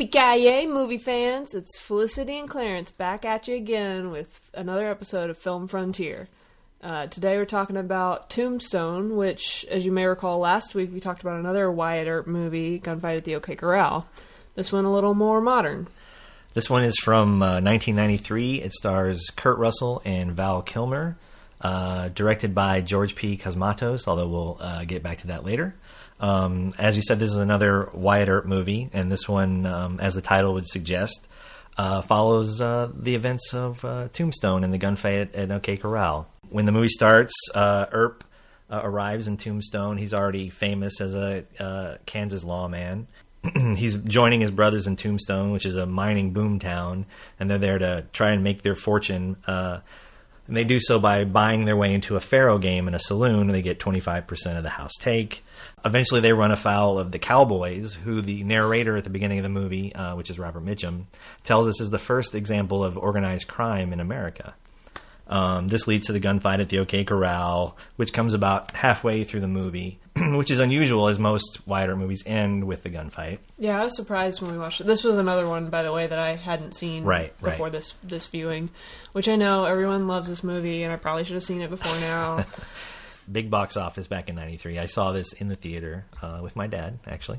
Yippee-ki-yay, 0.00 0.66
movie 0.66 0.96
fans! 0.96 1.52
It's 1.52 1.78
Felicity 1.78 2.38
and 2.38 2.48
Clarence 2.48 2.90
back 2.90 3.26
at 3.26 3.46
you 3.46 3.54
again 3.54 4.10
with 4.10 4.40
another 4.54 4.90
episode 4.90 5.28
of 5.28 5.36
Film 5.36 5.68
Frontier. 5.68 6.26
Uh, 6.82 7.06
today 7.08 7.36
we're 7.36 7.44
talking 7.44 7.76
about 7.76 8.30
Tombstone, 8.30 9.14
which, 9.14 9.66
as 9.70 9.84
you 9.84 9.92
may 9.92 10.06
recall, 10.06 10.38
last 10.38 10.74
week 10.74 10.90
we 10.90 11.00
talked 11.00 11.20
about 11.20 11.38
another 11.38 11.70
Wyatt 11.70 12.08
Earp 12.08 12.26
movie, 12.26 12.80
Gunfight 12.80 13.18
at 13.18 13.24
the 13.24 13.34
OK 13.34 13.56
Corral. 13.56 14.06
This 14.54 14.72
one 14.72 14.86
a 14.86 14.92
little 14.92 15.12
more 15.12 15.42
modern. 15.42 15.86
This 16.54 16.70
one 16.70 16.82
is 16.82 16.96
from 16.96 17.42
uh, 17.42 17.60
1993. 17.60 18.62
It 18.62 18.72
stars 18.72 19.30
Kurt 19.36 19.58
Russell 19.58 20.00
and 20.06 20.32
Val 20.32 20.62
Kilmer, 20.62 21.18
uh, 21.60 22.08
directed 22.08 22.54
by 22.54 22.80
George 22.80 23.14
P. 23.16 23.36
Cosmatos, 23.36 24.08
although 24.08 24.28
we'll 24.28 24.56
uh, 24.60 24.86
get 24.86 25.02
back 25.02 25.18
to 25.18 25.26
that 25.26 25.44
later. 25.44 25.74
Um, 26.20 26.74
as 26.78 26.96
you 26.96 27.02
said, 27.02 27.18
this 27.18 27.30
is 27.30 27.38
another 27.38 27.88
Wyatt 27.94 28.28
Earp 28.28 28.44
movie, 28.44 28.90
and 28.92 29.10
this 29.10 29.28
one, 29.28 29.64
um, 29.66 29.98
as 30.00 30.14
the 30.14 30.20
title 30.20 30.54
would 30.54 30.66
suggest, 30.66 31.26
uh, 31.78 32.02
follows 32.02 32.60
uh, 32.60 32.90
the 32.94 33.14
events 33.14 33.54
of 33.54 33.82
uh, 33.84 34.08
Tombstone 34.12 34.64
and 34.64 34.72
the 34.72 34.78
gunfight 34.78 35.22
at, 35.22 35.34
at 35.34 35.50
OK 35.50 35.78
Corral. 35.78 36.28
When 36.50 36.66
the 36.66 36.72
movie 36.72 36.88
starts, 36.88 37.32
uh, 37.54 37.86
Earp 37.90 38.22
uh, 38.70 38.80
arrives 38.82 39.28
in 39.28 39.38
Tombstone. 39.38 39.96
He's 39.96 40.12
already 40.12 40.50
famous 40.50 41.00
as 41.00 41.14
a 41.14 41.44
uh, 41.58 41.96
Kansas 42.04 42.44
lawman. 42.44 43.08
He's 43.76 43.94
joining 43.94 44.42
his 44.42 44.50
brothers 44.50 44.86
in 44.86 44.96
Tombstone, 44.96 45.52
which 45.52 45.64
is 45.64 45.76
a 45.76 45.86
mining 45.86 46.32
boom 46.32 46.58
town, 46.58 47.06
and 47.38 47.50
they're 47.50 47.58
there 47.58 47.78
to 47.78 48.04
try 48.12 48.32
and 48.32 48.44
make 48.44 48.60
their 48.60 48.74
fortune. 48.74 49.36
And 50.50 50.56
they 50.56 50.64
do 50.64 50.80
so 50.80 50.98
by 50.98 51.24
buying 51.24 51.64
their 51.64 51.76
way 51.76 51.94
into 51.94 52.16
a 52.16 52.20
faro 52.20 52.58
game 52.58 52.88
in 52.88 52.94
a 52.94 52.98
saloon, 52.98 53.42
and 53.42 53.54
they 53.54 53.62
get 53.62 53.78
25% 53.78 54.56
of 54.56 54.64
the 54.64 54.68
house 54.68 54.92
take 54.98 55.42
eventually 55.84 56.20
they 56.20 56.32
run 56.32 56.50
afoul 56.50 56.98
of 56.98 57.12
the 57.12 57.18
Cowboys, 57.18 57.94
who 57.94 58.20
the 58.20 58.42
narrator 58.44 58.96
at 58.96 59.04
the 59.04 59.10
beginning 59.10 59.38
of 59.38 59.42
the 59.42 59.48
movie, 59.48 59.94
uh, 59.94 60.14
which 60.16 60.30
is 60.30 60.38
Robert 60.38 60.64
Mitchum, 60.64 61.04
tells 61.42 61.68
us 61.68 61.80
is 61.80 61.90
the 61.90 61.98
first 61.98 62.34
example 62.34 62.84
of 62.84 62.98
organized 62.98 63.48
crime 63.48 63.92
in 63.92 64.00
America. 64.00 64.54
Um, 65.26 65.68
this 65.68 65.86
leads 65.86 66.06
to 66.06 66.12
the 66.12 66.20
gunfight 66.20 66.60
at 66.60 66.68
the 66.68 66.80
OK 66.80 67.04
Corral, 67.04 67.76
which 67.96 68.12
comes 68.12 68.34
about 68.34 68.74
halfway 68.74 69.24
through 69.24 69.40
the 69.40 69.46
movie, 69.46 69.99
which 70.36 70.50
is 70.50 70.60
unusual 70.60 71.08
as 71.08 71.18
most 71.18 71.66
Wyatt 71.66 71.90
Earp 71.90 71.98
movies 71.98 72.22
end 72.26 72.64
with 72.64 72.82
the 72.82 72.90
gunfight. 72.90 73.38
Yeah, 73.58 73.80
I 73.80 73.84
was 73.84 73.96
surprised 73.96 74.40
when 74.42 74.52
we 74.52 74.58
watched 74.58 74.80
it. 74.80 74.86
This 74.86 75.04
was 75.04 75.16
another 75.16 75.46
one, 75.48 75.70
by 75.70 75.82
the 75.82 75.92
way, 75.92 76.06
that 76.06 76.18
I 76.18 76.36
hadn't 76.36 76.74
seen 76.74 77.04
Right, 77.04 77.36
before 77.40 77.66
right. 77.66 77.72
this 77.72 77.94
this 78.02 78.26
viewing, 78.26 78.70
which 79.12 79.28
I 79.28 79.36
know 79.36 79.64
everyone 79.64 80.06
loves 80.06 80.28
this 80.28 80.44
movie, 80.44 80.82
and 80.82 80.92
I 80.92 80.96
probably 80.96 81.24
should 81.24 81.34
have 81.34 81.42
seen 81.42 81.60
it 81.60 81.70
before 81.70 81.94
now. 82.00 82.44
big 83.30 83.50
box 83.50 83.76
office 83.76 84.08
back 84.08 84.28
in 84.28 84.34
93 84.34 84.76
i 84.80 84.86
saw 84.86 85.12
this 85.12 85.32
in 85.34 85.46
the 85.46 85.54
theater 85.54 86.04
uh, 86.20 86.40
with 86.42 86.56
my 86.56 86.66
dad 86.66 86.98
actually 87.06 87.38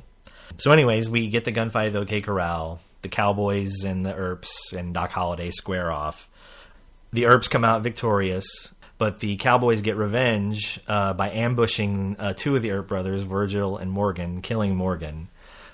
so 0.58 0.72
anyways 0.72 1.10
we 1.10 1.28
get 1.28 1.44
the 1.44 1.52
gunfight 1.52 1.88
of 1.88 1.94
the 1.94 2.00
ok 2.00 2.22
corral 2.22 2.80
the 3.02 3.10
cowboys 3.10 3.84
and 3.84 4.06
the 4.06 4.14
earps 4.14 4.72
and 4.72 4.94
doc 4.94 5.12
holliday 5.12 5.50
square 5.52 5.92
off 5.92 6.30
the 7.12 7.26
earps 7.26 7.50
come 7.50 7.66
out 7.66 7.82
victorious 7.82 8.46
but 9.02 9.20
the 9.20 9.36
cowboys 9.38 9.82
get 9.82 9.96
revenge 9.96 10.80
uh, 10.88 11.12
by 11.14 11.32
ambushing 11.32 12.16
uh, 12.20 12.34
two 12.34 12.56
of 12.56 12.62
the 12.62 12.70
earp 12.70 12.88
brothers 12.88 13.24
virgil 13.24 13.78
and 13.78 13.90
morgan 13.90 14.44
killing 14.44 14.76
morgan 14.76 15.28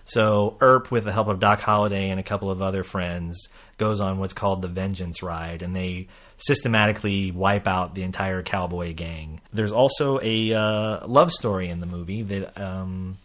so 0.08 0.56
Earp, 0.62 0.90
with 0.90 1.04
the 1.04 1.12
help 1.12 1.28
of 1.28 1.42
Doc 1.42 1.60
Holliday 1.60 2.10
and 2.10 2.20
a 2.20 2.24
couple 2.24 2.50
of 2.50 2.62
other 2.62 2.84
friends, 2.84 3.50
goes 3.78 4.00
on 4.00 4.20
what's 4.20 4.34
called 4.34 4.62
the 4.62 4.70
Vengeance 4.70 5.22
Ride, 5.22 5.62
and 5.62 5.76
they 5.76 6.08
systematically 6.38 7.32
wipe 7.32 7.68
out 7.68 7.94
the 7.94 8.04
entire 8.04 8.42
cowboy 8.42 8.94
gang. 8.94 9.42
There's 9.52 9.74
also 9.74 10.22
a 10.24 10.54
uh, 10.54 11.08
love 11.08 11.34
story 11.34 11.68
in 11.68 11.82
the 11.82 11.88
movie 11.88 12.24
that 12.24 12.58
um, 12.58 13.18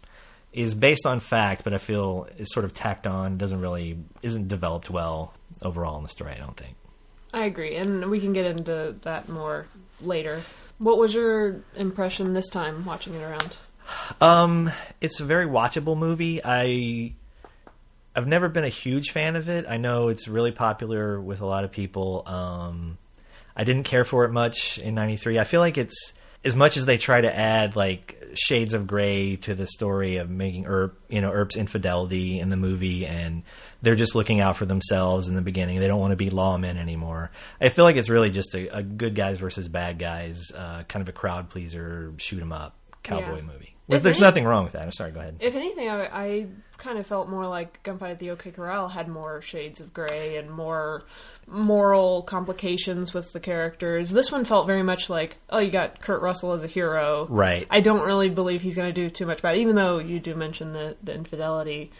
is 0.51 0.75
based 0.75 1.05
on 1.05 1.21
fact, 1.21 1.63
but 1.63 1.73
I 1.73 1.77
feel 1.77 2.27
is 2.37 2.51
sort 2.51 2.65
of 2.65 2.73
tacked 2.73 3.07
on. 3.07 3.37
Doesn't 3.37 3.61
really 3.61 3.97
isn't 4.21 4.49
developed 4.49 4.89
well 4.89 5.33
overall 5.61 5.95
in 5.95 6.03
the 6.03 6.09
story. 6.09 6.33
I 6.33 6.39
don't 6.39 6.57
think. 6.57 6.75
I 7.33 7.45
agree, 7.45 7.77
and 7.77 8.11
we 8.11 8.19
can 8.19 8.33
get 8.33 8.45
into 8.45 8.97
that 9.03 9.29
more 9.29 9.67
later. 10.01 10.41
What 10.77 10.97
was 10.97 11.13
your 11.13 11.61
impression 11.75 12.33
this 12.33 12.49
time 12.49 12.85
watching 12.85 13.13
it 13.13 13.21
around? 13.21 13.57
Um, 14.21 14.71
it's 15.01 15.19
a 15.19 15.25
very 15.25 15.45
watchable 15.45 15.97
movie. 15.97 16.41
I 16.43 17.13
I've 18.15 18.27
never 18.27 18.47
been 18.47 18.63
a 18.63 18.69
huge 18.69 19.11
fan 19.11 19.35
of 19.35 19.49
it. 19.49 19.65
I 19.67 19.77
know 19.77 20.09
it's 20.09 20.27
really 20.27 20.51
popular 20.51 21.19
with 21.19 21.41
a 21.41 21.45
lot 21.45 21.63
of 21.63 21.71
people. 21.71 22.23
Um, 22.27 22.97
I 23.55 23.63
didn't 23.63 23.83
care 23.83 24.03
for 24.03 24.25
it 24.25 24.31
much 24.31 24.77
in 24.77 24.95
'93. 24.95 25.39
I 25.39 25.43
feel 25.43 25.61
like 25.61 25.77
it's 25.77 26.13
as 26.43 26.55
much 26.55 26.77
as 26.77 26.85
they 26.85 26.97
try 26.97 27.21
to 27.21 27.35
add 27.35 27.75
like 27.75 28.21
shades 28.35 28.73
of 28.73 28.87
gray 28.87 29.37
to 29.37 29.55
the 29.55 29.67
story 29.67 30.17
of 30.17 30.29
making 30.29 30.65
Earp, 30.65 30.99
you 31.09 31.21
know, 31.21 31.31
Earp's 31.31 31.55
infidelity 31.55 32.39
in 32.39 32.49
the 32.49 32.57
movie, 32.57 33.05
and 33.05 33.43
they're 33.83 33.95
just 33.95 34.15
looking 34.15 34.39
out 34.41 34.55
for 34.55 34.65
themselves 34.65 35.27
in 35.27 35.35
the 35.35 35.41
beginning. 35.43 35.79
They 35.79 35.87
don't 35.87 35.99
want 35.99 36.11
to 36.11 36.15
be 36.17 36.31
lawmen 36.31 36.77
anymore. 36.77 37.29
I 37.61 37.69
feel 37.69 37.85
like 37.85 37.97
it's 37.97 38.09
really 38.09 38.31
just 38.31 38.55
a, 38.55 38.77
a 38.77 38.81
good 38.81 39.13
guys 39.13 39.37
versus 39.37 39.67
bad 39.67 39.99
guys, 39.99 40.51
uh, 40.51 40.83
kind 40.87 41.01
of 41.03 41.09
a 41.09 41.11
crowd 41.11 41.49
pleaser, 41.51 42.13
shoot 42.17 42.41
'em 42.41 42.51
up 42.51 42.75
cowboy 43.03 43.35
Yeah. 43.35 43.41
movie. 43.41 43.69
If 43.89 44.01
There's 44.01 44.15
any- 44.15 44.23
nothing 44.25 44.45
wrong 44.45 44.63
with 44.63 44.73
that. 44.73 44.81
I'm 44.83 44.93
sorry. 44.93 45.11
Go 45.11 45.19
ahead. 45.19 45.35
If 45.41 45.55
anything, 45.55 45.89
I, 45.89 45.97
I 46.05 46.47
kind 46.77 46.97
of 46.97 47.05
felt 47.05 47.27
more 47.27 47.45
like 47.45 47.83
Gunfight 47.83 48.11
at 48.11 48.19
the 48.19 48.29
OK 48.31 48.51
Corral 48.51 48.87
had 48.87 49.09
more 49.09 49.41
shades 49.41 49.81
of 49.81 49.93
gray 49.93 50.37
and 50.37 50.49
more 50.49 51.03
moral 51.45 52.21
complications 52.23 53.13
with 53.13 53.33
the 53.33 53.39
characters. 53.41 54.09
This 54.09 54.31
one 54.31 54.45
felt 54.45 54.67
very 54.67 54.83
much 54.83 55.09
like, 55.09 55.35
oh, 55.49 55.59
you 55.59 55.69
got 55.69 55.99
Kurt 56.01 56.21
Russell 56.21 56.53
as 56.53 56.63
a 56.63 56.67
hero. 56.67 57.27
Right. 57.29 57.67
I 57.69 57.81
don't 57.81 58.05
really 58.05 58.29
believe 58.29 58.61
he's 58.61 58.75
going 58.75 58.87
to 58.87 58.93
do 58.93 59.09
too 59.09 59.25
much 59.25 59.41
bad, 59.41 59.57
even 59.57 59.75
though 59.75 59.99
you 59.99 60.19
do 60.21 60.33
mention 60.35 60.71
the, 60.71 60.95
the 61.03 61.13
infidelity. 61.13 61.91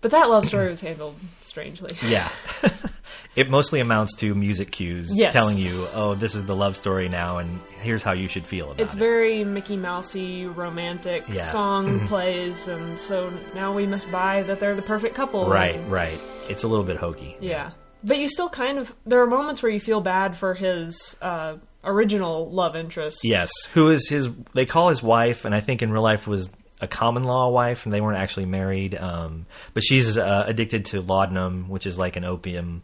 But 0.00 0.10
that 0.12 0.28
love 0.28 0.46
story 0.46 0.68
was 0.68 0.80
handled 0.80 1.16
strangely. 1.42 1.90
Yeah. 2.06 2.28
it 3.36 3.50
mostly 3.50 3.80
amounts 3.80 4.14
to 4.16 4.34
music 4.34 4.70
cues 4.70 5.10
Yes. 5.12 5.32
telling 5.32 5.58
you, 5.58 5.86
oh, 5.94 6.14
this 6.14 6.34
is 6.34 6.44
the 6.44 6.54
love 6.54 6.76
story 6.76 7.08
now, 7.08 7.38
and 7.38 7.60
here's 7.80 8.02
how 8.02 8.12
you 8.12 8.28
should 8.28 8.46
feel 8.46 8.66
about 8.66 8.80
It's 8.80 8.80
it. 8.80 8.84
It's 8.84 8.94
very 8.94 9.42
Mickey 9.44 9.76
Mousey 9.76 10.46
romantic 10.46 11.24
Yeah. 11.28 11.42
Mm-hmm. 11.42 11.50
song 11.50 12.08
plays, 12.08 12.68
and 12.68 12.98
so 12.98 13.32
now 13.54 13.72
we 13.72 13.86
must 13.86 14.10
buy 14.12 14.42
that 14.42 14.60
they're 14.60 14.74
the 14.76 14.82
perfect 14.82 15.14
couple. 15.14 15.48
right, 15.48 15.74
and- 15.76 15.90
right. 15.90 16.18
It's 16.48 16.62
a 16.62 16.68
little 16.68 16.84
bit 16.84 16.96
hokey. 16.96 17.36
Yeah. 17.40 17.70
But 18.04 18.18
you 18.18 18.28
still 18.28 18.48
kind 18.48 18.78
of 18.78 18.94
there 19.04 19.20
are 19.22 19.26
moments 19.26 19.62
where 19.62 19.72
you 19.72 19.80
feel 19.80 20.00
bad 20.00 20.36
for 20.36 20.54
his 20.54 21.16
uh, 21.20 21.56
original 21.82 22.48
love 22.50 22.76
interest. 22.76 23.20
Yes. 23.24 23.50
Who 23.74 23.88
is 23.88 24.08
his? 24.08 24.28
They 24.54 24.64
call 24.66 24.90
his 24.90 25.02
wife, 25.02 25.44
and 25.44 25.52
I 25.54 25.58
think 25.60 25.82
in 25.82 25.90
real 25.90 26.02
life 26.02 26.28
was 26.28 26.48
a 26.80 26.86
common 26.88 27.24
law 27.24 27.48
wife, 27.50 27.84
and 27.84 27.92
they 27.92 28.00
weren't 28.00 28.18
actually 28.18 28.46
married. 28.46 28.94
Um, 28.94 29.46
but 29.74 29.82
she's 29.84 30.16
uh, 30.18 30.44
addicted 30.46 30.86
to 30.86 31.00
laudanum, 31.00 31.68
which 31.68 31.86
is 31.86 31.98
like 31.98 32.16
an 32.16 32.24
opium. 32.24 32.82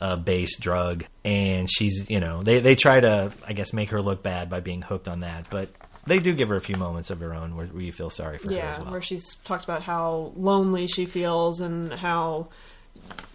Uh, 0.00 0.16
based 0.16 0.58
drug, 0.58 1.04
and 1.24 1.70
she's 1.70 2.10
you 2.10 2.18
know 2.18 2.42
they 2.42 2.58
they 2.58 2.74
try 2.74 2.98
to 2.98 3.32
I 3.46 3.52
guess 3.52 3.72
make 3.72 3.90
her 3.90 4.02
look 4.02 4.20
bad 4.20 4.50
by 4.50 4.58
being 4.58 4.82
hooked 4.82 5.06
on 5.06 5.20
that, 5.20 5.46
but 5.48 5.68
they 6.08 6.18
do 6.18 6.32
give 6.34 6.48
her 6.48 6.56
a 6.56 6.60
few 6.60 6.74
moments 6.74 7.10
of 7.10 7.20
her 7.20 7.32
own 7.32 7.54
where, 7.54 7.66
where 7.68 7.82
you 7.82 7.92
feel 7.92 8.10
sorry 8.10 8.38
for 8.38 8.48
her 8.48 8.54
Yeah, 8.56 8.70
as 8.72 8.80
well. 8.80 8.90
where 8.90 9.00
she 9.00 9.20
talks 9.44 9.62
about 9.62 9.82
how 9.82 10.32
lonely 10.34 10.88
she 10.88 11.06
feels 11.06 11.60
and 11.60 11.92
how 11.94 12.48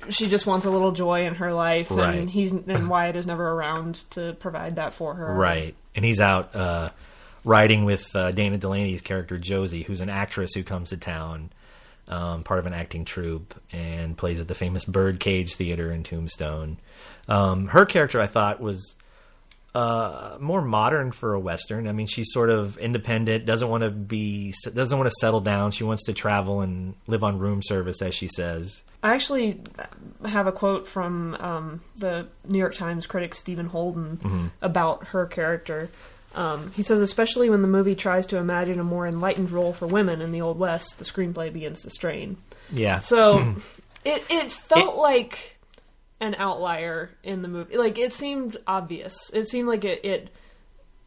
she 0.10 0.28
just 0.28 0.46
wants 0.46 0.66
a 0.66 0.70
little 0.70 0.92
joy 0.92 1.26
in 1.26 1.36
her 1.36 1.54
life, 1.54 1.90
Right. 1.90 2.16
and 2.20 2.30
he's 2.30 2.52
and 2.52 2.90
Wyatt 2.90 3.16
is 3.16 3.26
never 3.28 3.48
around 3.50 4.04
to 4.12 4.34
provide 4.34 4.76
that 4.76 4.92
for 4.92 5.14
her. 5.14 5.34
Right. 5.36 5.74
And 5.96 6.04
he's 6.04 6.20
out 6.20 6.54
uh, 6.54 6.90
riding 7.48 7.86
with 7.86 8.14
uh, 8.16 8.32
Dana 8.32 8.58
Delaney's 8.58 9.02
character 9.02 9.38
Josie, 9.38 9.84
who's 9.84 10.02
an 10.02 10.10
actress 10.10 10.54
who 10.54 10.64
comes 10.64 10.90
to 10.90 10.98
town, 10.98 11.50
um, 12.08 12.44
part 12.44 12.60
of 12.60 12.66
an 12.66 12.74
acting 12.74 13.06
troupe, 13.06 13.56
and 13.72 14.18
plays 14.18 14.40
at 14.42 14.48
the 14.48 14.56
famous 14.56 14.84
Birdcage 14.86 15.56
Theater 15.56 15.92
in 15.92 16.04
Tombstone. 16.04 16.78
Um, 17.28 17.68
her 17.68 17.86
character, 17.86 18.20
I 18.22 18.28
thought, 18.28 18.60
was 18.60 18.96
uh, 19.76 20.38
more 20.40 20.62
modern 20.62 21.12
for 21.12 21.34
a 21.34 21.40
western. 21.40 21.88
I 21.88 21.92
mean, 21.92 22.08
she's 22.08 22.32
sort 22.32 22.50
of 22.50 22.78
independent, 22.78 23.46
doesn't 23.46 23.70
want 23.70 23.84
to 23.84 23.92
be, 23.92 24.54
doesn't 24.74 24.98
want 24.98 25.10
to 25.10 25.16
settle 25.20 25.42
down. 25.42 25.72
She 25.72 25.84
wants 25.84 26.04
to 26.06 26.14
travel 26.14 26.62
and 26.62 26.96
live 27.08 27.24
on 27.24 27.38
room 27.40 27.62
service, 27.64 28.02
as 28.02 28.16
she 28.16 28.28
says. 28.28 28.82
I 29.04 29.14
actually 29.14 29.62
have 30.26 30.48
a 30.48 30.52
quote 30.52 30.88
from 30.88 31.36
um, 31.36 31.82
the 31.96 32.28
New 32.48 32.58
York 32.58 32.74
Times 32.74 33.06
critic 33.06 33.36
Stephen 33.36 33.68
Holden 33.68 34.18
Mm-hmm. 34.24 34.48
about 34.62 35.08
her 35.10 35.26
character. 35.28 35.90
Um, 36.38 36.72
he 36.76 36.84
says, 36.84 37.02
especially 37.02 37.50
when 37.50 37.62
the 37.64 37.68
movie 37.68 37.96
tries 37.96 38.28
to 38.28 38.38
imagine 38.38 38.80
a 38.80 38.84
more 38.84 39.08
enlightened 39.08 39.50
role 39.52 39.74
for 39.74 39.88
women 39.88 40.22
in 40.22 40.32
the 40.32 40.42
Old 40.42 40.60
West, 40.60 41.00
the 41.00 41.04
screenplay 41.06 41.52
begins 41.52 41.82
to 41.82 41.90
strain. 41.90 42.38
Yeah. 42.72 43.00
So 43.00 43.56
it 44.06 44.24
it 44.30 44.52
felt 44.52 44.96
It- 44.96 44.98
like 45.00 45.58
an 46.20 46.36
outlier 46.36 47.10
in 47.24 47.42
the 47.42 47.48
movie. 47.48 47.78
Like 47.78 47.98
it 47.98 48.14
seemed 48.14 48.58
obvious. 48.68 49.30
It 49.34 49.48
seemed 49.50 49.68
like 49.68 49.84
it, 49.84 50.06
it 50.06 50.30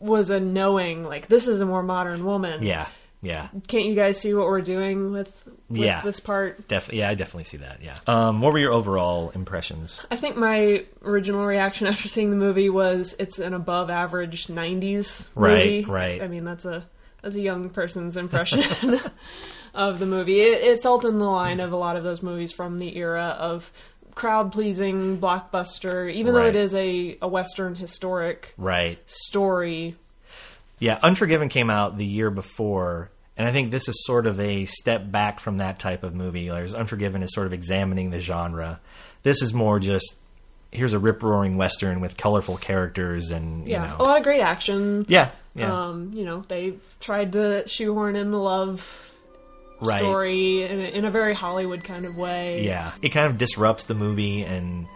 was 0.01 0.31
a 0.31 0.41
knowing. 0.41 1.05
Like 1.05 1.29
this 1.29 1.47
is 1.49 1.61
a 1.61 1.67
more 1.67 1.83
modern 1.83 2.25
woman. 2.25 2.63
yeah. 2.65 2.87
Yeah. 3.23 3.49
Can't 3.69 3.85
you 3.85 3.95
guys 3.95 4.19
see 4.19 4.33
what 4.33 4.47
we're 4.47 4.63
doing 4.63 5.13
with, 5.13 5.31
with 5.69 5.81
Yeah. 5.81 6.01
this 6.03 6.21
part? 6.21 6.67
Def- 6.69 6.93
yeah, 6.93 7.09
I 7.11 7.15
definitely 7.15 7.45
see 7.45 7.59
that. 7.59 7.81
Yeah. 7.83 7.97
Um, 8.07 8.41
what 8.41 8.53
were 8.53 8.59
your 8.59 8.73
overall 8.73 9.31
impressions? 9.35 10.01
I 10.11 10.17
think 10.17 10.37
my 10.37 10.85
original 11.05 11.45
reaction 11.45 11.87
after 11.87 12.09
seeing 12.09 12.31
the 12.31 12.37
movie 12.37 12.71
was 12.71 13.15
it's 13.19 13.39
an 13.39 13.53
above 13.55 13.91
average 13.91 14.47
'90s 14.47 15.27
Right, 15.35 15.51
movie. 15.53 15.85
right. 15.85 15.89
right. 15.89 16.23
I 16.23 16.29
mean, 16.29 16.45
that's 16.45 16.65
a 16.65 16.87
that's 17.23 17.37
a 17.37 17.41
young 17.41 17.69
person's 17.71 18.17
impression. 18.17 18.63
of 19.75 19.99
the 19.99 20.07
movie. 20.07 20.41
It, 20.41 20.63
it 20.63 20.83
felt 20.83 21.05
in 21.05 21.19
the 21.19 21.25
line 21.27 21.61
of 21.61 21.73
a 21.73 21.77
lot 21.77 21.97
of 21.97 22.03
those 22.05 22.23
movies 22.23 22.53
from 22.53 22.79
the 22.79 22.97
era 22.97 23.37
of 23.39 23.71
crowd 24.17 24.51
pleasing 24.51 25.19
blockbuster, 25.21 26.13
even 26.13 26.35
though 26.35 26.45
it 26.47 26.57
is 26.57 26.75
a, 26.75 27.17
a 27.23 27.29
Western 27.29 27.77
historic 27.77 28.53
Right. 28.59 28.99
story. 29.09 29.97
Yeah, 30.81 30.99
Unforgiven 31.03 31.49
came 31.49 31.71
out 31.71 31.97
the 31.97 32.05
year 32.05 32.31
before, 32.31 33.11
and 33.37 33.47
I 33.47 33.53
think 33.53 33.71
this 33.71 33.89
is 33.89 34.05
sort 34.05 34.27
of 34.27 34.41
a 34.41 34.65
step 34.65 35.09
back 35.11 35.39
from 35.39 35.59
that 35.59 35.79
type 35.79 36.03
of 36.03 36.15
movie. 36.15 36.49
Whereas 36.51 36.75
Unforgiven 36.75 37.23
is 37.23 37.33
sort 37.33 37.47
of 37.47 37.53
examining 37.53 38.11
the 38.11 38.19
genre. 38.21 38.81
This 39.23 39.43
is 39.43 39.55
more 39.55 39.79
just 39.79 40.15
here's 40.73 40.93
a 40.93 40.99
rip 40.99 41.23
roaring 41.23 41.57
western 41.57 42.01
with 42.01 42.17
colorful 42.17 42.57
characters 42.57 43.31
and 43.31 43.67
you 43.67 43.73
Yeah, 43.73 43.89
know 43.89 43.97
a 43.99 44.03
lot 44.05 44.17
of 44.19 44.23
great 44.23 44.41
action. 44.41 45.05
yeah 45.09 45.31
yeah 45.55 45.87
Um, 45.89 46.13
you 46.15 46.25
know, 46.25 46.45
they 46.49 46.75
tried 47.01 47.33
to 47.33 47.67
shoehorn 47.69 48.15
in 48.17 48.31
the 48.31 48.39
love 48.39 48.89
right 49.81 49.99
story 49.99 50.63
in 50.63 50.79
a, 50.81 50.85
in 50.85 51.05
a 51.07 51.11
very 51.11 51.35
Hollywood 51.35 51.83
kind 51.83 52.05
of 52.07 52.17
way. 52.17 52.63
yeah 52.65 52.93
it 53.03 53.09
kind 53.09 53.27
of 53.27 53.37
disrupts 53.37 53.83
the 53.85 53.95
movie 53.95 54.43
and 54.45 54.87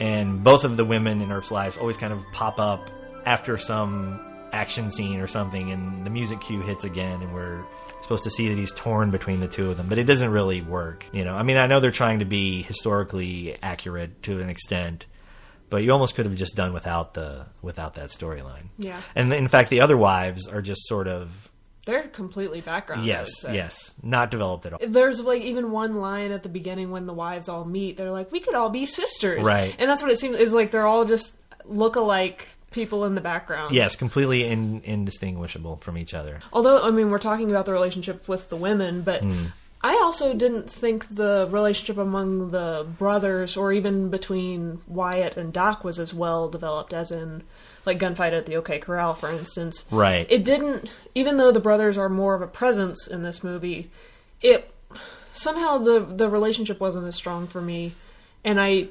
and 0.00 0.42
both 0.42 0.64
of 0.64 0.76
the 0.76 0.84
women 0.84 1.20
in 1.20 1.30
Earp's 1.30 1.52
lives 1.52 1.76
always 1.76 1.96
kind 1.96 2.12
of 2.12 2.20
pop 2.32 2.58
up 2.58 2.90
after 3.24 3.56
some 3.56 4.18
action 4.54 4.90
scene 4.90 5.20
or 5.20 5.26
something 5.26 5.72
and 5.72 6.06
the 6.06 6.10
music 6.10 6.40
cue 6.40 6.60
hits 6.62 6.84
again 6.84 7.20
and 7.22 7.34
we're 7.34 7.62
supposed 8.00 8.22
to 8.24 8.30
see 8.30 8.48
that 8.48 8.56
he's 8.58 8.72
torn 8.72 9.10
between 9.10 9.40
the 9.40 9.48
two 9.48 9.70
of 9.70 9.76
them 9.76 9.88
but 9.88 9.98
it 9.98 10.04
doesn't 10.04 10.30
really 10.30 10.60
work 10.62 11.04
you 11.12 11.24
know 11.24 11.34
i 11.34 11.42
mean 11.42 11.56
i 11.56 11.66
know 11.66 11.80
they're 11.80 11.90
trying 11.90 12.20
to 12.20 12.24
be 12.24 12.62
historically 12.62 13.56
accurate 13.62 14.22
to 14.22 14.40
an 14.40 14.48
extent 14.48 15.06
but 15.70 15.82
you 15.82 15.90
almost 15.90 16.14
could 16.14 16.26
have 16.26 16.34
just 16.36 16.54
done 16.54 16.72
without 16.72 17.14
the 17.14 17.46
without 17.62 17.94
that 17.94 18.10
storyline 18.10 18.66
Yeah. 18.78 19.00
and 19.16 19.32
in 19.32 19.48
fact 19.48 19.70
the 19.70 19.80
other 19.80 19.96
wives 19.96 20.46
are 20.46 20.62
just 20.62 20.86
sort 20.86 21.08
of 21.08 21.50
They're 21.86 22.04
completely 22.08 22.60
background. 22.60 23.04
Yes 23.06 23.28
yes 23.50 23.92
not 24.02 24.30
developed 24.30 24.66
at 24.66 24.72
all 24.74 24.78
There's 24.86 25.20
like 25.20 25.42
even 25.42 25.70
one 25.72 25.96
line 25.96 26.30
at 26.30 26.42
the 26.42 26.48
beginning 26.48 26.90
when 26.90 27.06
the 27.06 27.12
wives 27.14 27.48
all 27.48 27.64
meet. 27.64 27.96
They're 27.96 28.12
like, 28.12 28.30
"We 28.32 28.40
could 28.40 28.54
all 28.54 28.70
be 28.70 28.86
sisters," 28.86 29.44
Right. 29.44 29.74
And 29.78 29.88
that's 29.90 30.00
what 30.02 30.10
it 30.10 30.18
seems 30.18 30.36
is 30.38 30.52
like. 30.54 30.70
They're 30.70 30.86
all 30.86 31.04
just 31.04 31.34
look 31.66 31.96
alike 31.96 32.48
people 32.74 33.04
in 33.06 33.14
the 33.14 33.20
background. 33.20 33.74
yes 33.74 33.96
completely 33.96 34.44
in, 34.44 34.82
indistinguishable 34.84 35.76
from 35.76 35.96
each 35.96 36.12
other 36.12 36.40
Although, 36.52 36.82
I 36.82 36.90
mean, 36.90 37.10
we're 37.10 37.18
talking 37.18 37.48
about 37.50 37.64
the 37.64 37.72
relationship 37.72 38.28
with 38.28 38.48
the 38.50 38.56
women, 38.56 39.00
but 39.02 39.22
Hmm. 39.22 39.46
I 39.82 40.00
also 40.02 40.32
didn't 40.32 40.70
think 40.70 41.14
the 41.14 41.46
relationship 41.50 41.98
among 41.98 42.50
the 42.52 42.86
brothers 42.98 43.54
or 43.54 43.70
even 43.70 44.08
between 44.08 44.80
Wyatt 44.86 45.36
and 45.36 45.52
Doc 45.52 45.84
was 45.84 45.98
as 46.00 46.14
well 46.14 46.48
developed 46.48 46.94
as 46.94 47.10
in, 47.10 47.42
like, 47.84 47.98
Gunfight 47.98 48.32
at 48.32 48.46
the 48.46 48.56
OK 48.56 48.78
Corral, 48.78 49.12
for 49.12 49.28
instance. 49.30 49.84
right 49.90 50.26
It 50.30 50.42
didn't, 50.42 50.88
even 51.14 51.36
though 51.36 51.52
the 51.52 51.60
brothers 51.60 51.98
are 51.98 52.08
more 52.08 52.34
of 52.34 52.40
a 52.40 52.46
presence 52.46 53.06
in 53.06 53.22
this 53.24 53.44
movie, 53.44 53.90
it 54.40 54.72
somehow 55.32 55.76
the 55.78 56.00
the 56.00 56.30
relationship 56.30 56.80
wasn't 56.80 57.06
as 57.06 57.14
strong 57.14 57.46
for 57.46 57.60
me. 57.60 57.92
And 58.42 58.58
I, 58.58 58.88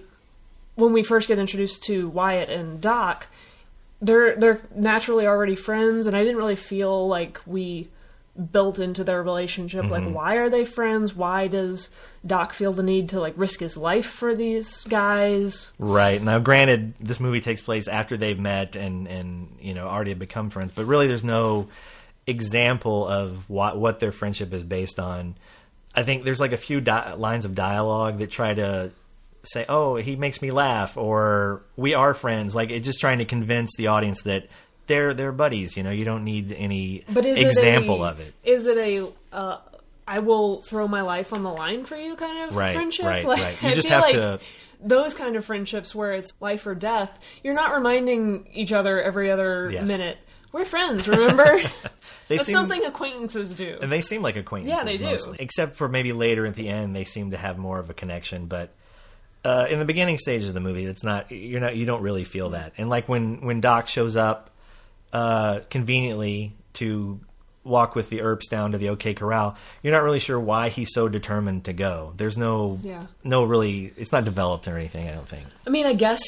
when 0.76 0.94
we 0.94 1.02
first 1.02 1.28
get 1.28 1.40
introduced 1.40 1.82
to 1.86 2.08
Wyatt 2.10 2.50
and 2.50 2.80
Doc, 2.80 3.26
they're 4.04 4.36
they're 4.36 4.62
naturally 4.76 5.26
already 5.26 5.56
friends, 5.56 6.08
and 6.08 6.16
I 6.16 6.22
didn't 6.24 6.38
really 6.38 6.56
feel 6.56 7.08
like 7.08 7.40
we 7.46 7.90
built 8.52 8.80
into 8.80 9.04
their 9.04 9.22
relationship. 9.22 9.86
Like, 9.86 10.04
mm-hmm. 10.04 10.14
why 10.14 10.36
are 10.38 10.50
they 10.50 10.66
friends? 10.66 11.16
Why 11.16 11.48
does 11.48 11.90
Doc 12.26 12.54
feel 12.54 12.74
the 12.74 12.84
need 12.84 13.10
to 13.10 13.20
like 13.20 13.34
risk 13.38 13.60
his 13.60 13.78
life 13.78 14.08
for 14.08 14.34
these 14.34 14.84
guys? 14.86 15.72
Right. 15.78 16.22
Now, 16.22 16.40
granted, 16.40 16.96
this 17.00 17.20
movie 17.20 17.42
takes 17.42 17.62
place 17.62 17.88
after 17.88 18.18
they've 18.18 18.40
met 18.40 18.76
and, 18.76 19.08
and 19.08 19.56
you 19.62 19.74
know, 19.74 19.88
already 19.88 20.12
have 20.12 20.20
become 20.20 20.50
friends, 20.50 20.72
but 20.74 20.86
really 20.86 21.08
there's 21.08 21.24
no 21.24 21.68
example 22.26 23.08
of 23.08 23.50
what, 23.50 23.78
what 23.78 24.00
their 24.00 24.12
friendship 24.12 24.52
is 24.52 24.64
based 24.64 25.00
on. 25.00 25.36
I 25.94 26.02
think 26.02 26.24
there's 26.24 26.40
like 26.40 26.54
a 26.54 26.58
few 26.58 26.82
di- 26.82 27.14
lines 27.14 27.46
of 27.46 27.54
dialogue 27.54 28.18
that 28.18 28.32
try 28.32 28.56
to 28.56 28.92
say, 29.44 29.66
oh, 29.68 29.96
he 29.96 30.16
makes 30.16 30.42
me 30.42 30.52
laugh, 30.52 30.98
or 30.98 31.64
we 31.76 31.94
are 31.94 32.14
friends. 32.14 32.56
Like, 32.56 32.70
it's 32.70 32.86
just 32.86 33.00
trying 33.00 33.18
to 33.20 33.26
convince 33.26 33.72
the 33.78 33.88
audience 33.88 34.22
that 34.24 34.48
they're, 34.88 35.14
they're 35.14 35.32
buddies, 35.32 35.76
you 35.78 35.84
know, 35.84 35.92
you 35.92 36.06
don't 36.06 36.24
need 36.24 36.52
any 36.54 37.04
But 37.10 37.26
is 37.26 37.38
example 37.38 38.04
it 38.04 38.08
a, 38.08 38.12
of 38.12 38.20
it. 38.20 38.34
Is 38.44 38.68
it 38.68 38.78
a 38.78 39.08
uh, 39.36 39.58
I 40.08 40.20
will 40.20 40.62
throw 40.62 40.88
my 40.88 41.02
life 41.02 41.32
on 41.34 41.44
the 41.44 41.52
line 41.52 41.86
for 41.86 41.96
you 41.96 42.16
kind 42.16 42.50
of 42.50 42.56
Right, 42.56 42.74
friendship? 42.76 43.06
right, 43.06 43.26
Like, 43.26 43.42
right. 43.42 43.62
You 43.64 43.70
I 43.70 43.74
just 43.74 43.88
have 43.88 44.02
like 44.02 44.14
to- 44.14 44.40
Those 44.82 45.14
kind 45.14 45.36
of 45.38 45.46
friendships 45.46 45.96
where 45.96 46.12
it's 46.12 46.34
life 46.42 46.66
or 46.68 46.76
death, 46.76 47.18
you're 47.44 47.54
not 47.54 47.74
reminding 47.74 48.48
each 48.54 48.74
other 48.74 49.02
every 49.02 49.32
other 49.32 49.70
Yes. 49.72 49.88
minute. 49.88 50.18
We're 50.52 50.66
friends, 50.66 51.08
remember? 51.08 51.62
They 52.30 52.38
That's 52.38 52.46
seem- 52.48 52.54
something 52.56 52.86
acquaintances 52.86 53.52
do. 53.52 53.78
And 53.82 53.92
they 53.92 54.00
seem 54.02 54.22
like 54.22 54.38
acquaintances. 54.38 54.78
Yeah, 54.80 54.86
they 54.86 54.98
do. 54.98 55.06
Mostly. 55.06 55.38
Except 55.40 55.76
for 55.76 55.90
maybe 55.90 56.14
later 56.14 56.46
at 56.46 56.56
the 56.56 56.70
end, 56.70 56.96
they 56.96 57.04
seem 57.04 57.32
to 57.32 57.38
have 57.38 57.58
more 57.58 57.80
of 57.80 57.90
a 57.90 57.94
connection. 57.94 58.46
But 58.48 58.74
uh, 59.44 59.68
in 59.70 59.80
the 59.80 59.86
beginning 59.86 60.18
stages 60.18 60.48
of 60.50 60.54
the 60.54 60.60
movie, 60.62 60.86
it's 60.86 61.04
not. 61.04 61.32
You're 61.32 61.60
not. 61.62 61.76
You 61.76 61.86
don't 61.86 62.02
really 62.02 62.24
feel 62.24 62.52
that. 62.52 62.74
And 62.78 62.90
like 62.90 63.08
when 63.10 63.42
when 63.42 63.62
Doc 63.62 63.88
shows 63.88 64.16
up 64.16 64.50
uh, 65.12 65.60
conveniently 65.70 66.54
to 66.74 67.20
walk 67.66 67.96
with 67.96 68.10
the 68.10 68.20
Earps 68.22 68.50
down 68.50 68.74
to 68.74 68.78
the 68.78 68.90
OK 68.90 69.14
Corral, 69.14 69.56
you're 69.82 69.94
not 69.94 70.04
really 70.04 70.20
sure 70.20 70.38
why 70.40 70.68
he's 70.70 70.94
so 70.94 71.08
determined 71.08 71.66
to 71.66 71.74
go. 71.74 72.14
There's 72.18 72.38
no. 72.38 72.80
Yeah. 72.84 73.06
No, 73.24 73.44
really. 73.44 73.94
It's 73.98 74.12
not 74.12 74.26
developed 74.26 74.68
or 74.68 74.78
anything. 74.78 75.08
I 75.08 75.14
don't 75.14 75.28
think. 75.28 75.46
I 75.66 75.70
mean, 75.70 75.86
I 75.86 75.94
guess 75.94 76.20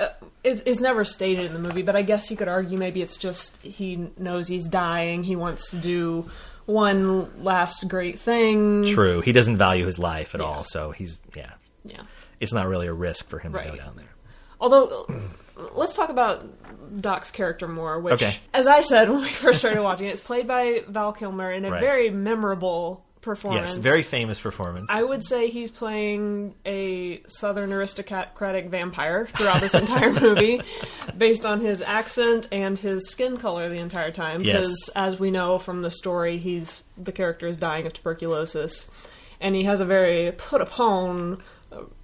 uh, 0.00 0.08
it, 0.44 0.62
it's 0.66 0.80
never 0.80 1.04
stated 1.04 1.46
in 1.46 1.52
the 1.54 1.58
movie, 1.58 1.82
but 1.82 1.96
I 1.96 2.02
guess 2.02 2.30
you 2.30 2.36
could 2.36 2.48
argue 2.48 2.78
maybe 2.78 3.02
it's 3.02 3.16
just 3.16 3.60
he 3.62 4.10
knows 4.18 4.48
he's 4.48 4.68
dying. 4.68 5.22
He 5.24 5.34
wants 5.36 5.70
to 5.70 5.76
do 5.76 6.30
one 6.66 7.42
last 7.44 7.86
great 7.88 8.18
thing. 8.18 8.84
True. 8.86 9.20
He 9.20 9.32
doesn't 9.32 9.56
value 9.56 9.86
his 9.86 9.98
life 9.98 10.34
at 10.34 10.40
Yeah. 10.40 10.46
all. 10.46 10.64
So 10.64 10.90
he's 10.90 11.18
yeah. 11.34 11.52
Yeah. 11.84 12.02
It's 12.40 12.52
not 12.52 12.66
really 12.68 12.86
a 12.86 12.92
risk 12.92 13.28
for 13.28 13.38
him 13.38 13.52
to 13.52 13.58
Right. 13.58 13.70
go 13.70 13.76
down 13.76 13.96
there. 13.96 14.14
Although, 14.60 15.06
let's 15.74 15.94
talk 15.94 16.08
about 16.10 17.00
Doc's 17.00 17.30
character 17.30 17.68
more. 17.68 17.98
Which, 18.00 18.14
Okay. 18.14 18.36
as 18.54 18.66
I 18.66 18.80
said 18.80 19.08
when 19.10 19.20
we 19.22 19.28
first 19.30 19.58
started 19.60 19.82
watching 19.82 20.06
it, 20.06 20.10
it's 20.10 20.20
played 20.22 20.46
by 20.46 20.82
Val 20.88 21.12
Kilmer 21.12 21.52
in 21.52 21.64
a 21.64 21.70
Right. 21.70 21.80
very 21.80 22.10
memorable 22.10 23.04
performance. 23.20 23.70
Yes, 23.70 23.78
very 23.78 24.02
famous 24.04 24.38
performance. 24.38 24.88
I 24.88 25.02
would 25.02 25.24
say 25.24 25.48
he's 25.48 25.68
playing 25.70 26.54
a 26.64 27.20
southern 27.26 27.72
aristocratic 27.72 28.66
vampire 28.68 29.26
throughout 29.26 29.60
this 29.60 29.74
entire 29.74 30.12
movie, 30.20 30.60
based 31.18 31.44
on 31.44 31.60
his 31.60 31.82
accent 31.82 32.46
and 32.52 32.78
his 32.78 33.08
skin 33.10 33.36
color 33.36 33.68
the 33.68 33.78
entire 33.78 34.12
time. 34.12 34.42
Yes. 34.44 34.54
Because, 34.62 34.90
as 34.94 35.18
we 35.18 35.32
know 35.32 35.58
from 35.58 35.82
the 35.82 35.90
story, 35.90 36.38
he's 36.38 36.84
the 36.96 37.10
character 37.10 37.48
is 37.48 37.56
dying 37.56 37.84
of 37.86 37.94
tuberculosis, 37.94 38.86
and 39.40 39.56
he 39.56 39.64
has 39.64 39.80
a 39.80 39.84
very 39.84 40.30
put 40.30 40.60
upon 40.60 41.34
uh, 41.34 41.36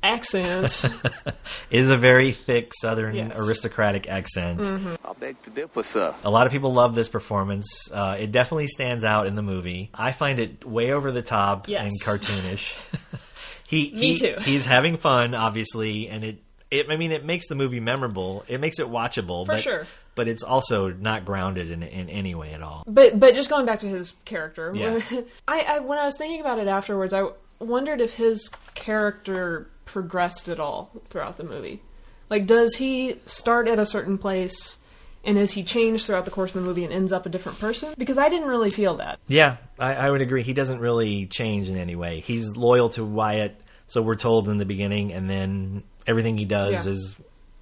accent. 0.02 0.84
is 1.70 1.90
a 1.90 1.96
very 1.96 2.32
thick 2.32 2.72
Southern 2.80 3.14
Yes. 3.14 3.32
aristocratic 3.38 4.08
accent. 4.08 4.60
I 5.04 5.12
beg 5.18 5.40
to 5.42 5.50
differ, 5.50 5.82
sir. 5.82 6.14
A 6.24 6.30
lot 6.30 6.46
of 6.46 6.52
people 6.52 6.72
love 6.72 6.94
this 6.94 7.08
performance. 7.08 7.90
Uh, 7.92 8.16
it 8.18 8.32
definitely 8.32 8.68
stands 8.68 9.04
out 9.04 9.26
in 9.26 9.34
the 9.36 9.42
movie. 9.42 9.90
I 9.94 10.12
find 10.12 10.38
it 10.38 10.64
way 10.64 10.92
over 10.92 11.10
the 11.12 11.22
top 11.22 11.68
Yes. 11.68 11.82
and 11.86 11.92
cartoonish. 12.02 12.74
he, 13.66 13.90
Me 13.94 14.14
he 14.14 14.18
too. 14.18 14.36
he's 14.40 14.64
having 14.66 14.96
fun, 14.96 15.34
obviously, 15.34 16.08
and 16.08 16.24
it, 16.24 16.38
it. 16.70 16.90
I 16.90 16.96
mean, 16.96 17.12
it 17.12 17.24
makes 17.24 17.48
the 17.48 17.54
movie 17.54 17.80
memorable. 17.80 18.44
It 18.48 18.60
makes 18.60 18.78
it 18.78 18.86
watchable, 18.86 19.44
For 19.46 19.52
but, 19.52 19.62
sure. 19.62 19.86
But 20.14 20.28
it's 20.28 20.42
also 20.42 20.88
not 20.90 21.24
grounded 21.24 21.70
in 21.70 21.82
in 21.82 22.10
any 22.10 22.34
way 22.34 22.52
at 22.52 22.62
all. 22.62 22.84
But 22.86 23.18
but 23.18 23.34
just 23.34 23.48
going 23.48 23.64
back 23.64 23.78
to 23.80 23.88
his 23.88 24.12
character, 24.26 24.72
Yeah. 24.74 25.00
I, 25.48 25.60
I 25.60 25.78
when 25.80 25.98
I 25.98 26.04
was 26.04 26.16
thinking 26.18 26.40
about 26.40 26.58
it 26.58 26.68
afterwards, 26.68 27.14
I 27.14 27.28
wondered 27.66 28.00
if 28.00 28.14
his 28.14 28.48
character 28.74 29.68
progressed 29.84 30.48
at 30.48 30.58
all 30.60 30.90
throughout 31.08 31.36
the 31.36 31.44
movie. 31.44 31.82
Like, 32.30 32.46
does 32.46 32.74
he 32.76 33.16
start 33.26 33.68
at 33.68 33.78
a 33.78 33.84
certain 33.86 34.16
place, 34.18 34.78
and 35.24 35.36
is 35.36 35.50
he 35.52 35.62
changed 35.62 36.06
throughout 36.06 36.24
the 36.24 36.30
course 36.30 36.54
of 36.54 36.62
the 36.62 36.66
movie 36.66 36.84
and 36.84 36.92
ends 36.92 37.12
up 37.12 37.26
a 37.26 37.28
different 37.28 37.58
person? 37.58 37.94
Because 37.98 38.16
I 38.18 38.28
didn't 38.28 38.48
really 38.48 38.70
feel 38.70 38.96
that. 38.96 39.18
Yeah, 39.28 39.58
I, 39.78 39.94
I 39.94 40.10
would 40.10 40.22
agree. 40.22 40.42
He 40.42 40.54
doesn't 40.54 40.80
really 40.80 41.26
change 41.26 41.68
in 41.68 41.76
any 41.76 41.94
way. 41.94 42.20
He's 42.20 42.56
loyal 42.56 42.88
to 42.90 43.04
Wyatt, 43.04 43.60
so 43.86 44.00
we're 44.00 44.16
told 44.16 44.48
in 44.48 44.56
the 44.58 44.64
beginning, 44.64 45.12
and 45.12 45.28
then 45.28 45.82
everything 46.06 46.38
he 46.38 46.44
does 46.46 46.86
Yeah. 46.86 46.92
is. 46.92 47.16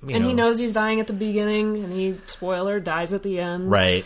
You 0.06 0.14
and 0.14 0.22
know, 0.22 0.28
he 0.30 0.34
knows 0.34 0.58
he's 0.58 0.72
dying 0.72 1.00
at 1.00 1.08
the 1.08 1.12
beginning, 1.12 1.82
and 1.84 1.92
he 1.92 2.16
spoiler 2.26 2.78
dies 2.80 3.12
at 3.12 3.22
the 3.22 3.38
end. 3.40 3.70
Right. 3.70 4.04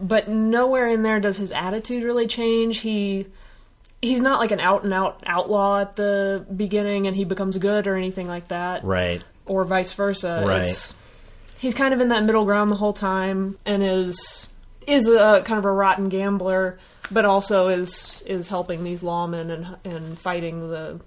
but 0.00 0.28
nowhere 0.28 0.88
in 0.88 1.02
there 1.04 1.20
does 1.20 1.36
his 1.36 1.52
attitude 1.52 2.02
really 2.02 2.26
change. 2.26 2.78
He 2.78 3.26
he's 4.02 4.20
not 4.20 4.38
like 4.40 4.50
an 4.52 4.60
out 4.60 4.84
and 4.84 4.92
out 4.92 5.22
outlaw 5.26 5.80
at 5.80 5.96
the 5.96 6.44
beginning 6.54 7.06
and 7.06 7.16
he 7.16 7.24
becomes 7.24 7.58
good 7.58 7.86
or 7.86 7.96
anything 7.96 8.28
like 8.28 8.48
that. 8.48 8.84
Right. 8.84 9.24
Or 9.46 9.64
vice 9.64 9.92
versa. 9.92 10.42
Right. 10.46 10.62
It's, 10.66 10.94
he's 11.58 11.74
kind 11.74 11.94
of 11.94 12.00
in 12.00 12.08
that 12.08 12.24
middle 12.24 12.44
ground 12.44 12.70
the 12.70 12.74
whole 12.76 12.92
time 12.92 13.58
and 13.64 13.82
is 13.82 14.46
is 14.86 15.08
a 15.08 15.42
kind 15.44 15.58
of 15.58 15.64
a 15.64 15.72
rotten 15.72 16.08
gambler, 16.08 16.78
but 17.10 17.24
also 17.24 17.68
is 17.68 18.22
is 18.26 18.48
helping 18.48 18.84
these 18.84 19.02
lawmen 19.02 19.50
and 19.50 19.76
and 19.84 20.18
fighting 20.18 20.68
the 20.70 21.00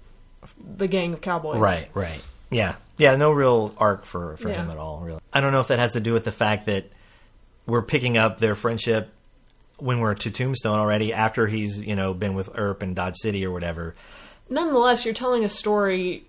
the 0.76 0.88
gang 0.88 1.12
of 1.12 1.20
cowboys. 1.20 1.58
Right, 1.60 1.88
right. 1.94 2.22
Yeah. 2.50 2.74
Yeah, 2.98 3.16
no 3.16 3.32
real 3.32 3.72
arc 3.78 4.04
for, 4.04 4.36
for 4.36 4.48
Yeah. 4.48 4.56
him 4.62 4.70
at 4.70 4.76
all, 4.76 5.00
really. 5.00 5.20
I 5.32 5.40
don't 5.40 5.52
know 5.52 5.60
if 5.60 5.68
that 5.68 5.78
has 5.78 5.92
to 5.94 6.00
do 6.00 6.12
with 6.12 6.24
the 6.24 6.32
fact 6.32 6.66
that 6.66 6.84
we're 7.66 7.82
picking 7.82 8.16
up 8.18 8.40
their 8.40 8.54
friendship 8.54 9.12
when 9.80 10.00
we're 10.00 10.14
to 10.14 10.30
Tombstone 10.30 10.78
already, 10.78 11.12
after 11.12 11.46
he's 11.46 11.78
you 11.78 11.96
know 11.96 12.14
been 12.14 12.34
with 12.34 12.50
Earp 12.54 12.82
and 12.82 12.94
Dodge 12.94 13.16
City 13.16 13.44
or 13.44 13.50
whatever. 13.50 13.94
Nonetheless, 14.48 15.04
you're 15.04 15.14
telling 15.14 15.44
a 15.44 15.48
story, 15.48 16.24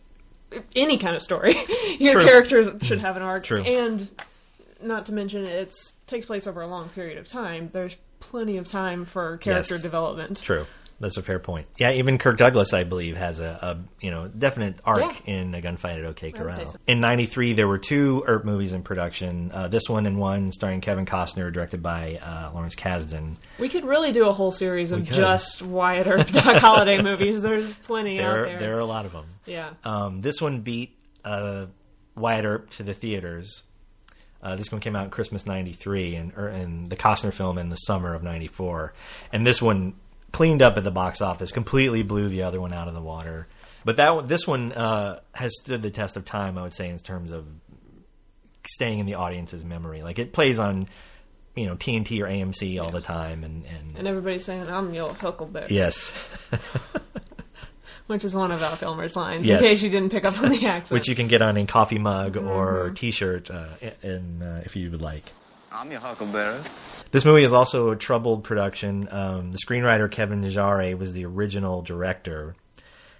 any 0.75 0.97
kind 0.97 1.15
of 1.15 1.21
story. 1.21 1.55
Your 1.99 2.13
True. 2.13 2.25
characters 2.25 2.67
mm-hmm. 2.67 2.85
should 2.85 2.99
have 2.99 3.17
an 3.17 3.23
arc, 3.23 3.45
True. 3.45 3.61
and 3.61 4.09
not 4.81 5.07
to 5.07 5.13
mention 5.13 5.45
it 5.45 5.75
takes 6.07 6.25
place 6.25 6.47
over 6.47 6.61
a 6.61 6.67
long 6.67 6.89
period 6.89 7.17
of 7.17 7.27
time. 7.27 7.69
There's 7.71 7.95
plenty 8.19 8.57
of 8.57 8.67
time 8.67 9.05
for 9.05 9.37
character 9.37 9.75
Yes. 9.75 9.81
development. 9.83 10.41
True. 10.41 10.65
That's 11.01 11.17
a 11.17 11.23
fair 11.23 11.39
point. 11.39 11.67
Yeah, 11.77 11.91
even 11.93 12.17
Kirk 12.17 12.37
Douglas, 12.37 12.73
I 12.73 12.83
believe, 12.85 13.17
has 13.17 13.39
a, 13.39 13.43
a 13.61 13.77
you 14.05 14.11
know 14.11 14.27
definite 14.29 14.75
arc 14.85 15.01
Yeah. 15.25 15.33
in 15.33 15.55
a 15.55 15.61
gunfight 15.61 15.97
at 15.97 16.05
OK 16.05 16.27
I 16.33 16.41
would 16.43 16.53
say 16.53 16.59
Corral. 16.61 16.71
so. 16.73 16.79
In 16.87 17.01
'93, 17.01 17.53
there 17.53 17.67
were 17.67 17.79
two 17.79 18.23
Earp 18.27 18.45
movies 18.45 18.71
in 18.73 18.83
production. 18.83 19.51
Uh, 19.53 19.67
this 19.67 19.89
one 19.89 20.05
and 20.05 20.17
one 20.17 20.51
starring 20.51 20.79
Kevin 20.79 21.05
Costner, 21.05 21.51
directed 21.51 21.81
by 21.83 22.19
uh, 22.21 22.51
Lawrence 22.53 22.75
Kasdan. 22.75 23.35
We 23.59 23.67
could 23.67 23.83
really 23.83 24.11
do 24.11 24.27
a 24.27 24.31
whole 24.33 24.51
series 24.51 24.91
of 24.91 25.03
just 25.03 25.61
Wyatt 25.61 26.07
Earp 26.07 26.27
Doc 26.27 26.57
Holliday 26.57 27.01
movies. 27.01 27.41
There's 27.41 27.75
plenty 27.75 28.21
out 28.21 28.33
There, 28.33 28.45
there. 28.45 28.59
there 28.59 28.75
are 28.77 28.79
a 28.79 28.85
lot 28.85 29.05
of 29.05 29.11
them. 29.11 29.25
Yeah. 29.45 29.71
Um, 29.83 30.21
this 30.21 30.39
one 30.39 30.61
beat 30.61 30.95
uh, 31.25 31.65
Wyatt 32.15 32.45
Earp 32.45 32.69
to 32.71 32.83
the 32.83 32.93
theaters. 32.93 33.63
Uh, 34.43 34.55
this 34.55 34.71
one 34.71 34.81
came 34.81 34.95
out 34.95 35.05
in 35.05 35.11
Christmas 35.11 35.45
'93, 35.45 36.15
and, 36.15 36.33
er, 36.37 36.47
and 36.47 36.89
the 36.89 36.95
Costner 36.95 37.33
film 37.33 37.57
in 37.57 37.69
the 37.69 37.75
summer 37.75 38.13
of 38.13 38.23
'94. 38.23 38.93
And 39.33 39.45
this 39.45 39.61
one 39.61 39.93
cleaned 40.31 40.61
up 40.61 40.77
at 40.77 40.83
the 40.83 40.91
box 40.91 41.21
office, 41.21 41.51
completely 41.51 42.03
blew 42.03 42.29
the 42.29 42.43
other 42.43 42.59
one 42.61 42.73
out 42.73 42.87
of 42.87 42.93
the 42.93 43.01
water. 43.01 43.47
But 43.83 43.97
that 43.97 44.27
this 44.27 44.45
one 44.47 44.71
uh, 44.73 45.19
has 45.33 45.51
stood 45.61 45.81
the 45.81 45.89
test 45.89 46.15
of 46.17 46.23
time, 46.25 46.57
I 46.57 46.61
would 46.63 46.73
say, 46.73 46.89
in 46.89 46.97
terms 46.99 47.31
of 47.31 47.45
staying 48.69 48.99
in 48.99 49.05
the 49.07 49.15
audience's 49.15 49.63
memory. 49.65 50.03
Like 50.03 50.19
it 50.19 50.33
plays 50.33 50.59
on, 50.59 50.87
you 51.55 51.65
know, 51.65 51.75
TNT 51.75 52.21
or 52.21 52.27
AMC 52.27 52.79
all 52.79 52.91
the 52.91 53.01
time, 53.01 53.43
and, 53.43 53.65
and, 53.65 53.97
and 53.97 54.07
everybody's 54.07 54.45
saying, 54.45 54.67
I'm 54.69 54.93
your 54.93 55.13
Huckleberry. 55.13 55.67
yes, 55.69 56.11
Which 58.07 58.25
is 58.25 58.35
one 58.35 58.51
of 58.51 58.59
Val 58.59 58.75
Kilmer's 58.77 59.15
lines, 59.15 59.47
Yes. 59.47 59.61
in 59.61 59.67
case 59.67 59.81
you 59.81 59.89
didn't 59.89 60.11
pick 60.11 60.25
up 60.25 60.37
on 60.41 60.49
the 60.49 60.65
accent. 60.65 60.91
which 60.99 61.07
you 61.07 61.15
can 61.15 61.27
get 61.27 61.41
on 61.41 61.55
a 61.57 61.65
coffee 61.65 61.97
mug 61.99 62.35
or 62.35 62.85
Mm-hmm. 62.87 62.93
T-shirt, 62.95 63.49
uh, 63.49 63.67
in, 64.03 64.41
uh, 64.41 64.61
if 64.65 64.75
you 64.75 64.91
would 64.91 65.01
like. 65.01 65.31
I'm 65.73 65.89
your 65.89 66.01
huckleberry. 66.01 66.59
This 67.11 67.23
movie 67.23 67.43
is 67.43 67.53
also 67.53 67.91
a 67.91 67.95
troubled 67.95 68.43
production. 68.43 69.07
Um, 69.09 69.53
the 69.53 69.57
screenwriter 69.57 70.11
Kevin 70.11 70.41
Jarre 70.43 70.97
was 70.97 71.13
the 71.13 71.25
original 71.25 71.81
director, 71.81 72.55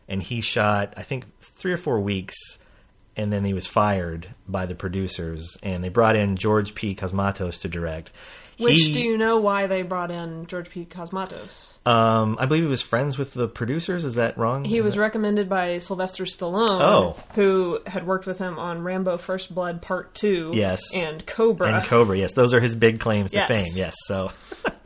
and 0.09 0.21
he 0.21 0.41
shot 0.41 0.93
I 0.97 1.03
think 1.03 1.25
three 1.39 1.71
or 1.71 1.77
four 1.77 2.01
weeks, 2.01 2.35
and 3.15 3.31
then 3.31 3.45
he 3.45 3.53
was 3.53 3.67
fired 3.67 4.27
by 4.49 4.65
the 4.65 4.75
producers, 4.75 5.57
and 5.63 5.81
they 5.81 5.87
brought 5.87 6.17
in 6.17 6.35
George 6.35 6.75
P. 6.75 6.93
Cosmatos 6.93 7.61
to 7.61 7.69
direct. 7.69 8.11
Which 8.57 8.79
He- 8.79 8.93
do 8.93 9.01
you 9.01 9.17
know 9.17 9.37
why 9.37 9.67
they 9.67 9.81
brought 9.81 10.11
in 10.11 10.45
George 10.47 10.69
P. 10.69 10.85
Cosmatos? 10.85 11.77
Um, 11.87 12.37
I 12.39 12.45
believe 12.45 12.63
he 12.63 12.69
was 12.69 12.81
friends 12.81 13.17
with 13.17 13.33
the 13.33 13.47
producers. 13.47 14.05
Is 14.05 14.15
that 14.15 14.37
wrong? 14.37 14.65
He 14.65 14.77
Is 14.77 14.85
was 14.85 14.93
that- 14.93 14.99
recommended 14.99 15.49
by 15.49 15.79
Sylvester 15.79 16.25
Stallone, 16.25 16.67
Oh. 16.81 17.15
who 17.33 17.79
had 17.87 18.05
worked 18.05 18.27
with 18.27 18.37
him 18.37 18.59
on 18.59 18.83
Rambo: 18.83 19.17
First 19.17 19.53
Blood 19.55 19.81
Part 19.81 20.13
Two, 20.13 20.51
Yes. 20.53 20.81
and 20.93 21.25
Cobra. 21.25 21.73
and 21.73 21.83
Cobra. 21.85 22.17
Yes, 22.17 22.33
those 22.33 22.53
are 22.53 22.59
his 22.59 22.75
big 22.75 22.99
claims 22.99 23.31
to 23.31 23.37
Yes. 23.37 23.47
fame. 23.47 23.71
Yes, 23.75 23.95
so 24.05 24.31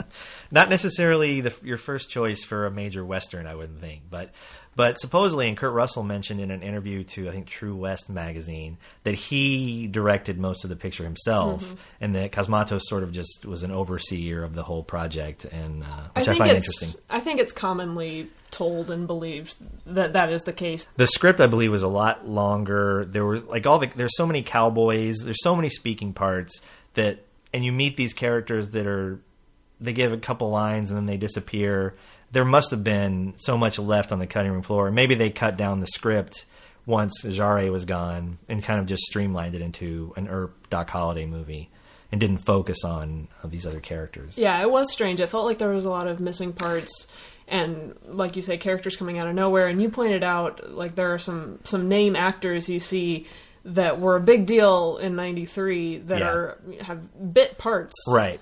not 0.55 0.69
necessarily 0.69 1.41
the, 1.41 1.53
your 1.63 1.77
first 1.77 2.09
choice 2.09 2.43
for 2.43 2.65
a 2.65 2.71
major 2.71 3.05
western, 3.05 3.45
I 3.45 3.53
wouldn't 3.55 3.81
think, 3.81 4.03
but 4.09 4.31
but 4.77 4.99
supposedly, 4.99 5.47
and 5.47 5.55
Kurt 5.55 5.71
Russell 5.73 6.03
mentioned 6.03 6.41
in 6.41 6.51
an 6.51 6.61
interview 6.61 7.03
to 7.03 7.29
I 7.29 7.31
think 7.31 7.47
True 7.47 7.75
West 7.75 8.09
magazine 8.09 8.77
that 9.03 9.15
he 9.15 9.87
directed 9.87 10.37
most 10.39 10.63
of 10.63 10.69
the 10.69 10.75
picture 10.75 11.03
himself, 11.03 11.63
Mm-hmm. 11.63 11.75
and 12.01 12.15
that 12.15 12.31
Cosmatos 12.31 12.81
sort 12.83 13.03
of 13.03 13.11
just 13.11 13.45
was 13.45 13.63
an 13.63 13.71
overseer 13.71 14.43
of 14.43 14.55
the 14.55 14.63
whole 14.63 14.83
project, 14.83 15.45
and 15.45 15.83
uh, 15.83 15.87
which 16.15 16.27
I, 16.27 16.31
think 16.31 16.37
find 16.37 16.51
interesting. 16.57 16.89
I 17.09 17.19
think 17.19 17.39
it's 17.39 17.53
commonly 17.53 18.29
told 18.51 18.89
and 18.89 19.07
believed 19.07 19.55
that 19.85 20.13
that 20.13 20.31
is 20.31 20.43
the 20.43 20.53
case. 20.53 20.85
The 20.95 21.07
script, 21.07 21.41
I 21.41 21.47
believe, 21.47 21.71
was 21.71 21.83
a 21.83 21.89
lot 21.89 22.27
longer. 22.27 23.05
There 23.05 23.25
were 23.25 23.39
like 23.39 23.67
all 23.67 23.79
the 23.79 23.91
there's 23.95 24.15
so 24.15 24.25
many 24.25 24.41
cowboys. 24.41 25.17
There's 25.23 25.43
so 25.43 25.55
many 25.55 25.69
speaking 25.69 26.13
parts 26.13 26.61
that, 26.93 27.19
and 27.53 27.63
you 27.65 27.71
meet 27.73 27.97
these 27.97 28.13
characters 28.13 28.69
that 28.69 28.87
are 28.87 29.19
they 29.79 29.93
give 29.93 30.11
a 30.13 30.17
couple 30.17 30.49
lines 30.49 30.89
and 30.89 30.97
then 30.97 31.05
they 31.05 31.17
disappear. 31.17 31.95
There 32.31 32.45
must 32.45 32.71
have 32.71 32.83
been 32.83 33.33
so 33.37 33.57
much 33.57 33.77
left 33.79 34.11
on 34.11 34.19
the 34.19 34.27
cutting 34.27 34.51
room 34.51 34.61
floor. 34.61 34.91
Maybe 34.91 35.15
they 35.15 35.29
cut 35.29 35.57
down 35.57 35.79
the 35.79 35.87
script 35.87 36.45
once 36.85 37.23
Jarre 37.23 37.71
was 37.71 37.85
gone 37.85 38.37
and 38.47 38.63
kind 38.63 38.79
of 38.79 38.85
just 38.85 39.03
streamlined 39.03 39.55
it 39.55 39.61
into 39.61 40.13
an 40.15 40.27
Earp 40.27 40.69
Doc 40.69 40.89
Holliday 40.89 41.25
movie 41.25 41.69
and 42.11 42.21
didn't 42.21 42.39
focus 42.39 42.83
on 42.83 43.27
these 43.43 43.65
other 43.65 43.79
characters. 43.79 44.37
Yeah, 44.37 44.61
it 44.61 44.69
was 44.69 44.91
strange. 44.91 45.19
It 45.19 45.29
felt 45.29 45.45
like 45.45 45.57
there 45.57 45.69
was 45.69 45.85
a 45.85 45.89
lot 45.89 46.07
of 46.07 46.19
missing 46.19 46.53
parts 46.53 47.07
and 47.47 47.95
like 48.07 48.35
you 48.35 48.41
say 48.41 48.57
characters 48.57 48.95
coming 48.95 49.19
out 49.19 49.27
of 49.27 49.35
nowhere 49.35 49.67
and 49.67 49.79
you 49.81 49.89
pointed 49.89 50.23
out 50.23 50.71
like 50.73 50.95
there 50.95 51.13
are 51.13 51.19
some 51.19 51.59
some 51.63 51.87
name 51.87 52.15
actors 52.15 52.67
you 52.67 52.79
see 52.79 53.27
that 53.65 53.99
were 53.99 54.15
a 54.15 54.19
big 54.19 54.45
deal 54.47 54.97
in 54.97 55.15
93 55.15 55.99
that 55.99 56.19
Yeah. 56.19 56.29
are 56.29 56.57
have 56.81 57.33
bit 57.33 57.57
parts. 57.57 57.93
Right. 58.09 58.39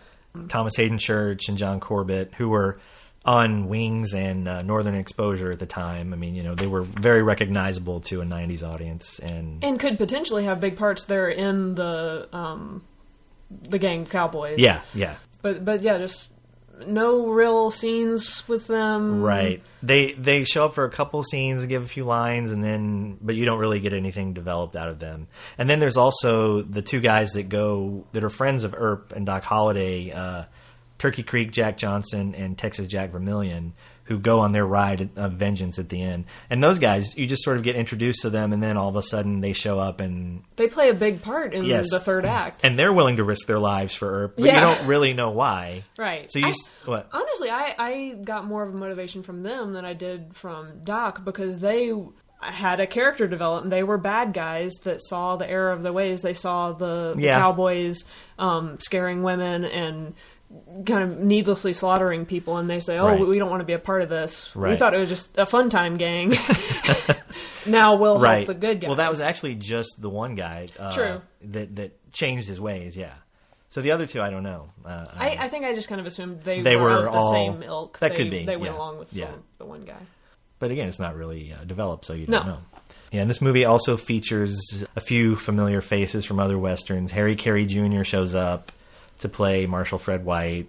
Thomas 0.49 0.75
Haden 0.75 0.97
Church 0.97 1.47
and 1.49 1.57
John 1.57 1.79
Corbett, 1.79 2.33
who 2.35 2.49
were 2.49 2.79
on 3.25 3.67
Wings 3.67 4.13
and 4.13 4.47
uh, 4.47 4.61
Northern 4.63 4.95
Exposure 4.95 5.51
at 5.51 5.59
the 5.59 5.65
time. 5.65 6.11
I 6.13 6.17
mean, 6.17 6.35
you 6.35 6.43
know, 6.43 6.55
they 6.55 6.67
were 6.67 6.81
very 6.81 7.23
recognizable 7.23 8.01
to 8.01 8.21
a 8.21 8.25
'90s 8.25 8.63
audience, 8.63 9.19
and 9.19 9.63
And 9.63 9.79
could 9.79 9.97
potentially 9.97 10.43
have 10.43 10.59
big 10.59 10.75
parts 10.75 11.05
there 11.05 11.29
in 11.29 11.75
the 11.75 12.27
um 12.33 12.83
the 13.69 13.77
gang 13.79 14.05
cowboys. 14.05 14.57
yeah, 14.59 14.81
yeah, 14.93 15.15
But 15.41 15.63
but 15.63 15.83
yeah, 15.83 15.97
just 15.99 16.29
no 16.87 17.27
real 17.27 17.71
scenes 17.71 18.47
with 18.47 18.67
them. 18.67 19.21
right. 19.21 19.61
They 19.81 20.13
they 20.13 20.43
show 20.43 20.65
up 20.65 20.73
for 20.73 20.85
a 20.85 20.89
couple 20.89 21.21
scenes 21.23 21.65
give 21.65 21.83
a 21.83 21.87
few 21.87 22.05
lines, 22.05 22.51
and 22.51 22.63
then 22.63 23.17
but 23.21 23.35
you 23.35 23.45
don't 23.45 23.59
really 23.59 23.79
get 23.79 23.93
anything 23.93 24.33
developed 24.33 24.75
out 24.75 24.89
of 24.89 24.99
them. 24.99 25.27
And 25.57 25.69
then 25.69 25.79
there's 25.79 25.97
also 25.97 26.61
the 26.61 26.81
two 26.81 26.99
guys 26.99 27.31
that 27.31 27.49
go 27.49 28.05
that 28.13 28.23
are 28.23 28.29
friends 28.29 28.63
of 28.63 28.73
Earp 28.77 29.13
and 29.13 29.25
Doc 29.25 29.43
Holliday, 29.43 30.11
uh, 30.11 30.45
Turkey 30.99 31.23
Creek 31.23 31.51
Jack 31.51 31.77
Johnson 31.77 32.33
and 32.35 32.57
Texas 32.57 32.87
Jack 32.87 33.11
Vermillion, 33.11 33.73
who 34.13 34.19
go 34.19 34.39
on 34.41 34.51
their 34.51 34.65
ride 34.65 35.09
of 35.15 35.33
vengeance 35.33 35.79
at 35.79 35.89
the 35.89 35.99
end. 36.01 36.25
And 36.51 36.63
those 36.63 36.77
guys, 36.77 37.17
you 37.17 37.25
just 37.25 37.43
sort 37.43 37.57
of 37.57 37.63
get 37.63 37.75
introduced 37.75 38.21
to 38.21 38.29
them, 38.29 38.53
and 38.53 38.61
then 38.61 38.77
all 38.77 38.89
of 38.89 38.95
a 38.95 39.01
sudden 39.01 39.41
they 39.41 39.53
show 39.53 39.79
up 39.79 39.99
and 40.01 40.43
They 40.55 40.67
play 40.67 40.89
a 40.89 40.93
big 40.93 41.23
part 41.23 41.53
in 41.55 41.63
Yes. 41.65 41.89
the 41.89 41.99
third 41.99 42.25
act. 42.25 42.63
and 42.63 42.77
they're 42.77 42.93
willing 42.93 43.17
to 43.17 43.23
risk 43.23 43.47
their 43.47 43.57
lives 43.59 43.95
for 43.95 44.07
Earp, 44.25 44.35
but 44.37 44.45
Yeah. 44.45 44.53
you 44.55 44.59
don't 44.75 44.87
really 44.87 45.13
know 45.13 45.31
why. 45.31 45.83
Right. 45.97 46.29
So 46.31 46.37
you 46.39 46.47
I- 46.47 46.53
what? 46.85 47.09
Honestly, 47.11 47.49
I, 47.49 47.73
I 47.79 48.15
got 48.23 48.45
more 48.45 48.61
of 48.61 48.73
a 48.73 48.77
motivation 48.77 49.23
from 49.23 49.41
them 49.41 49.73
than 49.73 49.83
I 49.85 49.93
did 49.93 50.35
from 50.35 50.83
Doc 50.83 51.25
because 51.25 51.57
they 51.57 51.91
had 52.39 52.79
a 52.81 52.85
character 52.85 53.25
development. 53.25 53.71
They 53.71 53.83
were 53.83 53.97
bad 53.97 54.33
guys 54.33 54.73
that 54.83 54.99
saw 55.01 55.37
the 55.37 55.49
error 55.49 55.71
of 55.71 55.81
the 55.81 55.93
ways. 55.93 56.21
They 56.21 56.33
saw 56.33 56.73
the, 56.73 57.13
the 57.15 57.21
Yeah. 57.23 57.39
cowboys 57.39 58.03
um, 58.37 58.77
scaring 58.79 59.23
women 59.23 59.63
and 59.65 60.13
kind 60.85 61.03
of 61.11 61.19
needlessly 61.19 61.73
slaughtering 61.73 62.25
people, 62.25 62.57
and 62.57 62.69
they 62.69 62.79
say, 62.79 62.97
"Oh, 62.97 63.07
Right. 63.07 63.19
we 63.27 63.39
don't 63.39 63.49
want 63.49 63.61
to 63.61 63.65
be 63.65 63.73
a 63.73 63.79
part 63.79 64.01
of 64.01 64.09
this. 64.09 64.53
We 64.55 64.75
thought 64.75 64.93
it 64.93 64.97
was 64.99 65.09
just 65.09 65.37
a 65.37 65.45
fun 65.45 65.69
time 65.69 65.97
gang. 65.97 66.33
now 67.65 67.95
we'll 67.95 68.19
right. 68.19 68.37
help 68.37 68.47
the 68.47 68.53
good 68.53 68.79
guys." 68.81 68.87
Well, 68.87 68.97
that 68.97 69.09
was 69.09 69.21
actually 69.21 69.55
just 69.55 69.95
the 69.99 70.09
one 70.09 70.35
guy. 70.35 70.67
Uh, 70.77 70.91
True. 70.91 71.21
That 71.51 71.75
that 71.75 72.11
changed 72.13 72.47
his 72.47 72.59
ways. 72.59 72.95
Yeah. 72.95 73.13
So 73.69 73.81
the 73.81 73.91
other 73.91 74.05
two, 74.05 74.21
I 74.21 74.29
don't 74.29 74.43
know. 74.43 74.69
Uh, 74.85 75.05
I, 75.15 75.29
I 75.31 75.47
think 75.49 75.65
I 75.65 75.73
just 75.73 75.89
kind 75.89 75.99
of 75.99 76.05
assumed 76.05 76.43
they, 76.43 76.61
They 76.61 76.75
were, 76.75 76.83
were 76.83 77.01
the 77.03 77.09
all- 77.09 77.31
same 77.31 77.63
ilk. 77.63 77.97
that 77.99 78.11
they, 78.11 78.15
could 78.17 78.29
be, 78.29 78.45
They 78.45 78.55
went 78.55 78.71
yeah. 78.73 78.77
along 78.77 78.99
with 78.99 79.11
Yeah. 79.11 79.31
the, 79.31 79.63
the 79.63 79.65
one 79.65 79.81
guy. 79.83 79.97
but 80.59 80.69
again, 80.69 80.87
it's 80.87 80.99
not 80.99 81.15
really 81.15 81.51
uh, 81.51 81.63
developed, 81.63 82.05
so 82.05 82.13
you 82.13 82.27
don't 82.27 82.45
know. 82.45 82.59
Yeah, 83.11 83.21
and 83.21 83.29
this 83.31 83.41
movie 83.41 83.65
also 83.65 83.97
features 83.97 84.55
a 84.95 84.99
few 85.01 85.35
familiar 85.35 85.81
faces 85.81 86.23
from 86.23 86.39
other 86.39 86.55
westerns. 86.59 87.09
Harry 87.11 87.35
Carey 87.35 87.65
Jr. 87.65 88.03
shows 88.03 88.35
up 88.35 88.71
to 89.23 89.29
play 89.29 89.65
Marshall 89.65 89.97
Fred 89.97 90.23
White. 90.23 90.67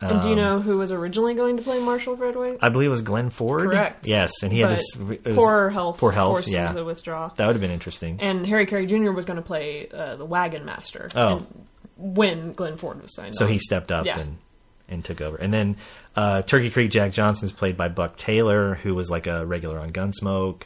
And 0.00 0.20
do 0.20 0.28
you 0.28 0.34
Um, 0.34 0.40
know 0.40 0.58
who 0.60 0.78
was 0.78 0.90
originally 0.90 1.34
going 1.34 1.56
to 1.58 1.62
play 1.62 1.78
Marshall 1.80 2.16
Fred 2.16 2.34
White? 2.34 2.58
I 2.60 2.68
believe 2.70 2.88
it 2.88 2.90
was 2.90 3.02
Glenn 3.02 3.30
Ford. 3.30 3.70
Correct. 3.70 4.06
Yes, 4.06 4.42
and 4.42 4.52
he 4.52 4.58
had 4.60 4.70
But 4.70 4.78
this 5.24 5.36
poor 5.36 5.70
health. 5.70 5.98
Poor 5.98 6.10
health. 6.10 6.32
forced 6.38 6.48
him 6.48 6.54
yeah, 6.54 6.72
to 6.72 6.84
withdraw. 6.84 7.28
that 7.36 7.46
would 7.46 7.54
have 7.54 7.60
been 7.60 7.70
interesting. 7.70 8.18
And 8.20 8.44
Harry 8.46 8.66
Carey 8.66 8.86
Jr. 8.86 9.12
was 9.12 9.24
going 9.24 9.36
to 9.36 9.42
play 9.42 9.88
uh, 9.88 10.16
the 10.16 10.24
wagon 10.24 10.64
master. 10.64 11.08
Oh. 11.14 11.46
when 11.96 12.52
Glenn 12.52 12.76
Ford 12.78 13.00
was 13.00 13.14
signed 13.14 13.34
So 13.36 13.44
on. 13.46 13.52
he 13.52 13.58
stepped 13.60 13.92
up 13.92 14.06
Yeah. 14.06 14.18
and 14.18 14.38
and 14.88 15.04
took 15.04 15.20
over. 15.20 15.36
And 15.36 15.54
then 15.54 15.76
uh, 16.16 16.42
Turkey 16.42 16.68
Creek 16.70 16.90
Jack 16.90 17.12
Johnson's 17.12 17.52
played 17.52 17.76
by 17.76 17.88
Buck 17.88 18.16
Taylor, 18.16 18.74
who 18.74 18.94
was 18.96 19.08
like 19.10 19.26
a 19.28 19.46
regular 19.46 19.78
on 19.78 19.90
Gunsmoke. 19.92 20.62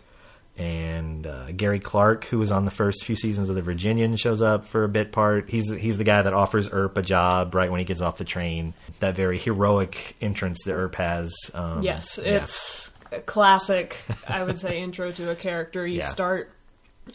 And 0.58 1.26
uh, 1.26 1.52
Gary 1.52 1.80
Clarke, 1.80 2.24
who 2.24 2.38
was 2.38 2.50
on 2.50 2.64
the 2.64 2.70
first 2.70 3.04
few 3.04 3.14
seasons 3.14 3.50
of 3.50 3.56
The 3.56 3.62
Virginian, 3.62 4.16
shows 4.16 4.40
up 4.40 4.66
for 4.66 4.84
a 4.84 4.88
bit 4.88 5.12
part. 5.12 5.50
He's 5.50 5.70
he's 5.70 5.98
the 5.98 6.04
guy 6.04 6.22
that 6.22 6.32
offers 6.32 6.70
Earp 6.72 6.96
a 6.96 7.02
job 7.02 7.54
right 7.54 7.70
when 7.70 7.78
he 7.78 7.84
gets 7.84 8.00
off 8.00 8.16
the 8.16 8.24
train. 8.24 8.72
That 9.00 9.14
very 9.14 9.38
heroic 9.38 10.16
entrance 10.22 10.62
that 10.64 10.72
Earp 10.72 10.94
has. 10.94 11.34
Um, 11.52 11.82
Yes, 11.82 12.18
yeah. 12.22 12.36
it's 12.42 12.90
a 13.12 13.20
classic. 13.20 13.96
I 14.26 14.42
would 14.44 14.58
say 14.58 14.80
intro 14.82 15.12
to 15.12 15.30
a 15.30 15.36
character. 15.36 15.86
You 15.86 15.98
Yeah. 15.98 16.06
start 16.06 16.50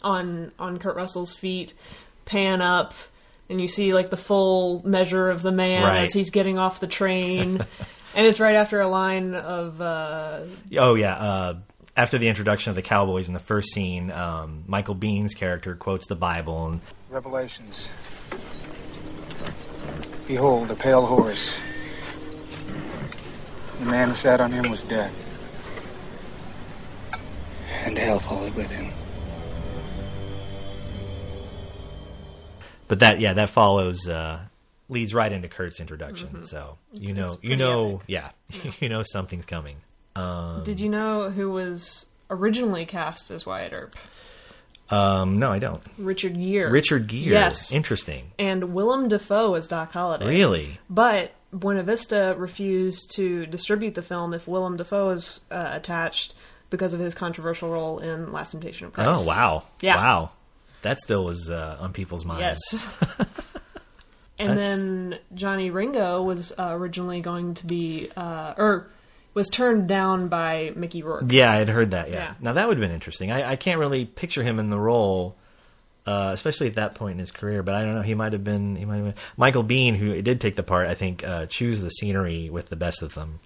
on 0.02 0.52
on 0.58 0.78
Kurt 0.78 0.94
Russell's 0.94 1.34
feet, 1.34 1.74
pan 2.24 2.62
up 2.62 2.94
and 3.50 3.60
you 3.60 3.66
see 3.68 3.92
like 3.92 4.08
the 4.10 4.16
full 4.16 4.82
measure 4.86 5.28
of 5.30 5.42
the 5.42 5.52
man 5.52 5.82
Right. 5.82 6.02
as 6.02 6.12
he's 6.12 6.30
getting 6.30 6.58
off 6.58 6.78
the 6.80 6.86
train, 6.86 7.58
and 8.14 8.26
it's 8.26 8.38
right 8.38 8.54
after 8.54 8.80
a 8.80 8.86
line 8.88 9.34
of 9.34 9.80
uh, 9.82 10.42
Oh 10.78 10.94
yeah. 10.94 11.14
Uh, 11.16 11.54
after 11.96 12.18
the 12.18 12.28
introduction 12.28 12.70
of 12.70 12.76
the 12.76 12.82
cowboys 12.82 13.28
in 13.28 13.34
the 13.34 13.40
first 13.40 13.72
scene, 13.72 14.10
um, 14.10 14.64
Michael 14.66 14.94
Biehn's 14.96 15.34
character 15.34 15.74
quotes 15.76 16.06
the 16.06 16.14
Bible, 16.16 16.66
and 16.66 16.80
Revelations. 17.10 17.88
Behold, 20.26 20.70
a 20.70 20.74
pale 20.74 21.04
horse. 21.04 21.58
The 23.80 23.84
man 23.86 24.08
who 24.10 24.14
sat 24.14 24.40
on 24.40 24.52
him 24.52 24.70
was 24.70 24.84
death. 24.84 25.18
And 27.84 27.98
hell 27.98 28.20
followed 28.20 28.54
with 28.54 28.70
him. 28.70 28.92
but 32.88 33.00
that 33.00 33.20
yeah 33.20 33.32
that 33.32 33.48
follows 33.48 34.06
uh, 34.06 34.38
leads 34.90 35.14
right 35.14 35.32
into 35.32 35.48
Kurt's 35.48 35.80
introduction. 35.80 36.44
So 36.44 36.76
you 36.92 37.14
know 37.14 37.24
Mm-hmm. 37.28 37.32
it's 37.34 37.44
you 37.44 37.56
know 37.56 37.94
epic. 37.94 38.04
yeah 38.06 38.30
you 38.80 38.88
know 38.88 39.02
something's 39.02 39.46
coming. 39.46 39.76
Um, 40.14 40.62
Did 40.64 40.80
you 40.80 40.88
know 40.88 41.30
who 41.30 41.50
was 41.50 42.06
originally 42.30 42.84
cast 42.86 43.30
as 43.30 43.46
Wyatt 43.46 43.72
Earp? 43.72 43.96
um, 44.90 45.38
no, 45.38 45.50
I 45.50 45.58
don't. 45.58 45.82
Richard 45.96 46.34
Gere. 46.34 46.70
Richard 46.70 47.06
Gere. 47.06 47.32
Yes. 47.32 47.72
Interesting. 47.72 48.30
And 48.38 48.74
Willem 48.74 49.08
Dafoe 49.08 49.54
as 49.54 49.66
Doc 49.66 49.92
Holliday. 49.92 50.26
Really? 50.26 50.78
But 50.90 51.32
Buena 51.52 51.82
Vista 51.82 52.34
refused 52.36 53.12
to 53.16 53.46
distribute 53.46 53.94
the 53.94 54.02
film 54.02 54.34
if 54.34 54.46
Willem 54.46 54.76
Dafoe 54.76 55.10
is 55.10 55.40
uh, 55.50 55.70
attached 55.72 56.34
because 56.68 56.92
of 56.94 57.00
his 57.00 57.14
controversial 57.14 57.70
role 57.70 57.98
in 57.98 58.32
Last 58.32 58.50
Temptation 58.52 58.86
of 58.86 58.92
Christ. 58.92 59.20
Oh 59.22 59.26
wow. 59.26 59.62
Yeah. 59.80 59.96
Wow. 59.96 60.30
That 60.82 60.98
still 61.00 61.24
was 61.24 61.50
uh, 61.50 61.76
on 61.80 61.92
people's 61.92 62.24
minds. 62.24 62.60
Yes. 62.72 62.86
and 64.38 64.50
That's- 64.50 64.58
then 64.58 65.18
Johnny 65.34 65.70
Ringo 65.70 66.22
was 66.22 66.52
uh, 66.58 66.68
originally 66.70 67.20
going 67.20 67.54
to 67.54 67.66
be, 67.66 68.10
uh, 68.16 68.54
or 68.56 68.88
was 69.34 69.48
turned 69.48 69.88
down 69.88 70.28
by 70.28 70.72
Mickey 70.76 71.02
Rourke. 71.02 71.24
Yeah, 71.28 71.50
I 71.50 71.56
had 71.56 71.68
heard 71.68 71.92
that. 71.92 72.08
Yeah. 72.08 72.14
Yeah. 72.14 72.34
Now 72.40 72.52
that 72.54 72.68
would 72.68 72.76
have 72.76 72.82
been 72.82 72.94
interesting. 72.94 73.30
I, 73.30 73.52
I 73.52 73.56
can't 73.56 73.78
really 73.78 74.04
picture 74.04 74.42
him 74.42 74.58
in 74.58 74.70
the 74.70 74.78
role, 74.78 75.36
uh, 76.06 76.30
especially 76.32 76.68
at 76.68 76.74
that 76.76 76.94
point 76.94 77.12
in 77.12 77.18
his 77.18 77.30
career. 77.30 77.62
But 77.62 77.74
I 77.74 77.84
don't 77.84 77.94
know. 77.94 78.02
He 78.02 78.14
might 78.14 78.32
have 78.32 78.44
been. 78.44 78.76
He 78.76 78.84
might 78.84 78.96
have 78.96 79.04
been. 79.04 79.14
Michael 79.36 79.64
Biehn, 79.64 79.96
who 79.96 80.20
did 80.22 80.40
take 80.40 80.56
the 80.56 80.62
part, 80.62 80.88
I 80.88 80.94
think, 80.94 81.24
uh, 81.26 81.46
chews 81.46 81.80
the 81.80 81.90
scenery 81.90 82.50
with 82.50 82.68
the 82.68 82.76
best 82.76 83.02
of 83.02 83.14
them. 83.14 83.40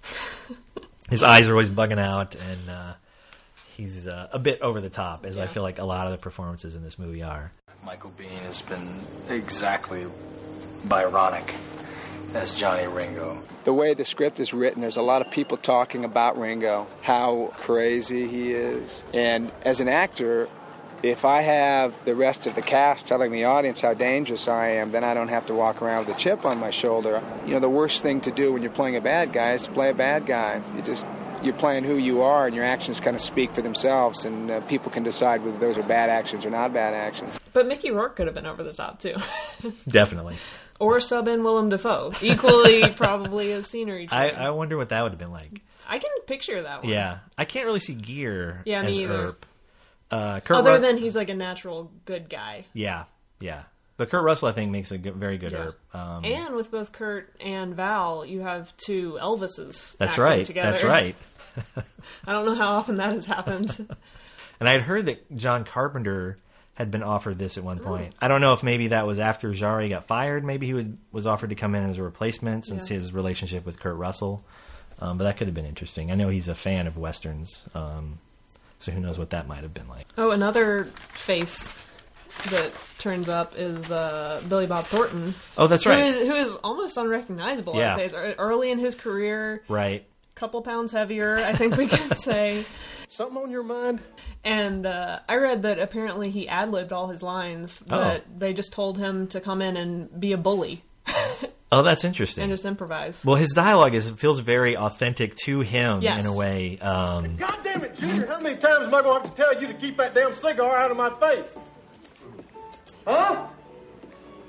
His 1.09 1.23
eyes 1.23 1.47
are 1.47 1.53
always 1.53 1.69
bugging 1.69 1.99
out, 1.99 2.35
and 2.35 2.69
uh, 2.69 2.93
he's 3.77 4.07
uh, 4.07 4.27
a 4.33 4.39
bit 4.39 4.59
over 4.61 4.81
the 4.81 4.89
top, 4.89 5.25
as 5.25 5.37
I 5.37 5.47
feel 5.47 5.63
like 5.63 5.79
a 5.79 5.85
lot 5.85 6.07
of 6.07 6.11
the 6.11 6.17
performances 6.17 6.75
in 6.75 6.83
this 6.83 6.99
movie 6.99 7.23
are. 7.23 7.53
Michael 7.85 8.11
Biehn 8.19 8.39
has 8.39 8.61
been 8.61 8.99
exactly 9.29 10.05
Byronic 10.85 11.53
as 12.37 12.53
Johnny 12.53 12.87
Ringo. 12.87 13.41
The 13.65 13.73
way 13.73 13.93
the 13.93 14.05
script 14.05 14.39
is 14.39 14.53
written, 14.53 14.81
there's 14.81 14.97
a 14.97 15.01
lot 15.01 15.21
of 15.21 15.31
people 15.31 15.57
talking 15.57 16.05
about 16.05 16.37
Ringo, 16.37 16.87
how 17.01 17.51
crazy 17.53 18.27
he 18.27 18.51
is. 18.51 19.03
And 19.13 19.51
as 19.65 19.81
an 19.81 19.89
actor, 19.89 20.47
if 21.01 21.25
I 21.25 21.41
have 21.41 21.95
the 22.05 22.15
rest 22.15 22.45
of 22.45 22.53
the 22.53 22.61
cast 22.61 23.07
telling 23.07 23.31
the 23.31 23.45
audience 23.45 23.81
how 23.81 23.95
dangerous 23.95 24.47
I 24.47 24.67
am, 24.69 24.91
then 24.91 25.03
I 25.03 25.15
don't 25.15 25.29
have 25.29 25.47
to 25.47 25.53
walk 25.55 25.81
around 25.81 26.05
with 26.05 26.15
a 26.15 26.19
chip 26.19 26.45
on 26.45 26.59
my 26.59 26.69
shoulder. 26.69 27.23
You 27.45 27.53
know, 27.53 27.59
the 27.59 27.69
worst 27.69 28.03
thing 28.03 28.21
to 28.21 28.31
do 28.31 28.53
when 28.53 28.61
you're 28.61 28.71
playing 28.71 28.95
a 28.95 29.01
bad 29.01 29.33
guy 29.33 29.53
is 29.53 29.63
to 29.63 29.71
play 29.71 29.89
a 29.89 29.95
bad 29.95 30.27
guy. 30.27 30.61
You 30.75 30.83
just 30.83 31.05
you're 31.43 31.53
playing 31.53 31.83
who 31.83 31.97
you 31.97 32.23
are, 32.23 32.47
and 32.47 32.55
your 32.55 32.65
actions 32.65 32.99
kind 32.99 33.15
of 33.15 33.21
speak 33.21 33.51
for 33.53 33.61
themselves, 33.61 34.25
and 34.25 34.49
uh, 34.49 34.61
people 34.61 34.91
can 34.91 35.03
decide 35.03 35.43
whether 35.43 35.57
those 35.59 35.77
are 35.77 35.83
bad 35.83 36.09
actions 36.09 36.45
or 36.45 36.49
not 36.49 36.73
bad 36.73 36.95
actions. 36.95 37.39
But 37.53 37.67
Mickey 37.67 37.91
Rourke 37.91 38.15
could 38.15 38.25
have 38.25 38.33
been 38.33 38.47
over 38.47 38.63
the 38.63 38.73
top 38.73 38.99
too. 38.99 39.15
Definitely. 39.87 40.37
Or 40.79 40.99
sub 40.99 41.27
in 41.27 41.43
Willem 41.43 41.69
Dafoe. 41.69 42.13
Equally 42.21 42.89
probably 42.95 43.51
as 43.53 43.67
scenery. 43.67 44.07
I. 44.11 44.29
I 44.29 44.49
wonder 44.51 44.77
what 44.77 44.89
that 44.89 45.01
would 45.03 45.11
have 45.13 45.19
been 45.19 45.31
like. 45.31 45.61
I 45.87 45.99
can 45.99 46.09
picture 46.27 46.61
that 46.61 46.83
one. 46.83 46.91
Yeah, 46.91 47.19
I 47.37 47.45
can't 47.45 47.65
really 47.65 47.79
see 47.79 47.93
Gere 47.95 48.57
Yeah, 48.65 48.81
me 48.81 48.87
as 48.89 48.99
either. 48.99 49.13
Earp. 49.27 49.45
Uh, 50.11 50.39
Kurt 50.41 50.57
Other 50.57 50.73
Ru- 50.73 50.79
than 50.79 50.97
he's 50.97 51.15
like 51.15 51.29
a 51.29 51.33
natural 51.35 51.91
good 52.05 52.29
guy. 52.29 52.65
yeah, 52.73 53.05
yeah. 53.39 53.63
But 53.97 54.11
Kurt 54.11 54.23
Russell, 54.23 54.47
I 54.47 54.51
think, 54.51 54.69
makes 54.71 54.91
a 54.91 54.97
good, 54.99 55.15
very 55.15 55.37
good 55.39 55.51
Yeah. 55.53 55.57
Earp. 55.69 55.79
Um, 55.95 56.23
And 56.25 56.55
with 56.55 56.69
both 56.69 56.91
Kurt 56.91 57.33
and 57.39 57.73
Val, 57.75 58.23
you 58.25 58.41
have 58.41 58.75
two 58.77 59.17
Elvises. 59.19 59.97
that's 59.97 60.17
right. 60.19 60.45
Together. 60.45 60.71
That's 60.71 60.83
right. 60.83 61.15
I 62.27 62.31
don't 62.31 62.45
know 62.45 62.53
how 62.55 62.73
often 62.73 62.95
that 62.95 63.13
has 63.13 63.25
happened. 63.25 63.87
And 64.59 64.67
I 64.67 64.71
had 64.71 64.81
heard 64.81 65.05
that 65.05 65.35
John 65.37 65.63
Carpenter 65.65 66.39
had 66.77 66.91
been 66.91 67.01
offered 67.01 67.39
this 67.39 67.57
at 67.57 67.63
one 67.63 67.79
point. 67.79 68.13
I 68.21 68.27
don't 68.27 68.39
know 68.39 68.53
if 68.53 68.61
maybe 68.61 68.89
that 68.89 69.07
was 69.07 69.17
after 69.17 69.49
Jarre 69.49 69.89
got 69.89 70.05
fired. 70.05 70.45
Maybe 70.45 70.67
he 70.67 70.75
would, 70.75 70.97
was 71.11 71.25
offered 71.25 71.49
to 71.49 71.55
come 71.55 71.73
in 71.73 71.89
as 71.89 71.97
a 71.97 72.03
replacement 72.03 72.65
since 72.67 72.87
Yeah. 72.91 72.95
his 72.97 73.11
relationship 73.13 73.65
with 73.65 73.79
Kurt 73.79 73.95
Russell. 73.95 74.45
Um, 74.99 75.17
but 75.17 75.23
that 75.23 75.37
could 75.37 75.47
have 75.47 75.55
been 75.55 75.65
interesting. 75.65 76.11
I 76.11 76.15
know 76.15 76.29
he's 76.29 76.47
a 76.47 76.53
fan 76.55 76.85
of 76.85 76.95
westerns, 76.95 77.63
um, 77.73 78.19
so 78.77 78.91
who 78.91 78.99
knows 78.99 79.17
what 79.17 79.31
that 79.31 79.47
might 79.47 79.63
have 79.63 79.73
been 79.73 79.87
like. 79.87 80.05
oh, 80.19 80.29
another 80.29 80.83
face 81.15 81.87
that 82.51 82.71
turns 82.99 83.27
up 83.27 83.53
is 83.57 83.89
uh, 83.91 84.39
Billy 84.47 84.67
Bob 84.67 84.85
Thornton. 84.85 85.33
Oh, 85.57 85.65
that's 85.65 85.87
right. 85.87 85.99
is, 85.99 86.21
who 86.21 86.35
is 86.35 86.51
almost 86.63 86.95
unrecognizable, 86.97 87.75
Yeah. 87.75 87.93
I'd 87.95 87.95
say. 87.95 88.05
It's 88.05 88.35
early 88.39 88.69
in 88.69 88.77
his 88.77 88.93
career, 88.93 89.63
Right. 89.67 90.05
Couple 90.37 90.61
pounds 90.61 90.91
heavier, 90.91 91.37
I 91.37 91.53
think 91.53 91.75
we 91.77 91.87
can 91.87 92.15
say. 92.15 92.65
Something 93.09 93.37
on 93.41 93.51
your 93.51 93.63
mind? 93.63 94.01
And 94.43 94.85
uh, 94.85 95.19
I 95.27 95.35
read 95.37 95.63
that 95.63 95.79
apparently 95.79 96.29
he 96.29 96.47
ad 96.47 96.71
libbed 96.71 96.93
all 96.93 97.07
his 97.07 97.21
lines. 97.23 97.83
Oh. 97.89 97.97
That 97.99 98.39
they 98.39 98.53
just 98.53 98.71
told 98.73 98.97
him 98.97 99.27
to 99.29 99.41
come 99.41 99.61
in 99.61 99.75
and 99.77 100.19
be 100.19 100.33
a 100.33 100.37
bully 100.37 100.83
Oh, 101.71 101.81
that's 101.83 102.03
interesting. 102.05 102.43
and 102.43 102.51
just 102.51 102.63
improvise. 102.65 103.25
Well, 103.25 103.35
his 103.35 103.49
dialogue 103.51 103.93
is 103.93 104.07
it 104.07 104.17
feels 104.19 104.39
very 104.39 104.77
authentic 104.77 105.35
to 105.45 105.59
him 105.61 106.01
Yes. 106.01 106.23
in 106.25 106.31
a 106.31 106.37
way. 106.37 106.77
Um, 106.79 107.35
God 107.35 107.59
damn 107.63 107.83
it, 107.83 107.95
Junior, 107.95 108.25
how 108.27 108.39
many 108.39 108.55
times 108.57 108.87
am 108.87 108.93
I 108.95 109.01
going 109.01 109.21
to 109.21 109.27
have 109.27 109.35
to 109.35 109.41
tell 109.41 109.61
you 109.61 109.67
to 109.67 109.73
keep 109.73 109.97
that 109.97 110.13
damn 110.15 110.31
cigar 110.33 110.77
out 110.77 110.91
of 110.91 110.97
my 110.97 111.09
face? 111.19 111.49
Huh? 113.05 113.47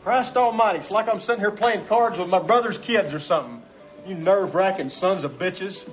Christ 0.02 0.36
almighty, 0.36 0.78
it's 0.78 0.90
like 0.92 1.08
I'm 1.08 1.18
sitting 1.18 1.40
here 1.40 1.50
playing 1.50 1.84
cards 1.84 2.18
with 2.18 2.30
my 2.30 2.38
brother's 2.38 2.78
kids 2.78 3.12
or 3.12 3.18
something. 3.18 3.62
You 4.08 4.14
nerve 4.14 4.54
wracking 4.54 4.88
sons 4.88 5.22
of 5.24 5.32
bitches. 5.38 5.86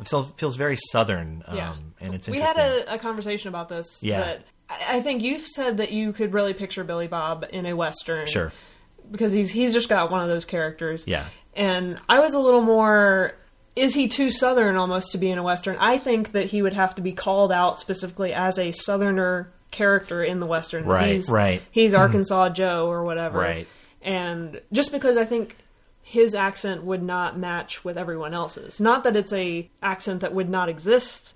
it 0.00 0.08
feels, 0.08 0.30
feels 0.36 0.56
very 0.56 0.76
southern, 0.76 1.42
um, 1.46 1.56
Yeah. 1.56 1.74
and 2.00 2.14
it's 2.14 2.28
we 2.28 2.40
had 2.40 2.58
a, 2.58 2.94
a 2.94 2.98
conversation 2.98 3.48
about 3.48 3.68
this. 3.68 4.02
Yeah. 4.02 4.20
That 4.20 4.42
I 4.68 4.96
I 4.96 5.00
think 5.00 5.22
you've 5.22 5.46
said 5.46 5.78
that 5.78 5.92
you 5.92 6.12
could 6.12 6.32
really 6.34 6.52
picture 6.54 6.84
Billy 6.84 7.06
Bob 7.08 7.46
in 7.50 7.66
a 7.66 7.74
western. 7.74 8.26
Sure. 8.26 8.52
Because 9.10 9.32
he's 9.32 9.50
he's 9.50 9.72
just 9.72 9.88
got 9.88 10.10
one 10.10 10.22
of 10.22 10.28
those 10.28 10.44
characters. 10.44 11.04
Yeah. 11.06 11.26
And 11.54 11.98
I 12.08 12.20
was 12.20 12.34
a 12.34 12.38
little 12.40 12.62
more. 12.62 13.34
Is 13.74 13.94
he 13.94 14.06
too 14.08 14.30
southern 14.30 14.76
almost 14.76 15.12
to 15.12 15.18
be 15.18 15.30
in 15.30 15.38
a 15.38 15.42
western? 15.42 15.76
I 15.80 15.96
think 15.96 16.32
that 16.32 16.44
he 16.46 16.60
would 16.60 16.74
have 16.74 16.94
to 16.96 17.02
be 17.02 17.12
called 17.12 17.50
out 17.50 17.80
specifically 17.80 18.34
as 18.34 18.58
a 18.58 18.70
southerner 18.72 19.50
character 19.70 20.22
in 20.22 20.40
the 20.40 20.46
western. 20.46 20.84
Right, 20.84 21.14
He's, 21.14 21.30
right. 21.30 21.62
He's 21.70 21.94
Arkansas 21.94 22.50
Joe 22.50 22.88
or 22.88 23.02
whatever. 23.04 23.38
Right. 23.38 23.66
And 24.02 24.60
just 24.72 24.92
because 24.92 25.16
I 25.16 25.24
think 25.24 25.56
his 26.02 26.34
accent 26.34 26.82
would 26.84 27.02
not 27.02 27.38
match 27.38 27.84
with 27.84 27.96
everyone 27.96 28.34
else's. 28.34 28.80
Not 28.80 29.04
that 29.04 29.16
it's 29.16 29.32
a 29.32 29.68
accent 29.82 30.20
that 30.20 30.34
would 30.34 30.48
not 30.50 30.68
exist 30.68 31.32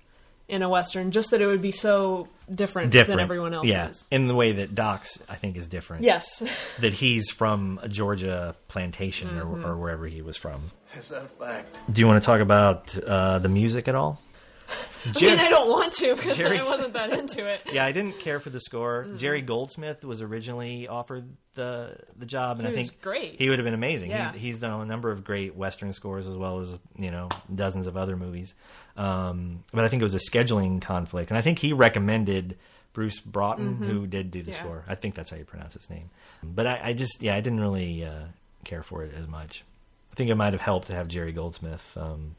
in 0.49 0.61
a 0.61 0.69
western, 0.69 1.11
just 1.11 1.31
that 1.31 1.41
it 1.41 1.45
would 1.45 1.61
be 1.61 1.71
so 1.73 2.27
different, 2.53 2.91
different 2.91 3.17
than 3.17 3.19
everyone 3.19 3.53
else's. 3.53 3.69
Yeah, 3.71 3.91
in 4.11 4.27
the 4.27 4.35
way 4.35 4.53
that 4.53 4.73
Doc's, 4.75 5.19
I 5.27 5.35
think, 5.35 5.57
is 5.57 5.67
different. 5.67 6.03
Yes. 6.03 6.41
that 6.79 6.93
he's 6.93 7.29
from 7.29 7.79
a 7.81 7.89
Georgia 7.89 8.55
plantation 8.69 9.27
Mm-hmm. 9.29 9.65
or, 9.65 9.71
or 9.73 9.77
wherever 9.77 10.07
he 10.07 10.21
was 10.21 10.37
from. 10.37 10.71
Is 10.97 11.09
that 11.09 11.23
a 11.23 11.27
fact? 11.27 11.79
Do 11.91 11.99
you 11.99 12.07
want 12.07 12.21
to 12.21 12.25
talk 12.25 12.39
about 12.39 12.97
uh, 12.97 13.39
the 13.39 13.49
music 13.49 13.87
at 13.89 13.95
all? 13.95 14.21
I 15.15 15.21
mean, 15.21 15.39
I 15.39 15.49
don't 15.49 15.69
want 15.69 15.93
to 15.93 16.15
because 16.15 16.35
Jerry- 16.37 16.59
I 16.59 16.63
wasn't 16.67 16.93
that 16.93 17.11
into 17.13 17.47
it. 17.47 17.61
Yeah, 17.71 17.85
I 17.85 17.91
didn't 17.91 18.19
care 18.19 18.39
for 18.39 18.49
the 18.49 18.59
score. 18.59 19.07
Jerry 19.17 19.41
Goldsmith 19.41 20.03
was 20.03 20.21
originally 20.21 20.87
offered 20.87 21.29
the 21.53 21.97
the 22.17 22.25
job, 22.25 22.59
and 22.59 22.67
He 22.67 22.73
I 22.73 22.77
think 22.77 23.01
great. 23.01 23.35
He 23.39 23.49
would 23.49 23.59
have 23.59 23.63
been 23.65 23.73
amazing. 23.73 24.09
Yeah. 24.11 24.33
He, 24.33 24.39
he's 24.39 24.59
done 24.59 24.81
a 24.81 24.85
number 24.85 25.11
of 25.11 25.23
great 25.23 25.55
Western 25.55 25.93
scores 25.93 26.27
as 26.27 26.35
well 26.35 26.59
as 26.59 26.77
you 26.97 27.11
know 27.11 27.29
dozens 27.53 27.87
of 27.87 27.95
other 27.97 28.17
movies. 28.17 28.53
Um, 28.97 29.63
but 29.73 29.85
I 29.85 29.89
think 29.89 30.01
it 30.01 30.05
was 30.05 30.15
a 30.15 30.19
scheduling 30.19 30.81
conflict, 30.81 31.29
and 31.31 31.37
I 31.37 31.41
think 31.41 31.59
he 31.59 31.71
recommended 31.73 32.57
Bruce 32.93 33.19
Broughton, 33.19 33.77
who 33.77 34.07
did 34.07 34.31
do 34.31 34.41
the 34.41 34.51
Mm-hmm. 34.51 34.57
Yeah. 34.57 34.63
score. 34.63 34.83
I 34.87 34.95
think 34.95 35.15
that's 35.15 35.29
how 35.29 35.37
you 35.37 35.45
pronounce 35.45 35.73
his 35.75 35.89
name. 35.89 36.09
But 36.43 36.65
I, 36.67 36.79
I 36.85 36.93
just 36.93 37.21
yeah, 37.21 37.35
I 37.35 37.41
didn't 37.41 37.59
really 37.59 38.03
uh, 38.03 38.25
care 38.65 38.83
for 38.83 39.03
it 39.03 39.13
as 39.15 39.27
much. 39.27 39.63
I 40.11 40.15
think 40.15 40.29
it 40.31 40.35
might 40.35 40.53
have 40.53 40.61
helped 40.61 40.87
to 40.87 40.93
have 40.93 41.07
Jerry 41.07 41.31
Goldsmith. 41.31 41.95
Um, 41.95 42.35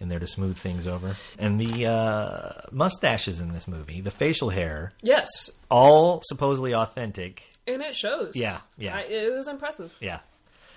in 0.00 0.08
there 0.08 0.18
to 0.18 0.26
smooth 0.26 0.56
things 0.56 0.86
over, 0.86 1.16
and 1.38 1.60
the 1.60 1.86
uh, 1.86 2.62
mustaches 2.70 3.38
in 3.40 3.52
this 3.52 3.68
movie, 3.68 4.00
the 4.00 4.10
facial 4.10 4.48
hair, 4.50 4.92
Yes. 5.02 5.50
all 5.70 6.20
supposedly 6.24 6.74
authentic. 6.74 7.42
And 7.66 7.82
it 7.82 7.94
shows. 7.94 8.34
Yeah, 8.34 8.60
yeah. 8.78 8.96
I, 8.96 9.00
it 9.02 9.32
was 9.32 9.46
impressive. 9.46 9.94
Yeah, 10.00 10.20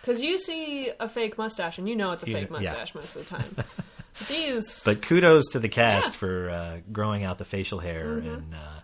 Because 0.02 0.22
you 0.22 0.38
see 0.38 0.92
a 1.00 1.08
fake 1.10 1.38
mustache 1.38 1.78
and 1.78 1.88
you 1.90 1.96
know 1.96 2.12
it's 2.12 2.24
a 2.24 2.28
You- 2.28 2.34
fake 2.36 2.48
yeah. 2.50 2.58
mustache 2.58 2.94
most 2.96 3.16
of 3.16 3.28
the 3.28 3.30
time. 3.38 3.56
But 4.20 4.28
These. 4.28 4.84
but 4.86 5.02
kudos 5.02 5.48
to 5.54 5.60
the 5.60 5.70
cast 5.70 6.10
Yeah. 6.10 6.18
for 6.18 6.50
uh, 6.52 6.78
growing 6.92 7.24
out 7.24 7.40
the 7.40 7.46
facial 7.46 7.80
hair 7.80 8.04
Mm-hmm. 8.06 8.30
and 8.30 8.54
uh, 8.54 8.80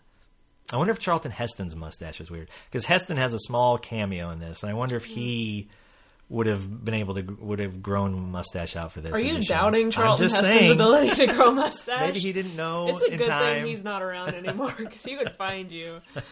I 0.73 0.78
wonder 0.78 0.91
if 0.91 0.97
Charlton 0.97 1.30
Heston's 1.32 1.75
mustache 1.75 2.19
is 2.19 2.32
weird 2.32 2.49
because 2.71 2.86
Heston 2.86 3.17
has 3.17 3.34
a 3.36 3.39
small 3.39 3.78
cameo 3.78 4.32
in 4.32 4.39
this, 4.39 4.63
and 4.63 4.71
I 4.71 4.73
wonder 4.73 4.95
if 4.95 5.04
he 5.06 5.67
would 6.30 6.46
have 6.46 6.86
been 6.86 6.94
able 6.94 7.15
to 7.15 7.24
would 7.42 7.60
have 7.60 7.82
grown 7.82 8.32
mustache 8.32 8.76
out 8.76 8.92
for 8.92 9.02
this. 9.02 9.12
Are 9.12 9.20
you 9.20 9.36
edition. 9.38 9.50
doubting 9.56 9.92
Charlton 9.92 10.30
Heston's 10.30 10.46
saying. 10.48 10.72
ability 10.72 11.15
to 11.26 11.34
grow 11.34 11.52
mustache? 11.54 12.00
Maybe 12.02 12.20
he 12.20 12.32
didn't 12.34 12.56
know 12.56 12.88
It's 12.89 13.02
a 13.02 13.18
good 13.18 13.26
time. 13.28 13.63
thing 13.63 13.65
he's 13.72 13.84
not 13.84 14.04
around 14.04 14.36
anymore 14.36 14.74
because 14.78 15.04
he 15.04 15.18
would 15.18 15.34
find 15.38 15.72
you. 15.72 16.00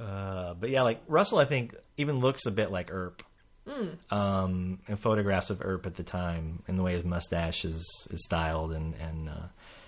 Uh, 0.00 0.54
but 0.54 0.70
yeah, 0.70 0.82
like 0.82 1.00
Russell, 1.08 1.38
I 1.38 1.44
think 1.44 1.74
even 1.96 2.20
looks 2.20 2.46
a 2.46 2.52
bit 2.52 2.70
like 2.70 2.92
Earp. 2.92 3.22
Hmm. 3.68 3.88
Um, 4.10 4.78
in 4.86 4.96
photographs 4.96 5.50
of 5.50 5.60
Earp 5.60 5.86
at 5.86 5.96
the 5.96 6.02
time, 6.04 6.62
and 6.68 6.78
the 6.78 6.82
way 6.82 6.92
his 6.94 7.04
mustache 7.04 7.64
is, 7.64 7.84
is 8.10 8.24
styled, 8.24 8.72
and 8.72 8.94
and 8.94 9.28
uh, 9.28 9.32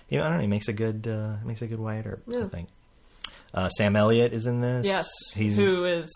you 0.09 0.17
know, 0.17 0.25
I 0.25 0.27
don't 0.27 0.35
know, 0.37 0.41
he 0.41 0.47
makes 0.47 0.67
a 0.67 0.73
good 0.73 1.07
uh, 1.07 1.37
makes 1.45 1.61
a 1.61 1.67
good 1.67 1.79
Wyatt 1.79 2.05
Earp. 2.05 2.23
I 2.29 2.45
think. 2.45 2.67
Uh, 3.53 3.69
Sam 3.69 3.95
Elliott 3.95 4.33
is 4.33 4.45
in 4.47 4.61
this. 4.61 4.85
Yes, 4.85 5.07
he's 5.33 5.57
who 5.57 5.85
is 5.85 6.11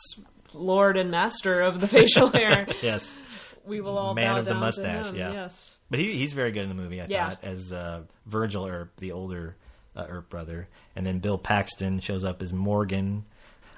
Lord 0.55 0.97
and 0.97 1.11
Master 1.11 1.61
of 1.61 1.81
the 1.81 1.87
facial 1.97 2.29
hair. 2.29 2.67
yes, 2.81 3.21
We 3.65 3.81
will 3.81 3.97
all 3.97 4.13
Man 4.13 4.33
bow 4.35 4.39
of 4.39 4.45
the 4.45 4.53
mustache, 4.55 5.13
yeah. 5.13 5.31
Yes, 5.31 5.75
but 5.89 5.99
he, 5.99 6.11
he's 6.13 6.33
very 6.33 6.51
good 6.51 6.63
in 6.63 6.69
the 6.69 6.75
movie. 6.75 7.01
I 7.01 7.05
Yeah. 7.07 7.29
thought 7.29 7.43
as 7.43 7.71
uh, 7.73 8.01
Virgil 8.25 8.65
Earp, 8.65 8.95
the 8.97 9.11
older 9.11 9.55
uh, 9.95 10.05
Earp 10.09 10.29
brother, 10.29 10.67
and 10.95 11.05
then 11.05 11.19
Bill 11.19 11.37
Paxton 11.37 11.99
shows 11.99 12.23
up 12.25 12.41
as 12.41 12.51
Morgan. 12.53 13.25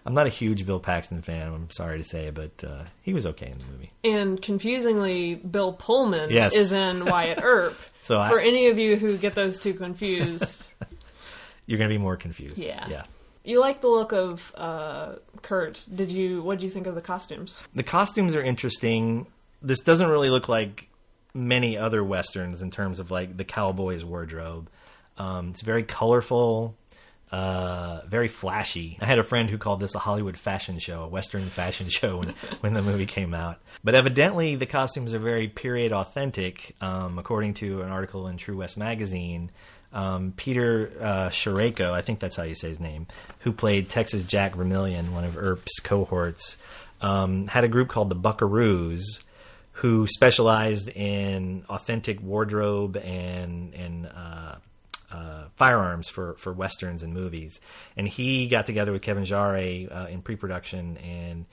I'm 0.06 0.14
not 0.14 0.26
a 0.26 0.30
huge 0.30 0.66
Bill 0.66 0.80
Paxton 0.80 1.22
fan. 1.22 1.54
I'm 1.54 1.70
sorry 1.70 1.98
to 1.98 2.04
say, 2.04 2.30
but 2.30 2.64
uh, 2.64 2.84
he 3.02 3.14
was 3.14 3.26
okay 3.26 3.48
in 3.52 3.58
the 3.58 3.66
movie. 3.66 3.92
and 4.06 4.42
confusingly, 4.42 5.36
Bill 5.36 5.74
Pullman 5.74 6.30
Yes. 6.32 6.56
is 6.56 6.72
in 6.72 7.04
Wyatt 7.06 7.40
Earp. 7.44 7.78
So 8.02 8.18
I- 8.18 8.30
for 8.30 8.40
any 8.40 8.70
of 8.70 8.78
you 8.78 8.96
who 8.96 9.18
get 9.18 9.36
those 9.36 9.60
two 9.60 9.74
confused, 9.74 10.70
You're 11.66 11.78
going 11.78 11.90
to 11.90 11.94
be 11.94 12.02
more 12.02 12.16
confused. 12.16 12.58
Yeah. 12.58 12.88
yeah. 12.90 13.04
You 13.48 13.62
like 13.62 13.82
the 13.82 13.88
look 13.88 14.12
of 14.12 14.54
uh, 14.56 15.14
Kurt. 15.42 15.84
Did 15.94 16.12
you? 16.12 16.42
What 16.42 16.60
did 16.60 16.66
you 16.66 16.70
think 16.70 16.86
of 16.86 16.96
the 16.96 17.02
costumes? 17.02 17.60
The 17.74 17.84
costumes 17.84 18.36
are 18.36 18.42
interesting. 18.42 19.28
This 19.62 19.80
doesn't 19.80 20.10
really 20.10 20.30
look 20.30 20.50
like 20.50 20.90
many 21.34 21.78
other 21.78 22.04
westerns 22.04 22.62
in 22.62 22.72
terms 22.72 23.00
of 23.00 23.10
like 23.10 23.38
the 23.38 23.46
cowboy's 23.46 24.04
wardrobe. 24.04 24.70
Um, 25.18 25.50
it's 25.50 25.62
very 25.62 25.84
colorful, 25.84 26.76
uh, 27.32 28.02
very 28.08 28.28
flashy. 28.28 28.98
I 29.02 29.06
had 29.06 29.18
a 29.18 29.24
friend 29.24 29.50
who 29.50 29.58
called 29.58 29.80
this 29.80 29.96
a 29.96 30.00
Hollywood 30.00 30.38
fashion 30.38 30.80
show, 30.80 31.04
a 31.04 31.08
western 31.08 31.44
fashion 31.44 31.90
show 31.90 32.18
when 32.18 32.34
when 32.60 32.74
the 32.74 32.82
movie 32.82 33.06
came 33.06 33.34
out. 33.34 33.60
But 33.84 33.96
evidently, 33.96 34.56
the 34.56 34.66
costumes 34.66 35.14
are 35.14 35.20
very 35.20 35.48
period 35.48 35.94
authentic, 35.94 36.76
um, 36.82 37.18
according 37.18 37.54
to 37.56 37.82
an 37.82 37.90
article 37.90 38.28
in 38.28 38.38
True 38.38 38.58
West 38.58 38.78
magazine. 38.78 39.52
Um, 39.94 40.34
Peter 40.36 40.92
uh, 41.00 41.30
Sherayko, 41.30 41.92
I 41.92 42.02
think 42.02 42.20
that's 42.20 42.36
how 42.36 42.44
you 42.44 42.56
say 42.56 42.70
his 42.70 42.80
name, 42.80 43.08
who 43.40 43.52
played 43.52 43.90
Texas 43.90 44.24
Jack 44.24 44.56
Vermillion, 44.56 45.14
one 45.14 45.24
of 45.24 45.38
Earp's 45.38 45.80
cohorts, 45.80 46.58
um, 47.02 47.48
had 47.48 47.64
a 47.64 47.68
group 47.68 47.88
called 47.88 48.10
the 48.10 48.16
Buckaroos, 48.16 49.02
who 49.74 50.08
specialized 50.08 50.90
in 50.90 51.64
authentic 51.70 52.22
wardrobe 52.22 52.98
and 52.98 53.74
and 53.76 54.08
uh, 54.08 54.56
uh, 55.12 55.46
firearms 55.56 56.10
for, 56.10 56.34
for 56.36 56.52
westerns 56.52 57.04
and 57.04 57.14
movies. 57.14 57.60
And 57.96 58.08
he 58.08 58.48
got 58.48 58.66
together 58.66 58.92
with 58.92 59.02
Kevin 59.02 59.24
Jarre 59.24 59.90
uh, 59.90 60.08
in 60.08 60.22
pre-production 60.22 60.98
and 60.98 61.46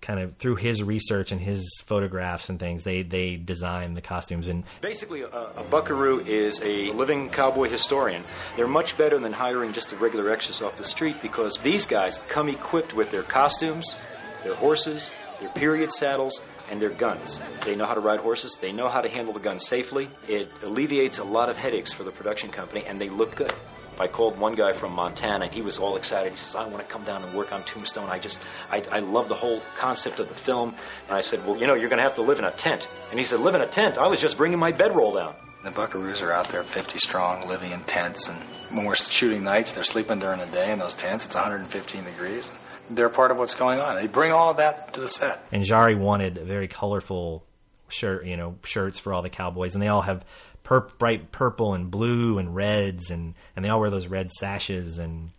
kind 0.00 0.20
of 0.20 0.36
through 0.36 0.56
his 0.56 0.82
research 0.82 1.32
and 1.32 1.40
his 1.40 1.68
photographs 1.84 2.48
and 2.48 2.58
things, 2.58 2.84
they 2.84 3.02
they 3.02 3.36
designed 3.36 3.96
the 3.96 4.00
costumes 4.00 4.46
and 4.46 4.64
Basically, 4.80 5.22
a, 5.22 5.28
a 5.28 5.64
buckaroo 5.64 6.20
is 6.20 6.60
a 6.62 6.90
living 6.92 7.30
cowboy 7.30 7.68
historian. 7.68 8.24
They're 8.56 8.66
much 8.66 8.96
better 8.96 9.18
than 9.18 9.32
hiring 9.32 9.72
just 9.72 9.92
a 9.92 9.96
regular 9.96 10.30
extras 10.30 10.62
off 10.62 10.76
the 10.76 10.84
street 10.84 11.20
because 11.22 11.56
these 11.58 11.86
guys 11.86 12.18
come 12.28 12.48
equipped 12.48 12.94
with 12.94 13.10
their 13.10 13.22
costumes, 13.22 13.96
their 14.42 14.54
horses, 14.54 15.10
their 15.40 15.48
period 15.50 15.92
saddles, 15.92 16.42
and 16.70 16.80
their 16.80 16.90
guns. 16.90 17.40
They 17.64 17.74
know 17.76 17.86
how 17.86 17.94
to 17.94 18.00
ride 18.00 18.20
horses, 18.20 18.56
they 18.60 18.72
know 18.72 18.88
how 18.88 19.00
to 19.00 19.08
handle 19.08 19.32
the 19.32 19.40
guns 19.40 19.66
safely. 19.66 20.10
It 20.28 20.50
alleviates 20.62 21.18
a 21.18 21.24
lot 21.24 21.48
of 21.48 21.56
headaches 21.56 21.92
for 21.92 22.04
the 22.04 22.10
production 22.10 22.50
company, 22.50 22.84
and 22.86 23.00
they 23.00 23.08
look 23.08 23.34
good. 23.34 23.52
I 24.00 24.08
called 24.08 24.38
one 24.38 24.54
guy 24.54 24.72
from 24.72 24.92
Montana, 24.92 25.46
and 25.46 25.54
he 25.54 25.62
was 25.62 25.78
all 25.78 25.96
excited. 25.96 26.32
He 26.32 26.38
says, 26.38 26.54
I 26.54 26.66
want 26.66 26.78
to 26.78 26.92
come 26.92 27.04
down 27.04 27.22
and 27.22 27.34
work 27.34 27.52
on 27.52 27.62
Tombstone. 27.64 28.08
I 28.08 28.18
just, 28.18 28.40
I, 28.70 28.82
I 28.90 28.98
love 29.00 29.28
the 29.28 29.34
whole 29.34 29.60
concept 29.76 30.20
of 30.20 30.28
the 30.28 30.34
film. 30.34 30.74
And 31.08 31.16
I 31.16 31.20
said, 31.20 31.46
Well, 31.46 31.56
you 31.56 31.66
know, 31.66 31.74
you're 31.74 31.88
going 31.88 31.98
to 31.98 32.04
have 32.04 32.16
to 32.16 32.22
live 32.22 32.38
in 32.38 32.44
a 32.44 32.50
tent. 32.50 32.88
And 33.10 33.18
he 33.18 33.24
said, 33.24 33.40
Live 33.40 33.54
in 33.54 33.60
a 33.60 33.66
tent? 33.66 33.98
I 33.98 34.06
was 34.06 34.20
just 34.20 34.36
bringing 34.36 34.58
my 34.58 34.72
bedroll 34.72 35.14
down. 35.14 35.34
The 35.64 35.70
Buckaroos 35.70 36.22
are 36.22 36.32
out 36.32 36.48
there 36.50 36.62
50 36.62 36.98
strong, 36.98 37.46
living 37.48 37.72
in 37.72 37.80
tents, 37.82 38.28
and 38.28 38.38
when 38.70 38.86
we're 38.86 38.94
shooting 38.94 39.42
nights, 39.42 39.72
they're 39.72 39.82
sleeping 39.82 40.20
during 40.20 40.38
the 40.38 40.46
day 40.46 40.70
in 40.70 40.78
those 40.78 40.94
tents. 40.94 41.26
It's 41.26 41.34
115 41.34 42.04
degrees. 42.04 42.50
They're 42.90 43.08
part 43.08 43.32
of 43.32 43.38
what's 43.38 43.54
going 43.54 43.80
on. 43.80 43.96
They 43.96 44.06
bring 44.06 44.30
all 44.30 44.50
of 44.50 44.58
that 44.58 44.94
to 44.94 45.00
the 45.00 45.08
set. 45.08 45.44
and 45.50 45.64
Jarre 45.64 45.98
wanted 45.98 46.38
a 46.38 46.44
very 46.44 46.68
colorful 46.68 47.44
shirt, 47.88 48.24
you 48.24 48.36
know, 48.36 48.56
shirts 48.64 48.98
for 48.98 49.12
all 49.12 49.22
the 49.22 49.30
cowboys, 49.30 49.74
and 49.74 49.82
they 49.82 49.88
all 49.88 50.02
have 50.02 50.24
pur- 50.68 50.88
bright 50.98 51.32
purple 51.32 51.72
and 51.74 51.90
blue 51.90 52.38
and 52.38 52.54
reds, 52.54 53.10
and 53.10 53.34
and 53.56 53.64
they 53.64 53.68
all 53.68 53.80
wear 53.80 53.90
those 53.90 54.06
red 54.06 54.30
sashes, 54.30 54.98
and 54.98 55.30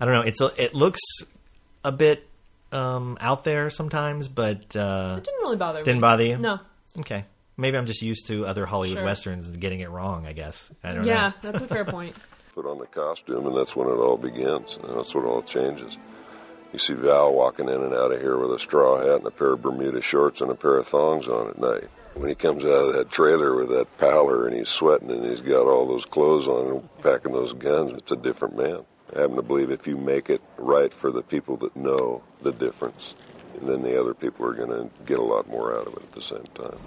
I 0.00 0.04
don't 0.06 0.14
know, 0.14 0.22
it's 0.22 0.40
a, 0.40 0.52
it 0.62 0.74
looks 0.74 1.00
a 1.84 1.92
bit 1.92 2.26
um, 2.72 3.18
out 3.20 3.44
there 3.44 3.70
sometimes, 3.70 4.28
but 4.28 4.74
uh, 4.74 5.16
It 5.18 5.24
didn't 5.24 5.40
really 5.42 5.56
bother 5.56 5.80
me. 5.80 5.84
didn't 5.84 6.00
bother 6.00 6.24
you. 6.24 6.38
No. 6.38 6.58
Okay, 6.98 7.24
maybe 7.56 7.76
I'm 7.76 7.86
just 7.86 8.02
used 8.02 8.26
to 8.28 8.46
other 8.46 8.66
Hollywood 8.66 8.96
Sure. 8.98 9.04
westerns 9.04 9.48
and 9.48 9.60
getting 9.60 9.80
it 9.80 9.90
wrong. 9.90 10.26
I 10.26 10.32
guess 10.32 10.70
I 10.82 10.92
don't 10.92 11.04
Yeah, 11.06 11.28
know. 11.42 11.50
that's 11.52 11.62
a 11.62 11.68
fair 11.68 11.84
point. 11.96 12.16
put 12.54 12.66
on 12.66 12.78
the 12.78 12.86
costume, 12.86 13.46
and 13.46 13.56
that's 13.56 13.76
when 13.76 13.88
it 13.88 13.92
all 13.98 14.16
begins. 14.16 14.76
And 14.82 14.96
that's 14.98 15.14
when 15.14 15.24
it 15.24 15.28
all 15.28 15.42
changes. 15.42 15.96
You 16.72 16.78
see 16.78 16.94
Val 16.94 17.32
walking 17.34 17.68
in 17.68 17.82
and 17.82 17.92
out 17.94 18.12
of 18.12 18.20
here 18.22 18.38
with 18.38 18.52
a 18.52 18.58
straw 18.58 18.98
hat 18.98 19.16
and 19.16 19.26
a 19.26 19.30
pair 19.30 19.52
of 19.52 19.60
Bermuda 19.62 20.00
shorts 20.00 20.40
and 20.40 20.50
a 20.50 20.54
pair 20.54 20.76
of 20.78 20.86
thongs 20.86 21.28
on 21.28 21.48
at 21.48 21.58
night. 21.58 21.88
When 22.14 22.28
he 22.28 22.34
comes 22.34 22.62
out 22.64 22.70
of 22.70 22.92
that 22.94 23.10
trailer 23.10 23.56
with 23.56 23.70
that 23.70 23.96
pallor 23.98 24.46
and 24.46 24.56
he's 24.56 24.68
sweating 24.68 25.10
and 25.10 25.24
he's 25.24 25.40
got 25.40 25.66
all 25.66 25.86
those 25.86 26.04
clothes 26.04 26.46
on 26.46 26.70
and 26.70 27.02
packing 27.02 27.32
those 27.32 27.52
guns, 27.52 27.92
it's 27.94 28.12
a 28.12 28.16
different 28.16 28.56
man. 28.56 28.84
I 29.14 29.20
happen 29.20 29.36
to 29.36 29.42
believe 29.42 29.70
if 29.70 29.86
you 29.86 29.96
make 29.96 30.30
it 30.30 30.40
right 30.56 30.92
for 30.92 31.10
the 31.10 31.22
people 31.22 31.56
that 31.58 31.74
know 31.76 32.22
the 32.42 32.52
difference, 32.52 33.14
then 33.60 33.82
the 33.82 33.98
other 33.98 34.14
people 34.14 34.46
are 34.46 34.54
going 34.54 34.70
to 34.70 34.90
get 35.04 35.18
a 35.18 35.22
lot 35.22 35.48
more 35.48 35.72
out 35.78 35.86
of 35.86 35.94
it 35.94 36.02
at 36.02 36.12
the 36.12 36.22
same 36.22 36.44
time. 36.54 36.78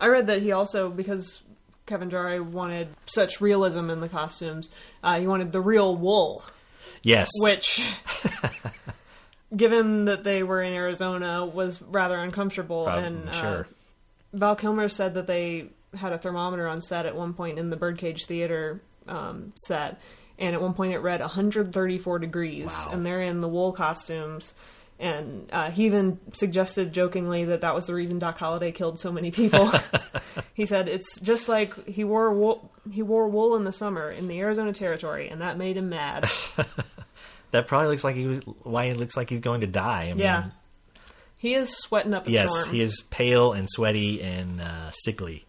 I 0.00 0.08
read 0.08 0.26
that 0.28 0.42
he 0.42 0.52
also, 0.52 0.90
because 0.90 1.42
Kevin 1.86 2.10
Jarre 2.10 2.42
wanted 2.44 2.88
such 3.06 3.40
realism 3.40 3.90
in 3.90 4.00
the 4.00 4.08
costumes, 4.08 4.70
uh, 5.02 5.18
he 5.18 5.26
wanted 5.26 5.52
the 5.52 5.60
real 5.60 5.96
wool, 5.96 6.44
Yes, 7.02 7.30
which, 7.40 7.84
given 9.56 10.06
that 10.06 10.24
they 10.24 10.42
were 10.42 10.62
in 10.62 10.72
Arizona, 10.72 11.46
was 11.46 11.80
rather 11.80 12.18
uncomfortable. 12.18 12.84
Prob- 12.84 13.04
and 13.04 13.28
uh, 13.28 13.32
sure. 13.32 13.68
Val 14.36 14.54
Kilmer 14.56 14.88
said 14.88 15.14
that 15.14 15.26
they 15.26 15.66
had 15.94 16.12
a 16.12 16.18
thermometer 16.18 16.68
on 16.68 16.80
set 16.82 17.06
at 17.06 17.16
one 17.16 17.32
point 17.34 17.58
in 17.58 17.70
the 17.70 17.76
Birdcage 17.76 18.26
Theater 18.26 18.80
um, 19.08 19.52
set, 19.56 19.98
and 20.38 20.54
at 20.54 20.60
one 20.60 20.74
point 20.74 20.92
it 20.92 20.98
read 20.98 21.20
134 21.20 22.18
degrees, 22.18 22.66
Wow. 22.66 22.90
and 22.92 23.06
they're 23.06 23.22
in 23.22 23.40
the 23.40 23.48
wool 23.48 23.72
costumes. 23.72 24.54
And 24.98 25.50
uh, 25.52 25.70
he 25.70 25.84
even 25.86 26.18
suggested 26.32 26.92
jokingly 26.94 27.44
that 27.46 27.60
that 27.60 27.74
was 27.74 27.86
the 27.86 27.92
reason 27.94 28.18
Doc 28.18 28.38
Holliday 28.38 28.72
killed 28.72 28.98
so 28.98 29.12
many 29.12 29.30
people. 29.30 29.70
he 30.54 30.64
said 30.64 30.88
it's 30.88 31.20
just 31.20 31.48
like 31.48 31.86
he 31.86 32.02
wore 32.02 32.32
wool, 32.32 32.70
he 32.90 33.02
wore 33.02 33.28
wool 33.28 33.56
in 33.56 33.64
the 33.64 33.72
summer 33.72 34.10
in 34.10 34.26
the 34.26 34.38
Arizona 34.40 34.72
Territory, 34.72 35.28
and 35.28 35.42
that 35.42 35.58
made 35.58 35.76
him 35.76 35.90
mad. 35.90 36.28
that 37.50 37.66
probably 37.66 37.88
looks 37.88 38.04
like 38.04 38.16
he 38.16 38.26
was 38.26 38.40
why 38.62 38.84
it 38.84 38.96
looks 38.96 39.16
like 39.18 39.28
he's 39.28 39.40
going 39.40 39.60
to 39.62 39.66
die. 39.66 40.04
I 40.04 40.08
mean, 40.14 40.18
yeah, 40.18 40.44
he 41.46 41.54
is 41.54 41.70
sweating 41.76 42.12
up 42.14 42.26
a 42.26 42.30
Yes, 42.30 42.50
storm. 42.52 42.74
he 42.74 42.80
is 42.82 43.02
pale 43.10 43.52
and 43.52 43.68
sweaty 43.70 44.20
and 44.22 44.60
uh, 44.60 44.90
sickly. 44.90 45.44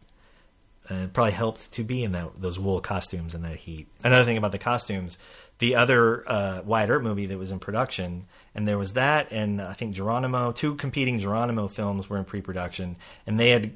And 0.89 1.03
it 1.05 1.13
probably 1.13 1.33
helped 1.33 1.71
to 1.73 1.83
be 1.83 2.03
in 2.03 2.12
that, 2.13 2.39
those 2.39 2.57
wool 2.60 2.79
costumes 2.81 3.36
in 3.36 3.41
that 3.41 3.57
heat. 3.57 3.88
Another 4.03 4.23
thing 4.23 4.38
about 4.38 4.51
the 4.51 4.60
costumes, 4.60 5.17
the 5.60 5.75
other 5.75 6.23
uh, 6.29 6.62
Wyatt 6.63 6.89
Earp 6.89 7.03
movie 7.03 7.25
that 7.25 7.38
was 7.38 7.51
in 7.51 7.60
production, 7.60 8.25
and 8.55 8.67
there 8.67 8.77
was 8.77 8.93
that, 8.93 9.31
and 9.31 9.62
I 9.62 9.73
think 9.73 9.95
Geronimo, 9.95 10.51
two 10.51 10.75
competing 10.75 11.19
Geronimo 11.19 11.67
films 11.67 12.10
were 12.10 12.17
in 12.17 12.25
pre-production, 12.25 12.95
and 13.25 13.38
they 13.39 13.49
had 13.49 13.73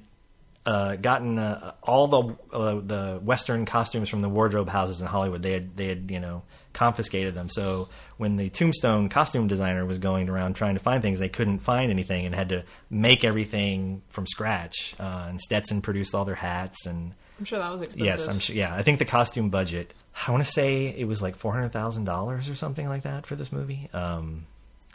uh, 0.66 0.96
gotten 0.96 1.40
uh, 1.40 1.74
all 1.82 2.08
the 2.08 2.56
uh, 2.56 2.76
the 2.76 3.20
Western 3.24 3.66
costumes 3.66 4.08
from 4.10 4.22
the 4.22 4.30
wardrobe 4.30 4.70
houses 4.70 5.02
in 5.02 5.08
Hollywood. 5.08 5.42
They 5.42 5.54
had 5.54 5.76
they 5.76 5.88
had 5.88 6.12
you 6.12 6.20
know 6.20 6.44
confiscated 6.74 7.36
them. 7.36 7.50
So 7.50 7.90
when 8.18 8.38
the 8.38 8.50
Tombstone 8.50 9.10
costume 9.10 9.48
designer 9.48 9.86
was 9.86 9.98
going 9.98 10.30
around 10.30 10.56
trying 10.56 10.76
to 10.76 10.80
find 10.80 11.02
things, 11.02 11.20
they 11.20 11.30
couldn't 11.30 11.60
find 11.60 11.92
anything 11.92 12.26
and 12.26 12.34
had 12.36 12.50
to 12.50 12.64
make 12.90 13.24
everything 13.24 14.02
from 14.10 14.28
scratch. 14.28 14.96
Uh, 15.00 15.26
and 15.30 15.42
Stetson 15.42 15.82
produced 15.82 16.14
all 16.16 16.26
their 16.26 16.36
hats 16.36 16.86
and 16.86 17.14
I'm 17.40 17.46
sure 17.46 17.58
that 17.58 17.72
was 17.72 17.82
expensive. 17.82 18.06
yes, 18.06 18.28
I'm 18.28 18.38
sure. 18.38 18.56
Yeah, 18.56 18.74
I 18.74 18.84
think 18.84 19.00
the 19.00 19.06
costume 19.06 19.50
budget. 19.50 19.94
I 20.28 20.32
want 20.32 20.46
to 20.46 20.52
say 20.52 20.88
it 20.96 21.06
was 21.06 21.22
like 21.24 21.36
four 21.36 21.54
hundred 21.54 21.72
thousand 21.72 22.04
dollars 22.04 22.48
or 22.50 22.56
something 22.56 22.88
like 22.88 23.04
that 23.04 23.26
for 23.26 23.36
this 23.36 23.52
movie. 23.52 23.90
Um, 23.94 24.46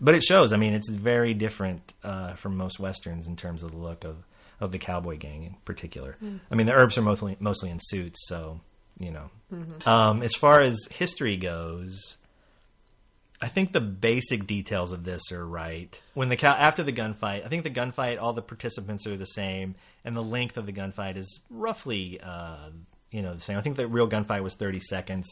but 0.01 0.15
it 0.15 0.23
shows. 0.23 0.53
I 0.53 0.57
mean, 0.57 0.73
it's 0.73 0.89
very 0.89 1.35
different 1.35 1.93
uh, 2.05 2.35
from 2.35 2.57
most 2.57 2.79
westerns 2.79 3.27
in 3.27 3.35
terms 3.35 3.65
of 3.65 3.73
the 3.73 3.79
look 3.79 4.05
of, 4.05 4.19
of 4.61 4.71
the 4.71 4.79
cowboy 4.79 5.17
gang 5.17 5.43
in 5.43 5.55
particular. 5.65 6.17
I 6.51 6.55
mean, 6.55 6.67
the 6.69 6.75
Earps 6.75 6.97
are 6.99 7.03
mostly 7.03 7.37
mostly 7.41 7.69
in 7.71 7.79
suits, 7.81 8.29
so 8.29 8.61
you 8.99 9.11
know. 9.11 9.31
Um, 9.85 10.23
as 10.23 10.35
far 10.35 10.61
as 10.61 10.89
history 10.91 11.37
goes, 11.37 12.17
I 13.41 13.49
think 13.49 13.73
the 13.73 13.81
basic 13.81 14.47
details 14.47 14.93
of 14.93 15.05
this 15.05 15.31
are 15.31 15.47
right. 15.47 16.01
When 16.15 16.29
the 16.29 16.37
cow 16.37 16.53
after 16.53 16.83
the 16.83 16.93
gunfight, 16.93 17.45
I 17.45 17.49
think 17.49 17.65
the 17.65 17.71
gunfight, 17.71 18.21
all 18.21 18.33
the 18.33 18.43
participants 18.43 19.07
are 19.07 19.17
the 19.17 19.27
same, 19.27 19.75
and 20.05 20.17
the 20.17 20.23
length 20.23 20.57
of 20.57 20.67
the 20.67 20.73
gunfight 20.73 21.17
is 21.17 21.41
roughly, 21.51 22.21
uh, 22.23 22.71
you 23.11 23.23
know, 23.23 23.35
the 23.35 23.41
same. 23.41 23.59
I 23.59 23.61
think 23.61 23.77
the 23.77 23.87
real 23.87 24.09
gunfight 24.09 24.43
was 24.43 24.55
thirty 24.55 24.81
seconds, 24.81 25.29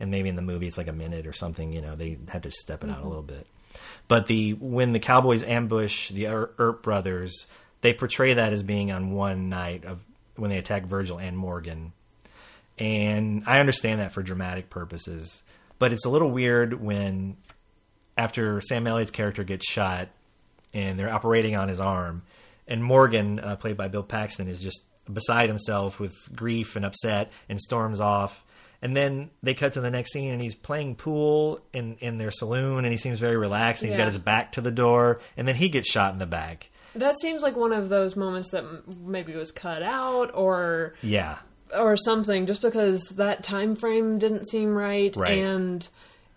and 0.00 0.10
maybe 0.10 0.28
in 0.28 0.36
the 0.36 0.42
movie 0.42 0.66
it's 0.66 0.78
like 0.78 0.88
a 0.88 0.92
minute 0.92 1.26
or 1.26 1.32
something. 1.32 1.72
You 1.72 1.82
know, 1.82 1.94
they 1.94 2.18
had 2.28 2.44
to 2.44 2.50
step 2.50 2.82
it 2.84 2.90
out 2.90 3.02
a 3.02 3.08
little 3.08 3.22
bit. 3.22 3.46
But 4.08 4.26
the 4.26 4.54
when 4.54 4.92
the 4.92 5.00
Cowboys 5.00 5.44
ambush 5.44 6.10
the 6.10 6.28
Earp 6.28 6.82
brothers, 6.82 7.46
they 7.82 7.92
portray 7.92 8.34
that 8.34 8.52
as 8.52 8.62
being 8.62 8.90
on 8.90 9.12
one 9.12 9.48
night 9.48 9.84
of 9.84 10.00
when 10.36 10.50
they 10.50 10.58
attack 10.58 10.86
Virgil 10.86 11.18
and 11.18 11.36
Morgan, 11.36 11.92
and 12.78 13.42
I 13.46 13.60
understand 13.60 14.00
that 14.00 14.12
for 14.12 14.22
dramatic 14.22 14.70
purposes. 14.70 15.42
But 15.78 15.92
it's 15.92 16.04
a 16.06 16.10
little 16.10 16.30
weird 16.30 16.80
when 16.80 17.36
after 18.16 18.60
Sam 18.60 18.86
Elliott's 18.86 19.10
character 19.10 19.44
gets 19.44 19.70
shot 19.70 20.08
and 20.72 20.98
they're 20.98 21.12
operating 21.12 21.56
on 21.56 21.68
his 21.68 21.80
arm, 21.80 22.22
and 22.66 22.82
Morgan, 22.82 23.38
uh, 23.38 23.56
played 23.56 23.76
by 23.76 23.88
Bill 23.88 24.02
Paxton, 24.02 24.48
is 24.48 24.60
just 24.60 24.82
beside 25.10 25.48
himself 25.48 26.00
with 26.00 26.14
grief 26.34 26.76
and 26.76 26.84
upset 26.84 27.30
and 27.48 27.60
storms 27.60 28.00
off. 28.00 28.42
And 28.82 28.96
then 28.96 29.30
they 29.42 29.54
cut 29.54 29.72
to 29.74 29.80
the 29.80 29.90
next 29.90 30.12
scene, 30.12 30.32
and 30.32 30.42
he's 30.42 30.54
playing 30.54 30.96
pool 30.96 31.60
in, 31.72 31.96
in 32.00 32.18
their 32.18 32.30
saloon, 32.30 32.84
and 32.84 32.92
he 32.92 32.98
seems 32.98 33.18
very 33.18 33.36
relaxed. 33.36 33.82
And 33.82 33.90
he's 33.90 33.96
got 33.96 34.06
his 34.06 34.18
back 34.18 34.52
to 34.52 34.60
the 34.60 34.70
door, 34.70 35.20
and 35.36 35.48
then 35.48 35.54
he 35.54 35.68
gets 35.68 35.90
shot 35.90 36.12
in 36.12 36.18
the 36.18 36.26
back. 36.26 36.68
That 36.94 37.18
seems 37.20 37.42
like 37.42 37.56
one 37.56 37.72
of 37.72 37.88
those 37.88 38.16
moments 38.16 38.50
that 38.50 38.64
maybe 38.98 39.34
was 39.34 39.50
cut 39.50 39.82
out 39.82 40.30
or 40.34 40.94
Yeah, 41.02 41.38
or 41.74 41.96
something 41.96 42.46
just 42.46 42.62
because 42.62 43.02
that 43.16 43.42
time 43.42 43.74
frame 43.76 44.18
didn't 44.18 44.46
seem 44.48 44.74
right, 44.74 45.14
Right. 45.16 45.38
and 45.38 45.88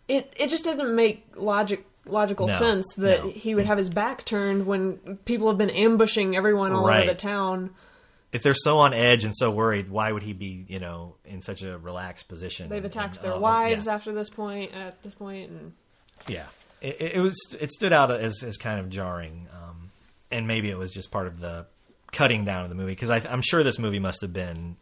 it 0.08 0.34
it 0.38 0.50
just 0.50 0.64
didn't 0.64 0.96
make 0.96 1.26
logic 1.36 1.86
logical 2.06 2.48
No, 2.48 2.58
sense 2.58 2.86
that 2.98 3.24
no. 3.24 3.30
he 3.30 3.54
would 3.54 3.66
have 3.66 3.78
his 3.78 3.90
back 3.90 4.26
turned 4.26 4.66
when 4.66 5.20
people 5.26 5.48
have 5.50 5.58
been 5.58 5.70
ambushing 5.70 6.36
everyone 6.36 6.72
all 6.74 6.88
Right. 6.88 7.02
over 7.04 7.10
the 7.12 7.16
town. 7.16 7.72
if 8.32 8.42
they're 8.44 8.54
so 8.56 8.78
on 8.80 8.94
edge 8.94 9.24
and 9.24 9.36
so 9.36 9.50
worried, 9.52 9.90
why 9.90 10.12
would 10.12 10.22
he 10.24 10.34
be, 10.34 10.64
you 10.68 10.80
know, 10.80 11.16
in 11.26 11.42
such 11.42 11.64
a 11.64 11.78
relaxed 11.80 12.28
position? 12.28 12.70
They've 12.70 12.84
attacked 12.86 13.18
and, 13.18 13.26
their 13.26 13.34
uh, 13.34 13.40
wives 13.40 13.86
yeah. 13.88 13.96
after 13.96 14.12
this 14.14 14.30
point. 14.30 14.72
At 14.74 15.02
this 15.04 15.14
point, 15.16 15.50
and 15.52 15.74
yeah 16.28 16.46
it, 16.82 17.00
it 17.02 17.12
it 17.16 17.22
was 17.22 17.38
it 17.60 17.72
stood 17.72 17.94
out 17.94 18.10
as 18.12 18.42
as 18.44 18.58
kind 18.58 18.80
of 18.80 18.90
jarring 18.90 19.48
um 19.54 19.90
and 20.32 20.48
maybe 20.48 20.70
it 20.70 20.78
was 20.78 20.92
just 20.92 21.12
part 21.12 21.28
of 21.28 21.40
the 21.40 21.66
cutting 22.12 22.44
down 22.46 22.64
of 22.64 22.70
the 22.70 22.76
movie 22.76 22.92
because 22.92 23.10
i'm 23.10 23.42
sure 23.42 23.64
this 23.64 23.80
movie 23.80 24.00
must 24.00 24.22
have 24.22 24.34
been 24.34 24.76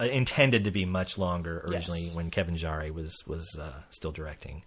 uh, 0.00 0.04
intended 0.04 0.64
to 0.64 0.70
be 0.70 0.84
much 0.84 1.18
longer 1.18 1.64
originally 1.68 2.02
Yes. 2.02 2.14
when 2.14 2.30
kevin 2.30 2.56
Jarre 2.56 2.92
was 2.92 3.14
was 3.26 3.46
uh, 3.60 3.72
still 3.90 4.12
directing 4.12 4.62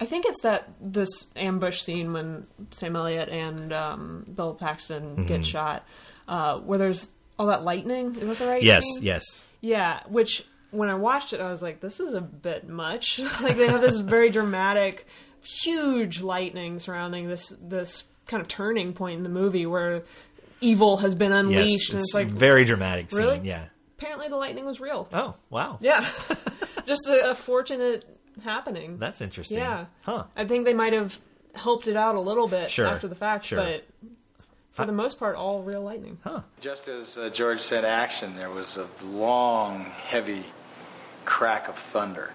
I 0.00 0.04
think 0.06 0.26
it's 0.26 0.42
that 0.42 0.68
this 0.80 1.08
ambush 1.34 1.82
scene 1.82 2.12
when 2.12 2.46
Sam 2.70 2.94
Elliott 2.94 3.28
and 3.30 3.72
um, 3.72 4.26
Bill 4.32 4.54
Paxton 4.54 5.02
Mm-hmm. 5.16 5.26
get 5.26 5.44
shot, 5.44 5.84
uh, 6.28 6.58
where 6.60 6.78
there's 6.78 7.08
all 7.36 7.46
that 7.48 7.64
lightning. 7.64 8.14
Is 8.14 8.28
that 8.28 8.38
the 8.38 8.46
right? 8.46 8.62
yes 8.62 8.84
scene? 8.84 9.02
yes 9.02 9.24
Yeah, 9.60 9.98
which 10.06 10.44
when 10.70 10.88
I 10.88 10.94
watched 10.94 11.32
it, 11.32 11.40
I 11.40 11.50
was 11.50 11.62
like, 11.62 11.80
this 11.80 11.98
is 11.98 12.12
a 12.14 12.20
bit 12.20 12.68
much. 12.68 13.18
like 13.42 13.56
they 13.56 13.66
have 13.66 13.80
this 13.80 13.96
very 13.98 14.30
dramatic, 14.30 15.08
huge 15.44 16.20
lightning 16.20 16.78
surrounding 16.78 17.26
this 17.26 17.52
this 17.60 18.04
kind 18.28 18.40
of 18.40 18.46
turning 18.46 18.92
point 18.92 19.16
in 19.16 19.22
the 19.24 19.28
movie 19.28 19.66
where 19.66 20.04
evil 20.60 20.98
has 20.98 21.16
been 21.16 21.32
yes 21.32 21.40
unleashed, 21.40 21.90
and 21.90 21.98
it's 21.98 22.08
it's 22.10 22.14
like 22.14 22.28
a 22.28 22.30
very 22.30 22.64
dramatic 22.64 23.10
scene 23.10 23.18
Really? 23.20 23.40
yeah 23.42 23.64
apparently 23.98 24.28
the 24.28 24.36
lightning 24.36 24.64
was 24.64 24.80
real. 24.80 25.08
oh 25.12 25.34
wow 25.50 25.78
Yeah, 25.80 26.06
just 26.86 27.06
a, 27.08 27.30
a 27.30 27.34
fortunate 27.34 28.04
happening. 28.44 28.98
that's 28.98 29.20
interesting 29.20 29.58
yeah, 29.58 29.86
huh 30.02 30.24
I 30.36 30.44
think 30.46 30.64
they 30.64 30.74
might 30.74 30.92
have 30.92 31.18
helped 31.54 31.88
it 31.88 31.96
out 31.96 32.14
a 32.14 32.20
little 32.20 32.46
bit 32.48 32.70
Sure, 32.70 32.86
after 32.86 33.08
the 33.08 33.14
fact, 33.16 33.46
sure. 33.46 33.58
but 33.58 33.84
for 34.72 34.86
the 34.86 34.92
most 34.92 35.18
part, 35.18 35.34
all 35.34 35.62
real 35.62 35.82
lightning. 35.82 36.18
huh 36.22 36.42
Just 36.60 36.86
as 36.86 37.18
uh, 37.18 37.30
George 37.30 37.58
said 37.60 37.84
action, 37.84 38.36
there 38.36 38.50
was 38.50 38.76
a 38.76 38.86
long, 39.04 39.84
heavy 39.86 40.44
crack 41.24 41.68
of 41.68 41.74
thunder 41.76 42.30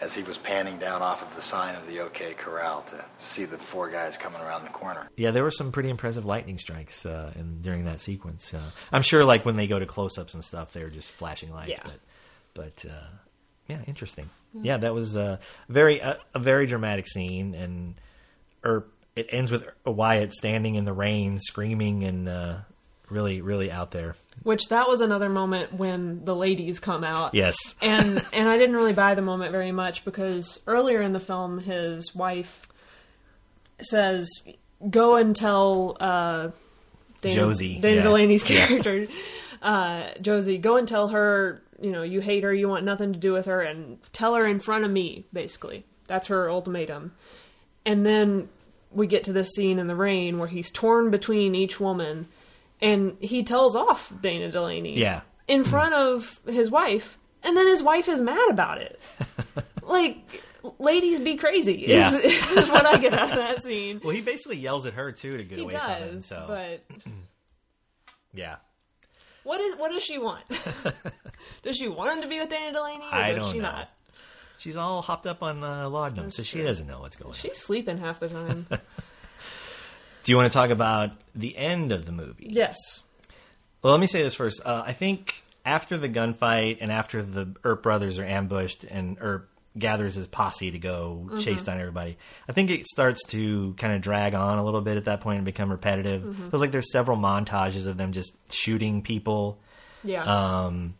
as 0.00 0.14
he 0.14 0.22
was 0.22 0.38
panning 0.38 0.78
down 0.78 1.02
off 1.02 1.22
of 1.22 1.34
the 1.34 1.42
sign 1.42 1.74
of 1.74 1.86
the 1.86 2.00
OK 2.00 2.34
Corral 2.34 2.82
to 2.82 3.04
see 3.18 3.44
the 3.44 3.58
four 3.58 3.90
guys 3.90 4.16
coming 4.16 4.40
around 4.40 4.64
the 4.64 4.70
corner. 4.70 5.08
yeah, 5.16 5.30
there 5.30 5.42
were 5.42 5.50
some 5.50 5.72
pretty 5.72 5.88
impressive 5.88 6.24
lightning 6.24 6.58
strikes 6.58 7.06
uh, 7.06 7.32
in, 7.34 7.60
during 7.60 7.84
that 7.84 8.00
sequence. 8.00 8.52
Uh, 8.52 8.70
I'm 8.92 9.02
sure, 9.02 9.24
like 9.24 9.44
when 9.44 9.54
they 9.54 9.66
go 9.66 9.78
to 9.78 9.86
close-ups 9.86 10.34
and 10.34 10.44
stuff, 10.44 10.72
they're 10.72 10.90
just 10.90 11.10
flashing 11.10 11.50
lights. 11.50 11.70
Yeah. 11.70 11.90
But, 12.54 12.74
but 12.82 12.90
uh, 12.90 13.06
yeah, 13.68 13.78
interesting. 13.86 14.30
Yeah, 14.62 14.78
that 14.78 14.94
was 14.94 15.16
uh, 15.16 15.36
very 15.68 16.00
uh, 16.00 16.14
a 16.34 16.38
very 16.38 16.66
dramatic 16.66 17.06
scene, 17.06 17.54
and 17.54 17.94
or 18.64 18.86
it 19.14 19.26
ends 19.30 19.50
with 19.50 19.64
Wyatt 19.84 20.32
standing 20.32 20.76
in 20.76 20.84
the 20.84 20.92
rain, 20.94 21.38
screaming, 21.38 22.04
and 22.04 22.28
uh, 22.28 22.56
really, 23.10 23.40
really 23.40 23.70
out 23.70 23.90
there. 23.90 24.16
Which 24.42 24.68
that 24.68 24.88
was 24.88 25.00
another 25.00 25.28
moment 25.28 25.72
when 25.72 26.24
the 26.24 26.34
ladies 26.36 26.78
come 26.78 27.02
out. 27.04 27.34
Yes. 27.34 27.56
and 27.80 28.24
and 28.32 28.48
I 28.48 28.58
didn't 28.58 28.76
really 28.76 28.92
buy 28.92 29.14
the 29.14 29.22
moment 29.22 29.52
very 29.52 29.72
much 29.72 30.04
because 30.04 30.60
earlier 30.66 31.00
in 31.02 31.12
the 31.12 31.20
film, 31.20 31.58
his 31.58 32.14
wife 32.14 32.62
says, 33.80 34.28
"Go 34.88 35.16
and 35.16 35.34
tell 35.34 35.96
uh, 36.00 36.48
Dana, 37.22 37.34
Josie, 37.34 37.78
Dana 37.80 37.96
yeah. 37.96 38.02
Delaney's 38.02 38.48
Yeah. 38.48 38.66
character, 38.66 39.06
uh, 39.62 40.08
Josie. 40.20 40.58
Go 40.58 40.76
and 40.76 40.86
tell 40.86 41.08
her, 41.08 41.62
you 41.80 41.90
know, 41.90 42.02
you 42.02 42.20
hate 42.20 42.42
her, 42.44 42.52
you 42.52 42.68
want 42.68 42.84
nothing 42.84 43.12
to 43.12 43.18
do 43.18 43.32
with 43.32 43.46
her, 43.46 43.60
and 43.60 43.98
tell 44.12 44.34
her 44.34 44.46
in 44.46 44.60
front 44.60 44.84
of 44.84 44.90
me. 44.90 45.24
Basically, 45.32 45.84
that's 46.06 46.28
her 46.28 46.50
ultimatum. 46.50 47.12
And 47.84 48.04
then 48.04 48.48
we 48.90 49.06
get 49.06 49.24
to 49.24 49.32
this 49.32 49.50
scene 49.50 49.78
in 49.78 49.86
the 49.86 49.94
rain 49.96 50.38
where 50.38 50.48
he's 50.48 50.70
torn 50.70 51.10
between 51.10 51.54
each 51.54 51.78
woman, 51.78 52.28
and 52.80 53.16
he 53.20 53.42
tells 53.42 53.74
off 53.76 54.12
Dana 54.20 54.50
Delaney 54.50 54.98
Yeah. 54.98 55.20
in 55.48 55.64
front 55.64 55.94
of 55.94 56.40
his 56.46 56.70
wife, 56.70 57.18
and 57.42 57.56
then 57.56 57.66
his 57.66 57.82
wife 57.82 58.08
is 58.08 58.20
mad 58.20 58.48
about 58.50 58.78
it. 58.80 59.00
like, 59.82 60.42
ladies 60.78 61.18
be 61.20 61.36
crazy 61.36 61.74
is, 61.84 61.88
Yeah. 61.88 62.16
is 62.62 62.68
what 62.68 62.84
I 62.86 62.98
get 62.98 63.14
out 63.14 63.30
of 63.30 63.36
that 63.36 63.62
scene. 63.62 64.00
Well, 64.02 64.14
he 64.14 64.20
basically 64.20 64.56
yells 64.58 64.84
at 64.86 64.94
her 64.94 65.12
too 65.12 65.36
to 65.36 65.44
get 65.44 65.58
He 65.58 65.64
away 65.64 65.72
from 65.72 65.80
him. 66.08 66.20
So 66.20 66.44
but 66.48 66.84
yeah, 68.34 68.56
what 69.44 69.60
is 69.60 69.76
what 69.76 69.90
does 69.92 70.02
she 70.02 70.18
want? 70.18 70.44
does 71.62 71.76
she 71.76 71.88
want 71.88 72.16
him 72.16 72.22
to 72.22 72.28
be 72.28 72.40
with 72.40 72.48
Dana 72.48 72.72
Delaney, 72.72 73.04
or 73.04 73.14
I 73.14 73.32
does 73.32 73.42
don't 73.42 73.52
she 73.52 73.58
know. 73.58 73.70
not? 73.70 73.90
she's 74.58 74.76
all 74.76 75.02
hopped 75.02 75.26
up 75.26 75.42
on 75.42 75.62
uh, 75.62 75.88
laudanum, 75.88 76.30
so 76.30 76.42
she 76.42 76.62
doesn't 76.62 76.86
know 76.86 77.00
what's 77.00 77.16
going 77.16 77.30
on. 77.30 77.36
She's 77.36 77.58
sleeping 77.58 77.98
half 77.98 78.20
the 78.20 78.28
time. 78.28 78.66
Do 80.26 80.32
you 80.32 80.36
want 80.36 80.50
to 80.50 80.58
talk 80.58 80.70
about 80.70 81.12
the 81.36 81.56
end 81.56 81.92
of 81.92 82.04
the 82.04 82.10
movie? 82.10 82.48
yes. 82.50 82.76
Well, 83.80 83.92
let 83.92 84.00
me 84.00 84.08
say 84.08 84.22
this 84.24 84.34
first. 84.34 84.60
Uh, 84.64 84.82
I 84.84 84.92
think 84.92 85.44
after 85.64 85.96
the 85.96 86.08
gunfight 86.08 86.78
and 86.80 86.90
after 86.90 87.22
the 87.22 87.54
Earp 87.62 87.84
brothers 87.84 88.18
are 88.18 88.24
ambushed 88.24 88.82
and 88.82 89.16
Earp 89.20 89.48
gathers 89.78 90.16
his 90.16 90.26
posse 90.26 90.72
to 90.72 90.78
go 90.80 91.30
chase 91.38 91.62
down 91.62 91.78
everybody, 91.78 92.18
I 92.48 92.52
think 92.52 92.70
it 92.70 92.88
starts 92.88 93.22
to 93.26 93.74
kind 93.74 93.94
of 93.94 94.02
drag 94.02 94.34
on 94.34 94.58
a 94.58 94.64
little 94.64 94.80
bit 94.80 94.96
at 94.96 95.04
that 95.04 95.20
point 95.20 95.36
and 95.36 95.44
become 95.44 95.70
repetitive. 95.70 96.24
It 96.28 96.50
feels 96.50 96.60
like 96.60 96.72
there's 96.72 96.90
several 96.90 97.16
montages 97.16 97.86
of 97.86 97.96
them 97.96 98.10
just 98.10 98.32
shooting 98.52 99.02
people. 99.02 99.60
Yeah. 100.02 100.24
Um, 100.24 100.94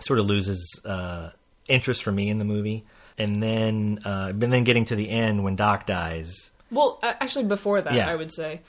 sort 0.00 0.20
of 0.20 0.24
loses 0.24 0.80
uh, 0.86 1.30
interest 1.68 2.02
for 2.02 2.12
me 2.12 2.30
in 2.30 2.38
the 2.38 2.46
movie. 2.46 2.86
And 3.18 3.42
then, 3.42 3.98
uh, 4.06 4.32
but 4.32 4.48
then 4.48 4.64
getting 4.64 4.86
to 4.86 4.96
the 4.96 5.10
end 5.10 5.44
when 5.44 5.56
Doc 5.56 5.84
dies. 5.84 6.50
Well, 6.72 6.98
actually, 7.02 7.44
before 7.44 7.80
that, 7.82 7.94
Yeah. 7.94 8.08
I 8.08 8.16
would 8.16 8.32
say, 8.32 8.62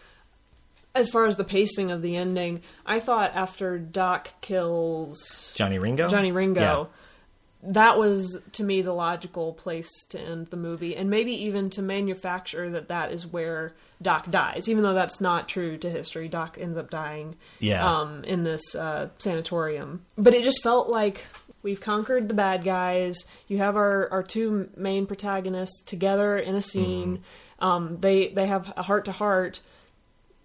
as 0.93 1.09
far 1.09 1.25
as 1.25 1.37
the 1.37 1.43
pacing 1.43 1.89
of 1.91 2.01
the 2.01 2.17
ending, 2.17 2.61
I 2.85 2.99
thought 2.99 3.31
after 3.33 3.79
Doc 3.79 4.29
kills 4.41 5.53
Johnny 5.55 5.79
Ringo? 5.79 6.07
Johnny 6.09 6.31
Ringo, 6.31 6.61
Yeah. 6.61 7.71
that 7.71 7.97
was 7.97 8.37
to 8.51 8.63
me 8.63 8.81
the 8.81 8.93
logical 8.93 9.53
place 9.53 9.89
to 10.09 10.19
end 10.19 10.47
the 10.47 10.57
movie, 10.57 10.95
and 10.95 11.09
maybe 11.09 11.31
even 11.45 11.69
to 11.71 11.81
manufacture 11.81 12.69
that 12.71 12.89
that 12.89 13.11
is 13.11 13.25
where 13.25 13.73
Doc 14.01 14.29
dies, 14.29 14.67
even 14.67 14.83
though 14.83 14.93
that's 14.93 15.21
not 15.21 15.47
true 15.47 15.77
to 15.77 15.89
history. 15.89 16.27
Doc 16.27 16.57
ends 16.59 16.77
up 16.77 16.89
dying, 16.89 17.37
Yeah. 17.59 17.83
um, 17.89 18.23
in 18.25 18.43
this 18.43 18.75
uh, 18.75 19.07
sanatorium. 19.17 20.05
But 20.17 20.33
it 20.33 20.43
just 20.43 20.61
felt 20.61 20.89
like 20.89 21.25
we've 21.63 21.79
conquered 21.79 22.27
the 22.27 22.33
bad 22.33 22.65
guys. 22.65 23.15
You 23.47 23.59
have 23.59 23.77
our 23.77 24.09
our 24.11 24.21
two 24.23 24.69
main 24.75 25.05
protagonists 25.07 25.81
together 25.85 26.37
in 26.37 26.53
a 26.55 26.61
scene. 26.61 27.13
Mm-hmm. 27.17 27.23
Um, 27.63 27.97
they 28.01 28.27
they 28.27 28.45
have 28.45 28.71
a 28.77 28.83
heart 28.83 29.05
to 29.05 29.11
heart. 29.11 29.61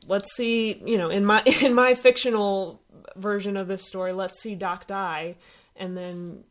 Let's 0.07 0.35
see, 0.37 0.81
you 0.85 0.97
know, 0.97 1.11
in 1.11 1.25
my 1.25 1.43
in 1.63 1.75
my 1.75 1.95
fictional 1.95 2.81
version 3.17 3.57
of 3.57 3.67
this 3.69 3.87
story, 3.87 4.13
let's 4.13 4.41
see 4.41 4.55
Doc 4.55 4.87
die, 4.87 5.37
and 5.77 5.97
then 5.97 6.45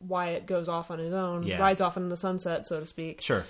Wyatt 0.00 0.46
goes 0.46 0.68
off 0.68 0.90
on 0.90 0.98
his 0.98 1.12
own, 1.14 1.42
Yeah. 1.44 1.58
rides 1.58 1.80
off 1.80 1.96
into 1.96 2.08
the 2.08 2.16
sunset, 2.16 2.66
so 2.66 2.80
to 2.80 2.86
speak. 2.86 3.20
Sure. 3.20 3.44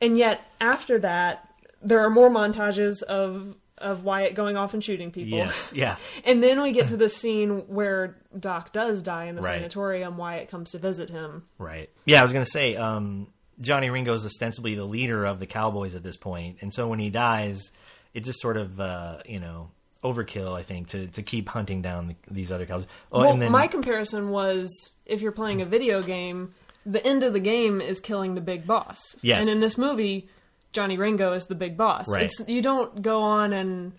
And 0.00 0.16
yet, 0.16 0.40
after 0.60 0.98
that, 1.00 1.48
there 1.82 2.00
are 2.00 2.10
more 2.10 2.30
montages 2.30 3.02
of 3.02 3.54
of 3.78 4.04
Wyatt 4.04 4.34
going 4.34 4.58
off 4.58 4.74
and 4.74 4.84
shooting 4.84 5.10
people. 5.10 5.38
Yes. 5.38 5.72
Yeah. 5.74 5.96
And 6.26 6.42
then 6.42 6.60
we 6.60 6.72
get 6.72 6.88
to 6.88 6.98
the 6.98 7.08
scene 7.08 7.60
where 7.66 8.18
Doc 8.38 8.72
does 8.74 9.02
die 9.02 9.24
in 9.24 9.36
the 9.36 9.40
Right. 9.42 9.56
sanatorium. 9.56 10.18
Wyatt 10.18 10.50
comes 10.50 10.72
to 10.72 10.78
visit 10.78 11.08
him. 11.08 11.44
Right. 11.56 11.88
Yeah, 12.04 12.20
I 12.20 12.22
was 12.22 12.34
going 12.34 12.44
to 12.44 12.50
say, 12.50 12.76
um, 12.76 13.28
Johnny 13.60 13.90
Ringo 13.90 14.14
is 14.14 14.24
ostensibly 14.24 14.74
the 14.74 14.84
leader 14.84 15.24
of 15.24 15.38
the 15.38 15.46
Cowboys 15.46 15.94
at 15.94 16.02
this 16.02 16.16
point, 16.16 16.58
and 16.60 16.72
so 16.72 16.88
when 16.88 16.98
he 16.98 17.10
dies, 17.10 17.70
it 18.14 18.24
just 18.24 18.40
sort 18.40 18.56
of 18.56 18.80
uh, 18.80 19.18
you 19.26 19.40
know 19.40 19.70
overkill. 20.02 20.58
I 20.58 20.62
think 20.62 20.88
to 20.88 21.06
to 21.08 21.22
keep 21.22 21.48
hunting 21.48 21.82
down 21.82 22.08
the, 22.08 22.16
these 22.30 22.50
other 22.50 22.66
cows. 22.66 22.86
Oh, 23.12 23.20
well, 23.20 23.32
and 23.32 23.42
then 23.42 23.52
my 23.52 23.66
comparison 23.66 24.30
was 24.30 24.90
if 25.06 25.20
you're 25.20 25.32
playing 25.32 25.60
a 25.62 25.66
video 25.66 26.02
game, 26.02 26.54
the 26.86 27.04
end 27.06 27.22
of 27.22 27.32
the 27.32 27.40
game 27.40 27.80
is 27.80 28.00
killing 28.00 28.34
the 28.34 28.40
big 28.40 28.66
boss. 28.66 28.98
Yes. 29.22 29.42
And 29.42 29.50
in 29.50 29.60
this 29.60 29.76
movie, 29.76 30.28
Johnny 30.72 30.96
Ringo 30.96 31.32
is 31.32 31.46
the 31.46 31.54
big 31.54 31.76
boss. 31.76 32.06
Right. 32.08 32.24
It's 32.24 32.40
you 32.48 32.62
don't 32.62 33.02
go 33.02 33.22
on 33.22 33.52
and 33.52 33.92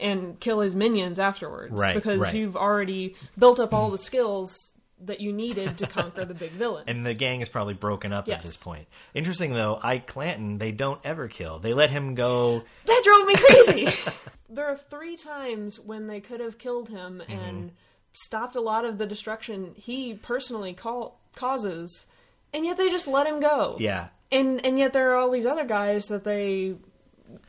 and 0.00 0.38
kill 0.40 0.60
his 0.60 0.74
minions 0.74 1.18
afterwards 1.18 1.72
Right, 1.72 1.94
because 1.94 2.20
right. 2.20 2.34
you've 2.34 2.56
already 2.56 3.14
built 3.38 3.58
up 3.58 3.72
all 3.72 3.90
the 3.90 3.98
skills 3.98 4.72
that 5.04 5.20
you 5.20 5.32
needed 5.32 5.78
to 5.78 5.86
conquer 5.86 6.24
the 6.24 6.34
big 6.34 6.52
villain. 6.52 6.84
and 6.88 7.04
the 7.04 7.12
gang 7.14 7.40
is 7.42 7.48
probably 7.48 7.74
broken 7.74 8.12
up 8.12 8.26
Yes. 8.28 8.38
at 8.38 8.44
this 8.44 8.56
point. 8.56 8.86
Interesting 9.14 9.52
though, 9.52 9.78
Ike 9.82 10.06
Clanton 10.06 10.58
they 10.58 10.72
don't 10.72 11.00
ever 11.04 11.28
kill. 11.28 11.58
They 11.58 11.74
let 11.74 11.90
him 11.90 12.14
go. 12.14 12.62
That 12.86 13.02
drove 13.04 13.26
me 13.26 13.34
crazy. 13.36 13.96
there 14.48 14.66
are 14.66 14.76
three 14.76 15.16
times 15.16 15.78
when 15.78 16.06
they 16.06 16.20
could 16.20 16.40
have 16.40 16.58
killed 16.58 16.88
him 16.88 17.22
Mm-hmm. 17.28 17.32
and 17.32 17.72
stopped 18.14 18.56
a 18.56 18.60
lot 18.62 18.86
of 18.86 18.96
the 18.96 19.04
destruction 19.06 19.74
he 19.76 20.14
personally 20.14 20.72
call, 20.72 21.20
causes, 21.34 22.06
and 22.54 22.64
yet 22.64 22.78
they 22.78 22.88
just 22.88 23.06
let 23.06 23.26
him 23.26 23.40
go. 23.40 23.76
Yeah, 23.78 24.08
And 24.32 24.64
and 24.64 24.78
yet 24.78 24.94
there 24.94 25.12
are 25.12 25.16
all 25.16 25.30
these 25.30 25.44
other 25.44 25.66
guys 25.66 26.06
that 26.06 26.24
they, 26.24 26.76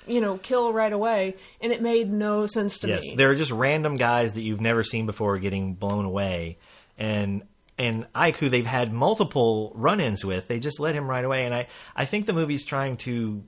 you 0.05 0.19
know, 0.21 0.37
kill 0.37 0.73
right 0.73 0.91
away, 0.91 1.37
and 1.61 1.71
it 1.71 1.81
made 1.81 2.11
no 2.11 2.45
sense 2.47 2.79
to 2.79 2.89
yes, 2.89 3.01
me. 3.03 3.15
they're 3.15 3.35
just 3.35 3.51
random 3.51 3.95
guys 3.95 4.33
that 4.33 4.41
you've 4.41 4.59
never 4.59 4.83
seen 4.83 5.05
before 5.05 5.37
getting 5.39 5.73
blown 5.75 6.03
away, 6.03 6.57
and 6.97 7.43
and 7.77 8.07
Ike, 8.15 8.37
who 8.37 8.49
they've 8.49 8.65
had 8.65 8.91
multiple 8.91 9.71
run-ins 9.75 10.25
with, 10.25 10.47
they 10.47 10.59
just 10.59 10.79
let 10.79 10.95
him 10.95 11.09
right 11.09 11.23
away. 11.23 11.45
And 11.45 11.53
I 11.53 11.67
I 11.95 12.05
think 12.05 12.25
the 12.25 12.33
movie's 12.33 12.65
trying 12.65 12.97
to 12.97 13.43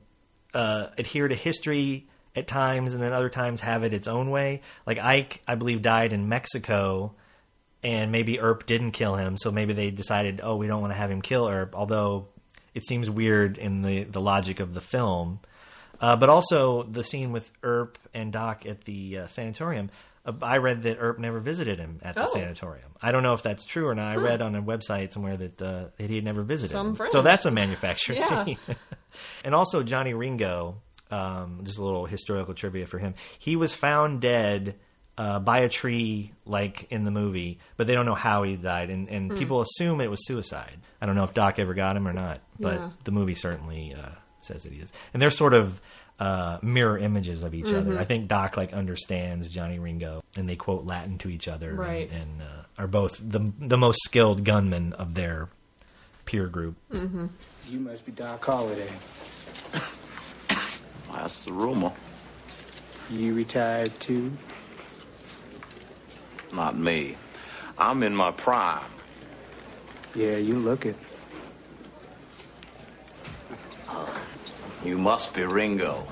uh, 0.54 0.88
adhere 0.98 1.28
to 1.28 1.36
history 1.36 2.08
at 2.36 2.48
times, 2.48 2.94
and 2.94 3.02
then 3.02 3.14
other 3.14 3.30
times 3.30 3.62
have 3.62 3.84
it 3.84 3.94
its 3.94 4.08
own 4.08 4.30
way. 4.30 4.62
Like 4.86 5.00
Ike, 5.00 5.42
I 5.48 5.56
believe, 5.56 5.82
died 5.82 6.14
in 6.14 6.30
Mexico. 6.30 7.16
And 7.82 8.12
maybe 8.12 8.42
Earp 8.42 8.66
didn't 8.66 8.92
kill 8.92 9.16
him, 9.16 9.38
so 9.38 9.52
maybe 9.52 9.72
they 9.72 9.90
decided, 9.90 10.42
oh, 10.44 10.58
we 10.58 10.68
don't 10.68 10.82
want 10.82 10.92
to 10.92 10.98
have 10.98 11.10
him 11.10 11.22
kill 11.22 11.48
Earp. 11.48 11.76
Although 11.76 12.28
it 12.74 12.86
seems 12.86 13.10
weird 13.10 13.58
in 13.58 13.84
the, 13.84 14.04
the 14.04 14.20
logic 14.20 14.60
of 14.60 14.74
the 14.74 14.82
film. 14.82 15.40
Uh, 16.02 16.18
but 16.18 16.28
also 16.28 16.84
the 16.84 17.04
scene 17.06 17.32
with 17.32 17.50
Earp 17.64 17.98
and 18.14 18.34
Doc 18.34 18.66
at 18.66 18.84
the 18.84 19.20
uh, 19.20 19.28
sanatorium. 19.28 19.90
I 20.42 20.58
read 20.58 20.84
that 20.84 20.98
Earp 21.00 21.18
never 21.20 21.40
visited 21.40 21.80
him 21.80 22.00
at 22.04 22.16
the 22.16 22.24
Oh. 22.24 22.34
sanatorium. 22.34 22.92
I 23.02 23.12
don't 23.12 23.24
know 23.24 23.34
if 23.34 23.42
that's 23.42 23.66
true 23.66 23.88
or 23.88 23.96
not. 23.96 24.12
I 24.12 24.16
read 24.18 24.42
on 24.42 24.56
a 24.56 24.62
website 24.62 25.12
somewhere 25.14 25.38
that, 25.38 25.62
uh, 25.62 25.86
that 25.98 26.10
he 26.10 26.16
had 26.16 26.26
never 26.26 26.44
visited 26.44 26.72
Some 26.74 26.96
him. 26.96 27.08
So 27.10 27.22
that's 27.22 27.46
a 27.46 27.52
manufactured 27.52 28.18
Yeah. 28.20 28.46
scene. 28.46 28.58
and 29.44 29.56
also 29.56 29.82
Johnny 29.84 30.14
Ringo, 30.14 30.82
um, 31.12 31.62
just 31.64 31.78
a 31.80 31.84
little 31.84 32.06
historical 32.06 32.54
trivia 32.54 32.86
for 32.86 33.00
him. 33.00 33.16
He 33.40 33.56
was 33.56 33.74
found 33.74 34.22
dead 34.22 34.76
uh, 35.18 35.40
by 35.40 35.60
a 35.60 35.70
tree, 35.70 36.32
like 36.46 36.88
in 36.92 37.04
the 37.04 37.12
movie, 37.12 37.60
but 37.76 37.88
they 37.88 37.94
don't 37.94 38.06
know 38.06 38.16
how 38.16 38.44
he 38.44 38.56
died, 38.56 38.90
and, 38.90 39.06
Hmm. 39.08 39.14
and 39.14 39.38
people 39.38 39.60
assume 39.62 40.00
it 40.00 40.10
was 40.10 40.26
suicide. 40.26 40.78
I 41.02 41.06
don't 41.06 41.16
know 41.16 41.24
if 41.26 41.34
Doc 41.34 41.60
ever 41.60 41.74
got 41.74 41.98
him 41.98 42.08
or 42.08 42.14
not, 42.14 42.40
but 42.60 42.76
Yeah. 42.76 42.90
the 43.04 43.12
movie 43.12 43.34
certainly 43.36 43.94
uh, 43.94 44.10
says 44.42 44.64
that 44.64 44.72
he 44.72 44.80
is. 44.80 44.94
And 45.14 45.22
they're 45.22 45.30
sort 45.32 45.54
of 45.54 45.82
uh, 46.20 46.60
mirror 46.62 46.98
images 46.98 47.44
of 47.44 47.54
each 47.54 47.66
Mm-hmm. 47.66 47.92
other. 47.92 47.98
I 48.00 48.04
think 48.06 48.28
Doc 48.28 48.58
like 48.58 48.74
understands 48.74 49.48
Johnny 49.50 49.80
Ringo, 49.80 50.22
and 50.36 50.48
they 50.50 50.56
quote 50.56 50.86
Latin 50.86 51.18
to 51.20 51.30
each 51.30 51.48
other, 51.48 51.70
and- 51.70 51.80
Right. 51.80 52.12
and, 52.12 52.42
uh, 52.42 52.64
are 52.78 52.88
both 52.88 53.18
the 53.22 53.52
the 53.60 53.78
most 53.78 54.00
skilled 54.04 54.44
gunmen 54.46 54.94
of 54.94 55.14
their 55.14 55.50
peer 56.26 56.48
group. 56.48 56.76
You 56.94 57.80
must 57.80 58.06
be 58.06 58.12
Doc 58.14 58.44
Holliday. 58.46 58.90
That's 61.14 61.44
the 61.44 61.52
rumor. 61.52 61.92
You 63.10 63.34
retired 63.34 63.98
too? 64.00 64.32
Not 66.54 66.78
me. 66.78 67.16
I'm 67.78 68.04
in 68.04 68.16
my 68.16 68.32
prime. 68.32 68.84
Yeah, 70.16 70.38
you 70.38 70.56
look 70.56 70.86
it. 70.86 70.96
You 74.84 74.98
must 74.98 75.34
be 75.34 75.44
Ringo. 75.44 76.06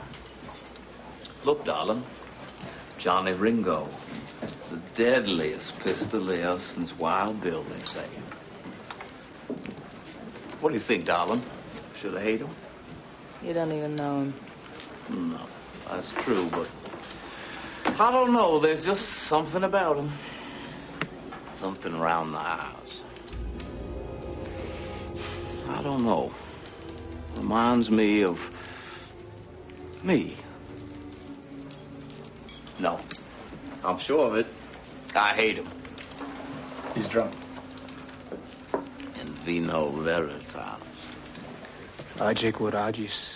Look, 1.46 1.64
darling. 1.64 2.04
Johnny 2.98 3.34
Ringo. 3.34 3.88
The 4.70 4.78
deadliest 4.96 5.80
pistolier 5.80 6.60
since 6.60 6.98
Wild 6.98 7.42
Bill, 7.42 7.64
they 7.64 7.80
say. 7.80 8.06
What 10.60 10.70
do 10.70 10.74
you 10.74 10.82
think, 10.82 11.06
darling? 11.06 11.44
Should 11.96 12.16
I 12.18 12.22
hate 12.22 12.42
him? 12.42 12.50
You 13.42 13.54
don't 13.54 13.72
even 13.72 13.96
know 13.96 14.22
him. 14.22 14.34
No, 15.10 15.40
that's 15.90 16.12
true, 16.14 16.50
but 16.52 16.68
I 18.00 18.12
don't 18.12 18.34
know. 18.34 18.60
There's 18.60 18.84
just 18.84 19.06
something 19.06 19.64
about 19.64 19.98
him. 19.98 20.12
Something 21.54 21.96
around 21.96 22.34
the 22.34 22.40
eyes. 22.40 23.02
I 25.70 25.82
don't 25.82 26.04
know. 26.04 26.32
Reminds 27.38 27.90
me 27.90 28.24
of 28.24 28.52
me. 30.04 30.36
No, 32.80 33.00
I'm 33.84 33.98
sure 33.98 34.28
of 34.28 34.36
it. 34.36 34.48
I 35.16 35.30
hate 35.30 35.56
him. 35.56 35.68
He's 36.94 37.08
drunk. 37.08 37.34
In 39.22 39.34
vino 39.46 39.90
veritas. 39.92 40.80
Ajik 42.18 42.60
Warajis. 42.60 43.36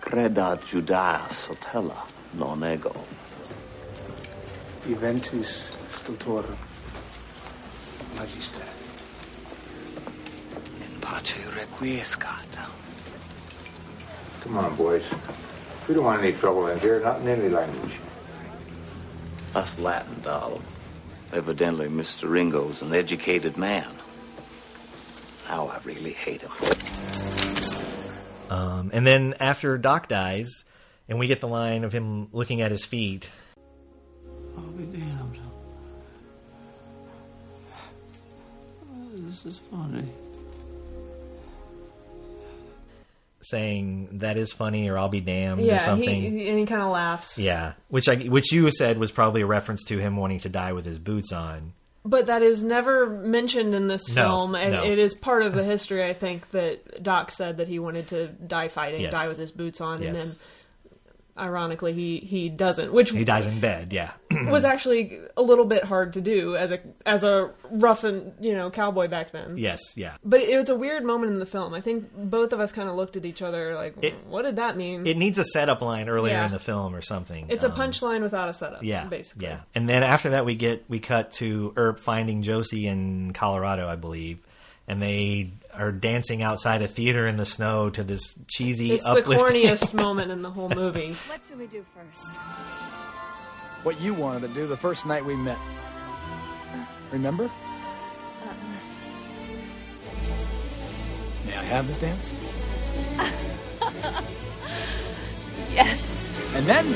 Creda 0.00 0.58
Judaea 0.62 1.26
sotella 1.30 2.04
non 2.32 2.62
ego. 2.64 2.94
Juventus 4.86 5.72
Stultorum. 5.90 6.56
Magister. 8.16 8.83
In 11.14 11.20
requiescat. 11.20 12.44
Come 14.40 14.58
on, 14.58 14.74
boys. 14.74 15.08
We 15.88 15.94
don't 15.94 16.04
want 16.04 16.22
any 16.22 16.32
trouble 16.32 16.66
in 16.66 16.78
here, 16.80 17.00
not 17.00 17.20
in 17.20 17.28
any 17.28 17.48
language. 17.48 17.94
That's 19.52 19.78
Latin, 19.78 20.20
darling. 20.22 20.62
Evidently, 21.32 21.86
Mr. 21.86 22.28
Ringo's 22.28 22.82
an 22.82 22.92
educated 22.92 23.56
man. 23.56 23.88
Now 25.48 25.68
I 25.68 25.78
really 25.84 26.12
hate 26.12 26.42
him. 26.42 26.50
Um, 28.50 28.90
and 28.92 29.06
then 29.06 29.34
after 29.38 29.78
Doc 29.78 30.08
dies, 30.08 30.64
and 31.08 31.18
we 31.20 31.28
get 31.28 31.40
the 31.40 31.48
line 31.48 31.84
of 31.84 31.92
him 31.92 32.28
looking 32.32 32.60
at 32.60 32.72
his 32.72 32.84
feet, 32.84 33.28
I'll 34.56 34.64
be 34.64 34.84
damned. 34.84 35.38
This 39.14 39.46
is 39.46 39.60
funny. 39.70 40.08
Saying 43.44 44.18
"that 44.20 44.36
is 44.36 44.52
funny" 44.52 44.88
or 44.88 44.98
"I'll 44.98 45.08
be 45.08 45.20
damned" 45.20 45.60
or 45.60 45.78
something. 45.80 46.08
he 46.38 46.48
and 46.48 46.58
he 46.58 46.66
kind 46.66 46.82
of 46.82 46.90
laughs. 46.90 47.38
yeah, 47.38 47.74
which 47.88 48.08
I 48.08 48.16
which 48.16 48.52
you 48.52 48.70
said 48.70 48.98
was 48.98 49.10
probably 49.10 49.42
a 49.42 49.46
reference 49.46 49.82
to 49.84 49.98
him 49.98 50.16
wanting 50.16 50.40
to 50.40 50.48
die 50.48 50.72
with 50.72 50.84
his 50.84 50.98
boots 50.98 51.32
on. 51.32 51.72
But 52.06 52.26
that 52.26 52.42
is 52.42 52.62
never 52.62 53.06
mentioned 53.08 53.74
in 53.74 53.86
this 53.88 54.10
No, 54.10 54.22
film, 54.22 54.54
and 54.54 54.72
no. 54.74 54.84
it 54.84 54.98
is 54.98 55.14
part 55.14 55.42
of 55.42 55.54
the 55.54 55.64
history. 55.72 56.04
I 56.04 56.12
think 56.12 56.50
that 56.50 57.02
Doc 57.02 57.30
said 57.30 57.56
that 57.56 57.68
he 57.68 57.78
wanted 57.78 58.08
to 58.08 58.28
die 58.28 58.68
fighting, 58.68 59.00
Yes. 59.00 59.12
die 59.12 59.28
with 59.28 59.38
his 59.38 59.50
boots 59.50 59.80
on, 59.80 60.02
and 60.02 60.14
then 60.16 60.28
ironically 61.38 61.92
he 61.92 62.18
he 62.18 62.48
doesn't, 62.48 62.92
which 62.92 63.10
He 63.10 63.24
dies 63.24 63.46
in 63.46 63.60
bed. 63.60 63.92
Yeah, 63.92 64.10
was 64.50 64.64
actually 64.64 65.18
a 65.36 65.42
little 65.42 65.64
bit 65.64 65.84
hard 65.84 66.12
to 66.14 66.20
do 66.20 66.56
as 66.56 66.72
a 66.72 66.80
as 67.06 67.22
a 67.24 67.50
rough 67.70 68.04
and 68.04 68.32
you 68.40 68.54
know 68.54 68.70
cowboy 68.70 69.08
back 69.08 69.32
then. 69.32 69.56
yes, 69.58 69.80
yeah. 69.96 70.16
But 70.24 70.40
it 70.40 70.56
was 70.58 70.70
a 70.70 70.76
weird 70.76 71.04
moment 71.04 71.32
in 71.32 71.38
the 71.38 71.46
film. 71.46 71.74
I 71.74 71.80
think 71.80 72.10
both 72.14 72.52
of 72.52 72.60
us 72.60 72.72
kind 72.72 72.88
of 72.88 72.96
looked 72.96 73.16
at 73.16 73.24
each 73.24 73.42
other 73.42 73.74
like, 73.74 73.94
It- 74.02 74.14
"What 74.26 74.42
did 74.42 74.56
that 74.56 74.76
mean?" 74.76 75.06
It 75.06 75.16
needs 75.16 75.38
a 75.38 75.44
setup 75.44 75.80
line 75.80 76.08
earlier 76.08 76.34
Yeah. 76.34 76.46
in 76.46 76.52
the 76.52 76.58
film 76.58 76.94
or 76.94 77.02
something. 77.02 77.46
it's 77.48 77.64
a 77.64 77.70
Um, 77.70 77.76
punchline 77.78 78.22
without 78.22 78.48
a 78.48 78.52
setup. 78.54 78.82
Yeah, 78.82 79.04
basically. 79.06 79.48
Yeah, 79.48 79.60
and 79.74 79.88
then 79.88 80.02
after 80.02 80.30
that, 80.30 80.44
we 80.44 80.54
get 80.54 80.84
we 80.88 81.00
cut 81.00 81.32
to 81.32 81.72
Earp 81.76 82.00
finding 82.00 82.42
Josie 82.42 82.86
in 82.86 83.32
Colorado, 83.32 83.88
I 83.88 83.96
believe, 83.96 84.38
and 84.88 85.02
they 85.02 85.50
are 85.72 85.90
dancing 85.90 86.40
outside 86.42 86.82
a 86.82 86.88
theater 86.88 87.26
in 87.26 87.36
the 87.36 87.44
snow 87.46 87.90
to 87.90 88.04
this 88.04 88.34
cheesy, 88.46 88.92
It's 88.92 89.02
the 89.02 89.22
corniest 89.22 89.92
moment 90.00 90.30
in 90.30 90.40
the 90.42 90.50
whole 90.50 90.68
movie. 90.68 91.16
What 91.28 91.40
should 91.48 91.58
we 91.58 91.66
do 91.66 91.84
first? 91.94 92.38
What 93.84 94.00
you 94.00 94.14
wanted 94.14 94.48
to 94.48 94.54
do 94.54 94.66
the 94.66 94.76
first 94.76 95.04
night 95.04 95.24
we 95.24 95.36
met. 95.36 95.58
Remember? 97.12 97.50
May 101.46 101.56
I 101.56 101.64
have 101.64 101.86
this 101.86 101.98
dance? 101.98 102.34
Yes. 105.72 106.32
And 106.54 106.66
then 106.66 106.86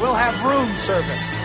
we'll 0.00 0.14
have 0.14 0.34
room 0.44 0.68
service. 0.74 1.43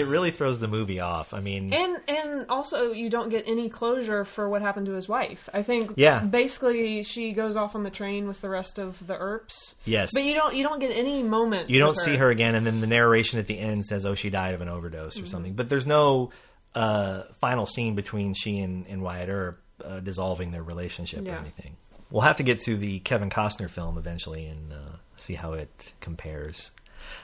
It 0.00 0.06
really 0.06 0.30
throws 0.30 0.58
the 0.58 0.68
movie 0.68 1.00
off. 1.00 1.32
I 1.34 1.40
mean, 1.40 1.72
And 1.72 1.98
and 2.08 2.46
also 2.48 2.92
you 2.92 3.10
don't 3.10 3.28
get 3.28 3.44
any 3.46 3.68
closure 3.68 4.24
for 4.24 4.48
what 4.48 4.62
happened 4.62 4.86
to 4.86 4.92
his 4.92 5.08
wife. 5.08 5.48
I 5.52 5.62
think 5.62 5.92
Yeah. 5.96 6.20
basically 6.20 7.02
she 7.02 7.32
goes 7.32 7.56
off 7.56 7.74
on 7.74 7.82
the 7.82 7.90
train 7.90 8.26
with 8.28 8.40
the 8.40 8.48
rest 8.48 8.78
of 8.78 9.04
the 9.06 9.14
Earps. 9.16 9.74
Yes. 9.84 10.10
But 10.14 10.24
you 10.24 10.34
don't 10.34 10.54
you 10.54 10.62
don't 10.62 10.80
get 10.80 10.90
any 10.96 11.22
moment. 11.22 11.70
you 11.70 11.78
don't 11.78 11.90
with 11.90 11.98
see 11.98 12.16
her 12.16 12.30
again, 12.30 12.54
and 12.54 12.66
then 12.66 12.80
the 12.80 12.86
narration 12.86 13.38
at 13.38 13.46
the 13.46 13.58
end 13.58 13.84
says, 13.84 14.06
"Oh, 14.06 14.14
she 14.14 14.30
died 14.30 14.54
of 14.54 14.60
an 14.62 14.68
overdose 14.68 15.18
or 15.18 15.22
Mhm. 15.22 15.28
something." 15.28 15.52
But 15.54 15.68
there's 15.68 15.86
no 15.86 16.30
uh, 16.74 17.22
final 17.40 17.64
scene 17.66 17.94
between 17.94 18.34
she 18.34 18.58
and, 18.60 18.86
and 18.88 19.02
Wyatt 19.02 19.28
Earp 19.30 19.60
uh, 19.84 20.00
dissolving 20.00 20.50
their 20.52 20.62
relationship 20.62 21.26
or 21.26 21.30
anything. 21.32 21.76
We'll 22.10 22.22
have 22.22 22.36
to 22.36 22.42
get 22.42 22.60
to 22.60 22.76
the 22.76 23.00
Kevin 23.00 23.30
Costner 23.30 23.68
film 23.70 23.98
eventually 23.98 24.46
and 24.46 24.72
uh, 24.72 24.76
see 25.16 25.34
how 25.34 25.54
it 25.54 25.92
compares. 26.00 26.70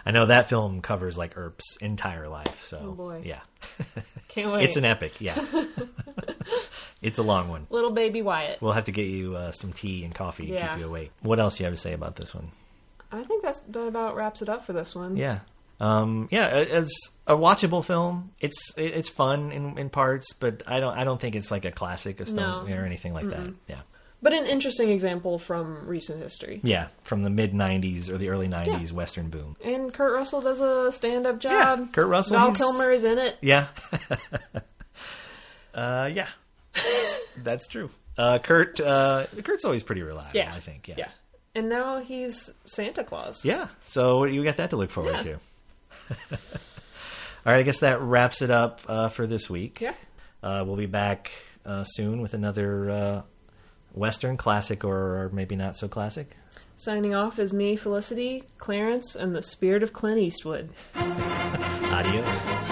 I 0.06 0.10
know 0.10 0.26
that 0.26 0.48
film 0.48 0.80
covers 0.82 1.16
like 1.18 1.36
Earp's 1.36 1.76
entire 1.80 2.28
life, 2.28 2.62
so 2.64 2.80
Oh, 2.82 2.92
boy. 2.92 3.22
yeah, 3.24 3.40
Can't 4.28 4.52
wait. 4.52 4.64
it's 4.64 4.76
an 4.76 4.84
epic. 4.84 5.20
Yeah, 5.20 5.42
it's 7.02 7.18
a 7.18 7.22
long 7.22 7.48
one. 7.48 7.66
Little 7.70 7.90
baby 7.90 8.22
Wyatt. 8.22 8.60
We'll 8.60 8.72
have 8.72 8.84
to 8.84 8.92
get 8.92 9.06
you 9.06 9.36
uh, 9.36 9.52
some 9.52 9.72
tea 9.72 10.04
and 10.04 10.14
coffee 10.14 10.46
to 10.48 10.60
keep 10.60 10.78
you 10.78 10.86
awake. 10.86 11.10
What 11.22 11.38
else 11.40 11.56
do 11.56 11.64
you 11.64 11.66
have 11.66 11.74
to 11.74 11.80
say 11.80 11.92
about 11.92 12.16
this 12.16 12.34
one? 12.34 12.50
I 13.12 13.22
think 13.24 13.42
that's 13.42 13.60
that 13.68 13.86
about 13.86 14.16
wraps 14.16 14.42
it 14.42 14.48
up 14.48 14.64
for 14.66 14.72
this 14.72 14.94
one. 14.94 15.16
Yeah. 15.16 15.40
Um, 15.80 16.28
yeah, 16.30 16.46
as 16.48 16.90
a 17.26 17.34
watchable 17.36 17.84
film, 17.84 18.30
it's 18.40 18.72
it's 18.76 19.08
fun 19.08 19.50
in, 19.52 19.76
in 19.78 19.90
parts, 19.90 20.32
but 20.32 20.62
I 20.66 20.80
don't 20.80 20.96
I 20.96 21.04
don't 21.04 21.20
think 21.20 21.34
it's 21.34 21.50
like 21.50 21.64
a 21.64 21.72
classic 21.72 22.20
or, 22.20 22.24
Stone, 22.26 22.68
No. 22.70 22.74
or 22.76 22.84
anything 22.84 23.12
like 23.12 23.28
that. 23.28 23.38
Mm-mm. 23.40 23.54
Yeah, 23.68 23.80
But 24.24 24.32
an 24.34 24.46
interesting 24.46 24.88
example 24.90 25.38
from 25.38 25.86
recent 25.86 26.20
history. 26.20 26.60
yeah, 26.64 26.88
from 27.04 27.22
the 27.22 27.30
mid 27.30 27.52
'90s 27.52 28.08
or 28.08 28.18
the 28.18 28.30
early 28.30 28.48
'90s 28.48 28.90
Western 28.90 29.28
boom. 29.30 29.54
And 29.62 29.92
Kurt 29.94 30.12
Russell 30.14 30.40
does 30.40 30.60
a 30.60 30.90
stand-up 30.90 31.38
job. 31.38 31.78
Yeah, 31.80 31.86
Kurt 31.92 32.06
Russell, 32.06 32.36
Val 32.38 32.46
he's- 32.46 32.56
Kilmer 32.56 32.90
is 32.90 33.04
in 33.04 33.18
it. 33.18 33.36
Yeah, 33.42 33.68
uh, 35.74 36.10
yeah, 36.12 36.28
that's 37.42 37.66
true. 37.66 37.90
Uh, 38.16 38.38
Kurt, 38.38 38.80
uh, 38.80 39.26
Kurt's 39.42 39.64
always 39.64 39.82
pretty 39.82 40.02
reliable. 40.02 40.36
Yeah, 40.36 40.54
I 40.54 40.60
think. 40.60 40.88
Yeah. 40.88 40.94
Yeah. 40.98 41.08
And 41.56 41.68
now 41.68 42.00
he's 42.00 42.50
Santa 42.64 43.04
Claus. 43.04 43.44
Yeah. 43.44 43.68
So 43.84 44.24
you 44.24 44.42
got 44.44 44.56
that 44.56 44.70
to 44.70 44.76
look 44.76 44.90
forward 44.90 45.14
Yeah. 45.16 45.22
to. 45.22 45.32
All 47.46 47.52
right, 47.52 47.58
I 47.58 47.62
guess 47.62 47.80
that 47.80 48.00
wraps 48.00 48.40
it 48.42 48.50
up 48.50 48.80
uh, 48.88 49.08
for 49.08 49.26
this 49.26 49.50
week. 49.50 49.80
Yeah. 49.80 49.94
Uh, 50.42 50.64
we'll 50.66 50.76
be 50.76 50.86
back 50.86 51.30
uh, 51.66 51.84
soon 51.84 52.22
with 52.22 52.34
another 52.34 52.90
uh, 52.90 53.22
Western 53.94 54.36
classic, 54.36 54.84
or 54.84 55.30
maybe 55.32 55.56
not 55.56 55.76
so 55.76 55.88
classic. 55.88 56.36
Signing 56.76 57.14
off 57.14 57.38
is 57.38 57.52
me, 57.52 57.76
Felicity, 57.76 58.44
Clarence, 58.58 59.14
and 59.14 59.34
the 59.34 59.42
spirit 59.42 59.82
of 59.82 59.92
Clint 59.92 60.18
Eastwood. 60.18 60.70
Adios. 60.96 62.63